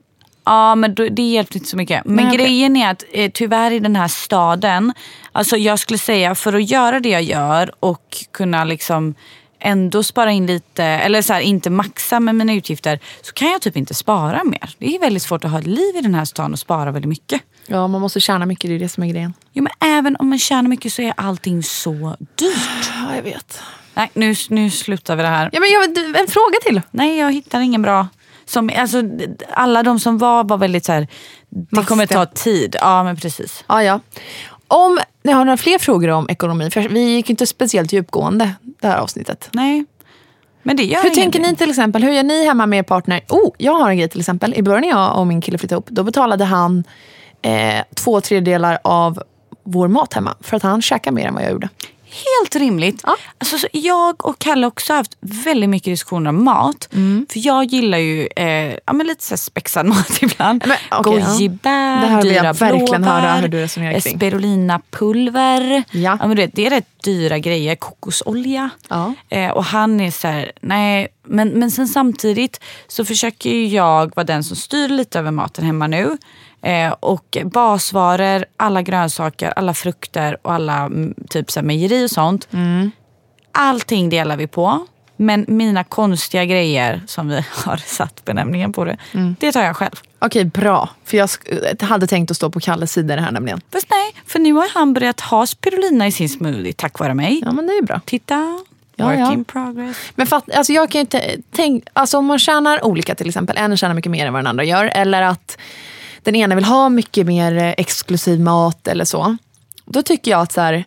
Ja 0.46 0.76
men 0.76 0.96
det 0.96 1.22
hjälpte 1.22 1.58
inte 1.58 1.70
så 1.70 1.78
mycket. 1.78 2.06
Men 2.06 2.28
Nej, 2.28 2.38
grejen 2.38 2.76
är 2.76 2.92
att 2.92 3.04
eh, 3.12 3.32
tyvärr 3.34 3.72
i 3.72 3.80
den 3.80 3.96
här 3.96 4.08
staden, 4.08 4.94
alltså 5.32 5.58
jag 5.58 5.80
skulle 5.80 6.00
säga 6.00 6.36
för 6.36 6.54
att 6.54 6.70
göra 6.70 7.00
det 7.00 7.10
jag 7.10 7.24
gör 7.24 7.72
och 7.80 8.18
kunna 8.32 8.64
liksom 8.64 9.16
ändå 9.64 10.04
spara 10.04 10.32
in 10.32 10.46
lite, 10.46 10.84
eller 10.84 11.22
så 11.22 11.34
här, 11.34 11.42
inte 11.42 11.70
maxa 11.70 12.20
med 12.20 12.36
mina 12.36 12.54
utgifter, 12.54 13.00
så 13.22 13.34
kan 13.34 13.52
jag 13.52 13.62
typ 13.62 13.78
inte 13.78 13.94
spara 13.94 14.44
mer. 14.44 14.76
Det 14.78 14.96
är 14.96 15.00
väldigt 15.00 15.24
svårt 15.24 15.46
att 15.46 15.52
ha 15.52 15.60
ett 15.60 15.68
liv 15.68 15.96
i 15.96 16.02
den 16.02 16.16
här 16.16 16.26
stan 16.26 16.54
och 16.54 16.60
spara 16.60 16.92
väldigt 16.92 17.10
mycket. 17.10 17.42
Ja, 17.68 17.88
man 17.88 18.02
måste 18.02 18.20
tjäna 18.20 18.46
mycket, 18.46 18.70
det 18.70 18.76
är 18.76 18.80
det 18.80 18.90
som 18.90 19.04
är 19.04 19.08
grejen. 19.08 19.34
Jo 19.54 19.64
men 19.64 19.74
även 19.98 20.16
om 20.16 20.30
man 20.30 20.40
tjänar 20.40 20.70
mycket 20.70 20.94
så 20.94 21.02
är 21.02 21.14
allting 21.18 21.64
så 21.64 22.16
dyrt. 22.36 22.90
Ja, 22.90 23.16
jag 23.16 23.24
vet. 23.24 23.60
Nej 23.94 24.10
nu, 24.14 24.36
nu 24.50 24.70
slutar 24.70 25.16
vi 25.16 25.22
det 25.22 25.30
här. 25.30 25.50
Ja, 25.54 25.60
men 25.60 25.70
jag, 25.70 25.84
en 26.22 26.28
fråga 26.28 26.60
till. 26.66 26.82
Nej 26.92 27.18
jag 27.18 27.34
hittar 27.34 27.60
ingen 27.60 27.82
bra. 27.82 28.08
Som, 28.46 28.72
alltså, 28.78 29.04
alla 29.54 29.84
de 29.84 30.00
som 30.00 30.18
var 30.18 30.44
var 30.44 30.58
väldigt 30.58 30.86
så 30.86 30.92
här, 30.92 31.08
det 31.50 31.86
kommer 31.86 32.06
ta 32.06 32.26
tid. 32.26 32.76
Ja 32.80 33.04
men 33.04 33.18
precis. 33.18 33.64
Ja, 33.68 33.84
ja. 33.84 34.00
Om 34.74 35.00
ni 35.24 35.32
har 35.32 35.46
några 35.46 35.58
fler 35.58 35.80
frågor 35.80 36.10
om 36.10 36.30
ekonomi, 36.30 36.70
för 36.72 36.82
vi 36.82 37.00
gick 37.00 37.30
inte 37.30 37.48
speciellt 37.48 37.94
djupgående 37.94 38.54
det 38.62 38.88
här 38.88 38.98
avsnittet. 38.98 39.50
Nej. 39.52 39.86
Men 40.64 40.78
det 40.78 40.84
gör 40.84 41.04
Hur 41.04 41.10
tänker 41.10 41.40
ni 41.40 41.56
till 41.56 41.70
exempel? 41.70 42.04
Hur 42.04 42.12
gör 42.12 42.24
ni 42.24 42.46
hemma 42.46 42.66
med 42.66 42.80
er 42.80 42.84
partner? 42.84 43.22
Oh, 43.30 43.52
jag 43.58 43.74
har 43.74 43.90
en 43.90 43.98
grej 43.98 44.10
till 44.10 44.20
exempel. 44.20 44.54
I 44.54 44.62
början 44.62 44.82
när 44.82 44.90
jag 44.90 45.18
och 45.20 45.28
min 45.28 45.42
kille 45.42 45.58
flyttade 45.58 45.76
ihop, 45.76 45.88
då 45.90 46.04
betalade 46.04 46.46
han 46.46 46.84
eh, 47.42 47.84
två 47.96 48.22
tredjedelar 48.22 48.80
av 48.84 49.24
vår 49.64 49.88
mat 49.88 50.14
hemma. 50.14 50.36
För 50.42 50.58
att 50.58 50.64
han 50.64 50.82
käkar 50.82 51.12
mer 51.12 51.28
än 51.28 51.34
vad 51.34 51.44
jag 51.44 51.52
gjorde. 51.52 51.70
Helt 52.14 52.56
rimligt. 52.56 53.02
Ja. 53.04 53.16
Alltså, 53.38 53.58
så 53.58 53.68
jag 53.72 54.26
och 54.26 54.40
Kalle 54.40 54.66
har 54.66 54.72
också 54.72 54.94
haft 54.94 55.18
väldigt 55.20 55.70
mycket 55.70 55.86
diskussioner 55.86 56.30
om 56.30 56.44
mat. 56.44 56.90
Mm. 56.94 57.26
För 57.30 57.46
jag 57.46 57.66
gillar 57.66 57.98
ju 57.98 58.28
eh, 58.36 58.78
ja, 58.86 58.94
men 58.94 59.08
lite 59.08 59.24
så 59.26 59.38
spexad 59.38 59.86
mat 59.94 60.22
ibland. 60.22 60.64
Men, 60.68 60.78
ja. 60.92 61.02
Gojibär, 61.02 62.02
Det 62.02 62.12
jag 62.14 62.24
dyra 62.24 62.54
blåbär. 62.54 62.54
Spirulina-pulver. 64.00 65.84
Ja. 65.92 66.16
men 66.16 66.30
du 66.30 66.36
vet, 66.36 66.56
det 66.56 66.66
är 66.66 66.70
rätt 66.70 67.04
dyra 67.04 67.40
grejer. 67.40 67.76
Kokosolja. 67.76 68.70
Ja. 68.88 69.14
Eh, 69.30 69.50
och 69.52 69.64
han 69.64 70.00
är 70.00 70.12
så 70.12 70.28
här, 70.28 70.52
nej. 70.62 71.08
Men, 71.26 71.50
men 71.50 71.72
sen 71.72 71.88
samtidigt 71.88 72.60
så 72.88 73.06
försöker 73.06 73.50
jag 73.66 74.16
vara 74.16 74.24
den 74.24 74.44
som 74.44 74.56
styr 74.56 74.88
lite 74.90 75.20
över 75.20 75.32
maten 75.32 75.66
hemma 75.66 75.88
nu. 75.88 76.18
Eh, 76.62 76.92
och 77.00 77.38
basvaror, 77.46 78.46
alla 78.58 78.82
grönsaker, 78.82 79.54
alla 79.56 79.74
frukter 79.74 80.38
och 80.42 80.54
alla 80.54 80.78
mm, 80.78 81.14
typ 81.30 81.52
så 81.52 81.60
här, 81.60 81.68
mejeri 81.68 82.06
och 82.06 82.12
sånt. 82.12 82.48
Allting 83.52 84.10
delar 84.10 84.38
vi 84.38 84.48
på. 84.48 84.88
Men 85.18 85.46
mina 85.48 85.84
konstiga 85.84 86.46
grejer 86.46 87.02
som 87.08 87.28
vi 87.28 87.36
har 87.66 87.78
satt 87.78 88.26
benämningen 88.26 88.74
på 88.74 88.86
det, 88.86 88.98
det 89.40 89.52
tar 89.52 89.64
jag 89.64 89.76
själv. 89.76 89.96
Okej, 90.20 90.46
bra. 90.46 90.90
För 91.06 91.18
jag 91.18 91.28
sk- 91.28 91.84
hade 91.86 92.08
tänkt 92.08 92.32
att 92.32 92.38
stå 92.38 92.50
på 92.50 92.60
Kalles 92.60 92.92
sida 92.92 93.14
i 93.14 93.18
det 93.18 93.24
här 93.24 93.32
nämligen. 93.32 93.62
Fast 93.74 93.88
nej, 93.90 94.16
för 94.28 94.40
nu 94.40 94.54
har 94.54 94.70
han 94.74 94.94
börjat 94.94 95.20
ha 95.22 95.46
spirulina 95.48 96.08
i 96.08 96.12
sin 96.12 96.30
smoothie 96.30 96.74
tack 96.74 97.00
vare 97.00 97.14
mig. 97.14 97.42
Ja, 97.46 97.52
men 97.52 97.68
det 97.68 97.74
är 97.74 97.82
bra. 97.82 98.02
Titta, 98.06 98.60
Ja, 98.96 99.06
work 99.06 99.20
ja. 99.20 99.34
in 99.34 99.46
progress. 99.46 99.98
Men 100.16 100.28
fatt, 100.28 100.52
alltså 100.52 100.74
jag 100.74 100.92
kan 100.92 101.02
inte 101.02 101.38
tänk, 101.52 101.84
alltså 101.94 102.18
om 102.18 102.26
man 102.26 102.40
tjänar 102.40 102.86
olika 102.86 103.16
till 103.16 103.28
exempel, 103.28 103.58
en 103.58 103.78
tjänar 103.78 103.96
mycket 103.96 104.12
mer 104.12 104.26
än 104.26 104.34
vad 104.34 104.40
den 104.40 104.48
andra 104.48 104.64
gör, 104.64 104.86
eller 104.86 105.22
att 105.22 105.58
den 106.24 106.36
ena 106.36 106.56
vill 106.56 106.66
ha 106.66 106.90
mycket 106.90 107.26
mer 107.26 107.58
eh, 107.58 107.74
exklusiv 107.78 108.40
mat 108.40 108.88
eller 108.88 109.06
så. 109.06 109.38
Då 109.86 110.02
tycker 110.02 110.32
jag 110.32 110.42
att 110.42 110.52
så 110.52 110.62
här, 110.62 110.86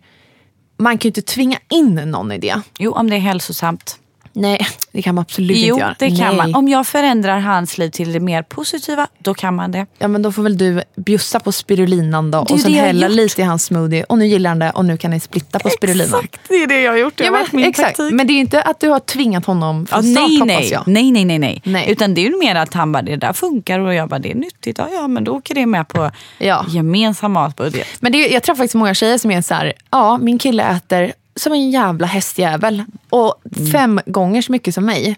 man 0.77 0.99
kan 0.99 1.09
ju 1.09 1.09
inte 1.09 1.23
tvinga 1.23 1.59
in 1.69 1.95
någon 1.95 2.33
i 2.33 2.39
det. 2.39 2.61
Jo, 2.79 2.93
om 2.93 3.11
det 3.11 3.17
är 3.17 3.21
hälsosamt. 3.21 3.99
Nej, 4.39 4.67
det 4.93 5.03
kan 5.03 5.15
man 5.15 5.23
absolut 5.23 5.57
Jo, 5.57 5.75
inte 5.75 5.81
göra. 5.81 5.95
det 5.99 6.09
kan 6.09 6.19
Nej. 6.29 6.37
man. 6.37 6.55
Om 6.55 6.69
jag 6.69 6.87
förändrar 6.87 7.39
hans 7.39 7.79
liv 7.79 7.91
till 7.91 8.13
det 8.13 8.21
mer 8.21 8.43
positiva, 8.43 9.07
då 9.19 9.35
kan 9.35 9.55
man 9.55 9.73
det. 9.73 9.87
Ja 9.99 10.09
men 10.09 10.23
då 10.23 10.33
får 10.33 10.43
väl 10.43 10.59
du 10.59 10.83
bjussa 10.97 11.41
på 11.41 11.53
spirulinan 11.53 12.31
då 12.31 12.39
och 12.39 12.61
sen 12.61 12.75
hälla 12.75 13.09
lite 13.09 13.41
i 13.43 13.45
hans 13.45 13.65
smoothie 13.65 14.05
och 14.05 14.19
nu 14.19 14.27
gillar 14.27 14.51
han 14.51 14.59
det 14.59 14.71
och 14.71 14.85
nu 14.85 14.97
kan 14.97 15.11
ni 15.11 15.21
splitta 15.21 15.59
på 15.59 15.69
spirulinan. 15.71 16.27
det 16.49 16.55
är 16.55 16.67
det 16.67 16.81
jag 16.81 16.93
har 16.93 16.99
gjort. 16.99 17.17
Det 17.17 17.25
Ja, 17.25 17.45
men, 17.53 17.65
exakt. 17.65 17.89
taktik. 17.97 18.13
Men 18.15 18.27
det 18.27 18.33
är 18.33 18.41
inte 18.41 18.63
att 18.63 18.81
du 18.81 18.89
har 18.89 19.01
tvingat 19.01 19.47
honom 19.47 19.87
Ja, 19.91 19.95
från 19.97 20.03
start 20.15 20.29
nej, 20.29 20.39
hoppas 20.55 20.71
jag. 20.71 20.83
nej, 20.87 21.11
nej, 21.11 21.25
nej, 21.25 21.39
nej. 21.39 21.63
Nej. 21.65 21.91
Utan 21.91 22.15
det 22.15 22.21
är 22.21 22.31
ju 22.31 22.39
mer 22.39 22.55
att 22.55 22.75
han 22.75 22.93
bara, 22.93 23.03
det 23.03 23.17
där 23.17 23.33
funkar 23.33 23.79
och 23.81 23.95
jag 23.95 24.09
bara, 24.09 24.19
det 24.19 24.31
är 24.31 24.35
nyttigt. 24.35 24.79
Ja, 24.79 24.89
ja 24.93 25.09
men 25.09 25.25
då 25.25 25.33
åker 25.33 25.55
det 25.55 25.67
med 25.67 25.89
på 25.89 26.11
Ja. 26.39 26.65
gemensam 26.69 27.33
matbudget. 27.33 27.87
Men 28.01 28.13
det, 28.13 28.19
jag 28.19 28.43
träffar 28.43 28.57
faktiskt 28.57 28.75
många 28.75 28.95
tjejer 28.95 29.19
som 29.19 29.31
är 29.31 29.43
så 29.43 29.55
här, 29.55 29.73
ja 29.91 30.19
min 30.19 30.39
kille 30.39 30.63
äter 30.77 31.13
som 31.37 31.53
en 31.53 31.71
jävla 31.71 32.07
hästjävel 32.07 32.85
och 33.11 33.35
fem 33.73 34.01
gånger 34.07 34.43
så 34.43 34.53
mycket 34.53 34.75
som 34.75 34.85
mig. 34.87 35.17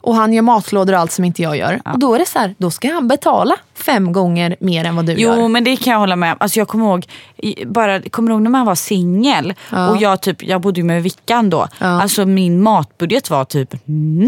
Och 0.00 0.14
han 0.14 0.32
gör 0.32 0.42
matlådor 0.42 0.92
och 0.94 1.00
allt 1.00 1.12
som 1.12 1.24
inte 1.24 1.42
jag 1.42 1.56
gör. 1.56 1.80
Och 1.92 1.98
då 1.98 2.14
är 2.14 2.18
det 2.18 2.26
så 2.26 2.38
här, 2.38 2.54
då 2.58 2.70
ska 2.70 2.92
han 2.92 3.08
betala 3.08 3.56
fem 3.82 4.12
gånger 4.12 4.56
mer 4.60 4.84
än 4.84 4.96
vad 4.96 5.06
du 5.06 5.12
Jo 5.12 5.34
gör. 5.34 5.48
men 5.48 5.64
det 5.64 5.76
kan 5.76 5.92
jag 5.92 6.00
hålla 6.00 6.16
med 6.16 6.32
om. 6.32 6.36
Alltså, 6.40 6.58
jag 6.58 6.68
kommer 6.68 6.84
ihåg, 6.86 7.06
i- 7.36 7.64
bara, 7.66 8.00
kommer 8.02 8.30
ihåg 8.32 8.42
när 8.42 8.50
man 8.50 8.66
var 8.66 8.74
singel 8.74 9.54
och 9.90 9.96
jag, 9.96 10.22
typ, 10.22 10.42
jag 10.42 10.60
bodde 10.60 10.80
ju 10.80 10.84
med 10.84 11.02
Vickan 11.02 11.50
då. 11.50 11.68
Ja. 11.78 12.02
Alltså 12.02 12.26
min 12.26 12.62
matbudget 12.62 13.30
var 13.30 13.44
typ 13.44 13.74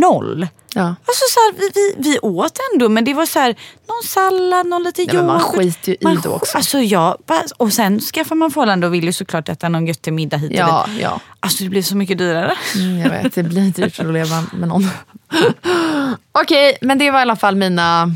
noll. 0.01 0.49
Ja. 0.75 0.83
Alltså 0.83 1.25
så 1.31 1.41
här, 1.41 1.55
vi, 1.59 1.71
vi, 1.75 2.11
vi 2.11 2.19
åt 2.19 2.59
ändå 2.75 2.89
men 2.89 3.05
det 3.05 3.15
var 3.15 3.27
så 3.27 3.39
här, 3.39 3.49
någon 3.89 4.03
sallad, 4.07 4.67
någon 4.67 4.83
lite 4.83 5.07
men 5.17 5.27
man 5.27 5.41
yoghurt. 5.41 5.57
skiter 5.57 5.89
ju 5.89 5.95
i 5.95 5.99
Man 6.05 6.15
det 6.15 6.21
sk- 6.21 6.35
också. 6.35 6.57
Alltså 6.57 6.79
bara- 7.27 7.43
och 7.57 7.73
sen 7.73 8.01
skaffar 8.01 8.37
man 8.37 8.51
förhållande 8.51 8.87
och 8.87 8.95
vill 8.95 9.05
ju 9.05 9.13
såklart 9.13 9.49
äta 9.49 9.69
någon 9.69 9.87
göttig 9.87 10.13
middag 10.13 10.37
hit 10.37 10.51
och 10.51 10.57
Ja, 10.59 10.87
dit. 10.89 11.03
ja. 11.03 11.21
Alltså 11.41 11.65
det 11.65 11.71
blir 11.71 11.83
så 11.83 11.97
mycket 11.97 12.19
dyrare. 12.19 12.55
Mm, 12.75 12.99
jag 12.99 13.11
vet, 13.11 13.35
det 13.35 13.43
blir 13.43 13.71
dyrt 13.71 14.01
att 14.01 14.13
leva 14.13 14.45
med 14.53 14.69
någon. 14.69 14.89
Okej, 16.33 16.79
men 16.81 16.99
det 16.99 17.11
var 17.11 17.19
i 17.19 17.23
alla 17.23 17.37
fall 17.37 17.57
mina 17.57 18.15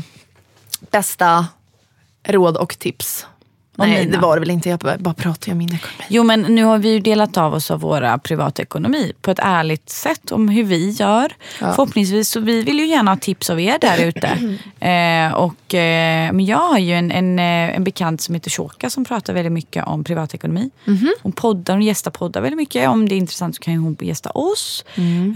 bästa 0.91 1.47
råd 2.27 2.57
och 2.57 2.79
tips. 2.79 3.25
Och 3.77 3.87
Nej, 3.87 4.05
mina. 4.05 4.11
det 4.17 4.21
var 4.21 4.35
det 4.35 4.39
väl 4.39 4.49
inte. 4.51 4.69
Jag 4.69 4.79
bara, 4.79 5.13
pratar 5.13 5.51
om 5.51 5.57
min 5.57 5.73
ekonomi. 5.75 6.03
Jo 6.09 6.23
men 6.23 6.41
nu 6.41 6.63
har 6.63 6.77
vi 6.77 6.89
ju 6.89 6.99
delat 6.99 7.37
av 7.37 7.53
oss 7.53 7.71
av 7.71 7.79
våra 7.79 8.17
privatekonomi 8.17 9.13
på 9.21 9.31
ett 9.31 9.39
ärligt 9.43 9.89
sätt 9.89 10.31
om 10.31 10.49
hur 10.49 10.63
vi 10.63 10.89
gör. 10.89 11.33
Förhoppningsvis 11.59 12.29
så 12.29 12.39
vi 12.39 12.63
vill 12.63 12.79
ju 12.79 12.85
gärna 12.87 13.11
ha 13.11 13.17
tips 13.17 13.49
av 13.49 13.59
er 13.59 13.77
där 13.81 14.05
ute. 14.05 14.27
eh, 14.87 15.33
och, 15.33 15.73
eh, 15.75 16.31
men 16.33 16.45
jag 16.45 16.57
har 16.57 16.77
ju 16.77 16.93
en, 16.93 17.11
en, 17.11 17.39
eh, 17.39 17.75
en 17.75 17.83
bekant 17.83 18.21
som 18.21 18.35
heter 18.35 18.49
Shoka 18.49 18.89
som 18.89 19.05
pratar 19.05 19.33
väldigt 19.33 19.53
mycket 19.53 19.87
om 19.87 20.03
privatekonomi. 20.03 20.69
Hon 21.21 21.31
poddar, 21.31 21.73
hon 21.73 21.83
gästar 21.83 22.11
poddar 22.11 22.41
väldigt 22.41 22.57
mycket. 22.57 22.89
Om 22.89 23.09
det 23.09 23.15
är 23.15 23.17
intressant 23.17 23.55
så 23.55 23.61
kan 23.61 23.75
hon 23.77 23.97
gästa 24.01 24.29
oss. 24.29 24.85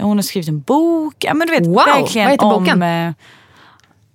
har 0.18 0.22
skrivit 0.22 0.48
en 0.48 0.60
bok. 0.60 1.14
Ja, 1.18 1.34
men 1.34 1.46
du 1.46 1.52
vet, 1.54 1.66
Wow, 1.66 1.74
verkligen 1.74 2.26
vad 2.26 2.32
heter 2.32 2.46
om, 2.46 2.64
boken? 2.64 2.82
eh, 2.82 3.12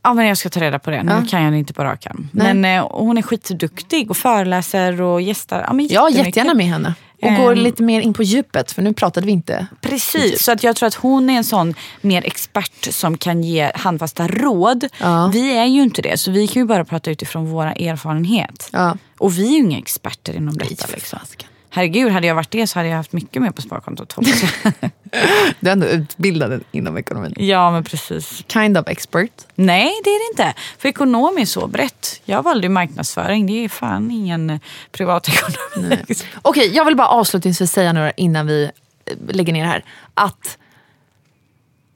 Ja, 0.08 0.14
men 0.14 0.26
jag 0.28 0.38
ska 0.38 0.50
ta 0.50 0.60
reda 0.60 0.80
på 0.80 0.92
det. 0.92 1.04
Nu 1.04 1.12
Ja. 1.12 1.24
kan 1.30 1.44
jag 1.44 1.58
inte 1.58 1.74
på 1.74 1.84
rak 1.84 2.06
arm. 2.06 2.30
Men 2.32 2.66
eh, 2.66 2.88
hon 2.92 3.18
är 3.18 3.22
skitduktig 3.22 4.10
och 4.12 4.18
föreläser 4.18 5.02
och 5.02 5.22
gästar. 5.22 5.64
Ja, 5.68 5.74
men 5.74 5.88
Ja, 5.88 6.10
jättegärna 6.10 6.54
med 6.54 6.66
henne. 6.66 6.94
Och 7.22 7.28
Ehm. 7.28 7.36
går 7.42 7.56
lite 7.56 7.84
mer 7.84 8.02
in 8.02 8.14
på 8.14 8.24
djupet, 8.24 8.72
för 8.72 8.82
nu 8.82 8.94
pratade 8.94 9.26
vi 9.26 9.32
inte. 9.32 9.68
Precis, 9.82 10.44
så 10.44 10.52
att 10.52 10.64
jag 10.64 10.76
tror 10.76 10.88
att 10.88 10.94
hon 10.96 11.30
är 11.30 11.38
en 11.38 11.44
sån 11.44 11.74
mer 12.02 12.26
expert 12.26 12.88
som 12.94 13.18
kan 13.18 13.44
ge 13.44 13.72
handfasta 13.76 14.28
råd. 14.28 14.88
Ja. 15.02 15.30
Vi 15.34 15.58
är 15.58 15.66
ju 15.66 15.82
inte 15.84 16.02
det, 16.02 16.18
så 16.20 16.32
vi 16.32 16.48
kan 16.48 16.62
ju 16.62 16.66
bara 16.68 16.86
prata 16.86 17.12
utifrån 17.12 17.46
våra 17.52 17.74
erfarenhet. 17.74 18.70
Ja. 18.72 18.98
Och 19.18 19.38
vi 19.38 19.48
är 19.48 19.52
ju 19.52 19.58
inga 19.58 19.78
experter 19.78 20.34
inom 20.36 20.58
detta. 20.58 20.86
Liksom. 20.94 21.20
Herregud, 21.70 22.12
hade 22.12 22.28
jag 22.28 22.36
varit 22.36 22.52
det 22.52 22.68
så 22.68 22.80
hade 22.80 22.90
jag 22.90 22.98
haft 22.98 23.14
mycket 23.14 23.42
mer 23.42 23.52
på 23.52 23.62
sparkontot. 23.62 24.14
hoppas 24.14 24.44
jag. 24.64 24.74
Du 25.60 25.70
är 25.70 25.72
ändå 25.74 25.88
utbildad 25.88 26.64
inom 26.72 26.98
ekonomin. 26.98 27.34
ja, 27.38 27.72
men 27.72 27.84
precis. 27.84 28.44
Kind 28.48 28.78
of 28.78 28.88
expert. 28.88 29.32
Nej, 29.56 29.92
det 30.04 30.10
är 30.10 30.20
det 30.20 30.32
inte. 30.34 30.60
För 30.78 30.90
ekonomi 30.90 31.42
är 31.42 31.46
så 31.46 31.68
brett. 31.68 32.22
Jag 32.26 32.44
valde 32.44 32.68
ju 32.68 32.70
marknadsföring. 32.70 33.48
Det 33.48 33.66
är 33.66 33.70
fan 33.70 34.12
ingen 34.12 34.60
privatekonomi. 34.92 35.98
Okej, 36.42 36.76
jag 36.76 36.86
vill 36.86 36.96
bara 36.96 37.08
avslutningsvis 37.08 37.72
säga 37.72 37.94
några 37.94 38.12
innan 38.12 38.48
vi 38.48 38.64
eh, 38.64 39.36
lägger 39.36 39.54
ner 39.54 39.62
det 39.64 39.70
här. 39.70 39.84
Att 40.14 40.58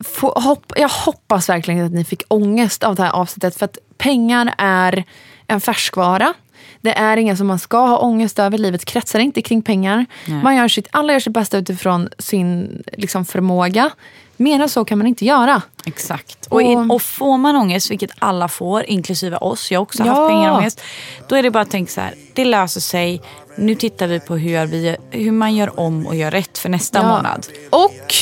få, 0.03 0.31
hopp, 0.31 0.73
jag 0.75 0.89
hoppas 0.89 1.49
verkligen 1.49 1.85
att 1.85 1.91
ni 1.91 2.03
fick 2.03 2.23
ångest 2.27 2.83
av 2.83 2.95
det 2.95 3.03
här 3.03 3.11
avsnittet. 3.11 3.55
För 3.57 3.65
att 3.65 3.77
pengar 3.97 4.53
är 4.57 5.03
en 5.47 5.61
färskvara. 5.61 6.33
Det 6.81 6.97
är 6.97 7.17
inget 7.17 7.37
som 7.37 7.47
man 7.47 7.59
ska 7.59 7.77
ha 7.77 7.97
ångest 7.97 8.39
över. 8.39 8.57
Livet 8.57 8.85
kretsar 8.85 9.19
inte 9.19 9.41
kring 9.41 9.61
pengar. 9.61 10.05
Man 10.43 10.55
gör 10.55 10.67
sitt, 10.67 10.87
alla 10.91 11.13
gör 11.13 11.19
sitt 11.19 11.33
bästa 11.33 11.57
utifrån 11.57 12.09
sin 12.19 12.83
liksom, 12.93 13.25
förmåga. 13.25 13.89
Mer 14.37 14.59
än 14.61 14.69
så 14.69 14.85
kan 14.85 14.97
man 14.97 15.07
inte 15.07 15.25
göra. 15.25 15.61
Exakt. 15.85 16.45
Och, 16.49 16.61
Och- 16.61 16.91
och 16.95 17.01
får 17.01 17.37
man 17.37 17.55
ångest, 17.55 17.91
vilket 17.91 18.11
alla 18.19 18.47
får, 18.47 18.83
inklusive 18.85 19.37
oss, 19.37 19.71
jag 19.71 19.79
har 19.79 19.83
också 19.83 20.03
Ja. 20.05 20.13
haft 20.13 20.29
pengarångest. 20.29 20.81
Då 21.27 21.35
är 21.35 21.43
det 21.43 21.51
bara 21.51 21.61
att 21.61 21.71
tänka 21.71 21.91
så 21.91 22.01
här, 22.01 22.13
det 22.33 22.45
löser 22.45 22.81
sig. 22.81 23.21
Nu 23.57 23.75
tittar 23.75 24.07
vi 24.07 24.19
på 24.19 24.35
hur, 24.35 24.65
vi, 24.65 24.95
hur 25.11 25.31
man 25.31 25.55
gör 25.55 25.79
om 25.79 26.07
och 26.07 26.15
gör 26.15 26.31
rätt 26.31 26.57
för 26.57 26.69
nästa 26.69 26.99
Ja. 26.99 27.07
månad. 27.07 27.47
Och 27.69 28.13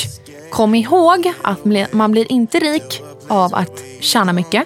kom 0.51 0.75
ihåg 0.75 1.33
att 1.41 1.59
man 1.93 2.11
blir 2.11 2.31
inte 2.31 2.59
rik 2.59 3.01
av 3.27 3.55
att 3.55 3.83
tjäna 4.01 4.33
mycket. 4.33 4.63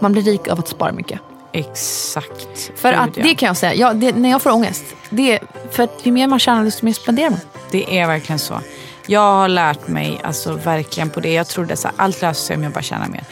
Man 0.00 0.12
blir 0.12 0.22
rik 0.22 0.48
av 0.48 0.58
att 0.58 0.68
spara 0.68 0.92
mycket. 0.92 1.20
Exakt. 1.52 2.70
För 2.76 2.92
att 2.92 3.14
det 3.14 3.34
kan 3.34 3.46
jag 3.46 3.56
säga, 3.56 3.74
ja, 3.74 3.92
det, 3.92 4.12
när 4.12 4.30
jag 4.30 4.42
får 4.42 4.50
ångest, 4.50 4.84
det 5.10 5.32
är 5.32 5.40
för 5.70 5.82
att 5.82 6.00
ju 6.02 6.12
mer 6.12 6.26
man 6.26 6.38
tjänar 6.38 6.64
desto 6.64 6.84
mer 6.84 6.92
spenderar 6.92 7.30
man. 7.30 7.40
Det 7.70 7.98
är 7.98 8.06
verkligen 8.06 8.38
så. 8.38 8.60
Jag 9.06 9.20
har 9.20 9.48
lärt 9.48 9.88
mig 9.88 10.20
alltså 10.24 10.52
verkligen 10.52 11.10
på 11.10 11.20
det. 11.20 11.32
Jag 11.32 11.46
trodde 11.46 11.74
att 11.74 11.86
allt 11.96 12.22
löser 12.22 12.46
sig 12.46 12.56
om 12.56 12.62
jag 12.62 12.72
bara 12.72 12.82
tjänar 12.82 13.08
mer. 13.08 13.24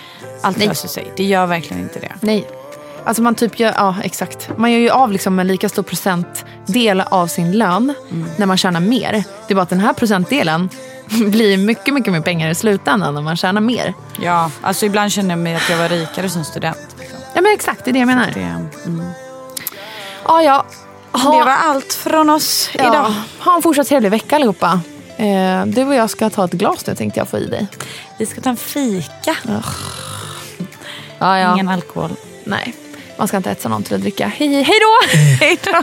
Allt 0.43 0.59
Nej. 0.59 0.69
löser 0.69 0.89
sig. 0.89 1.12
Det 1.17 1.25
gör 1.25 1.47
verkligen 1.47 1.83
inte 1.83 2.01
det. 2.01 2.12
Nej. 2.21 2.49
Alltså 3.05 3.23
man 3.23 3.35
typ 3.35 3.61
gör, 3.61 3.73
ja 3.77 3.97
exakt. 4.03 4.51
Man 4.57 4.73
gör 4.73 4.79
ju 4.79 4.91
av 4.91 5.12
liksom 5.12 5.39
en 5.39 5.47
lika 5.47 5.69
stor 5.69 5.83
procentdel 5.83 7.01
av 7.01 7.27
sin 7.27 7.53
lön 7.53 7.95
när 8.37 8.47
man 8.47 8.57
tjänar 8.57 8.81
mer. 8.81 9.12
Det 9.47 9.53
är 9.53 9.55
bara 9.55 9.62
att 9.62 9.69
den 9.69 9.81
här 9.81 9.93
procentdelen 9.93 10.69
blir 11.09 11.59
mycket, 11.59 11.95
mycket 11.95 12.12
mer 12.12 12.21
pengar 12.21 12.51
i 12.51 12.55
slutändan 12.55 13.14
när 13.14 13.23
man 13.23 13.37
tjänar 13.37 13.61
mer. 13.61 13.95
Ja, 14.23 14.51
alltså 14.62 14.87
ibland 14.87 15.12
känner 15.12 15.31
jag 15.31 15.39
mig 15.39 15.55
att 15.55 15.71
jag 15.71 15.79
var 15.79 15.89
rikare 15.89 16.29
som 16.29 16.45
student. 16.45 16.86
Ja 17.37 17.43
men 17.43 17.53
exakt, 17.53 17.84
det 17.84 17.91
är 17.91 17.93
det 17.93 17.99
jag 17.99 18.07
menar. 18.07 18.30
Det, 18.34 18.41
mm. 18.87 19.07
Ja, 20.24 20.43
ja. 20.43 20.66
Ha, 21.12 21.39
det 21.39 21.45
var 21.45 21.53
allt 21.53 21.93
från 21.93 22.30
oss 22.30 22.70
ja, 22.72 22.89
idag. 22.89 23.12
ha 23.39 23.57
en 23.57 23.62
fortsatt 23.62 23.89
trevlig 23.89 24.11
vecka 24.11 24.37
allihopa. 24.37 24.80
Eh, 25.16 25.66
du 25.66 25.84
och 25.84 25.95
jag 25.95 26.11
ska 26.11 26.30
ta 26.30 26.45
ett 26.45 26.53
glas 26.53 26.87
nu 26.87 26.95
tänkte 26.95 27.20
jag 27.20 27.28
få 27.28 27.39
i 27.39 27.47
dig. 27.47 27.66
Vi 28.18 28.26
ska 28.26 28.41
ta 28.41 28.51
en 28.51 28.57
fika. 28.57 29.37
Ja, 31.18 31.39
ja. 31.39 31.55
Ingen 31.55 31.68
alkohol. 31.68 32.11
Nej, 32.45 32.74
man 33.16 33.28
ska 33.28 33.37
inte 33.37 33.49
hetsa 33.49 33.68
någon 33.68 33.82
till 33.82 33.95
att 33.95 34.01
dricka. 34.01 34.32
Hej, 34.37 34.62
hej 34.62 34.78
då! 34.80 35.16
Hej 35.41 35.59
då! 35.64 35.72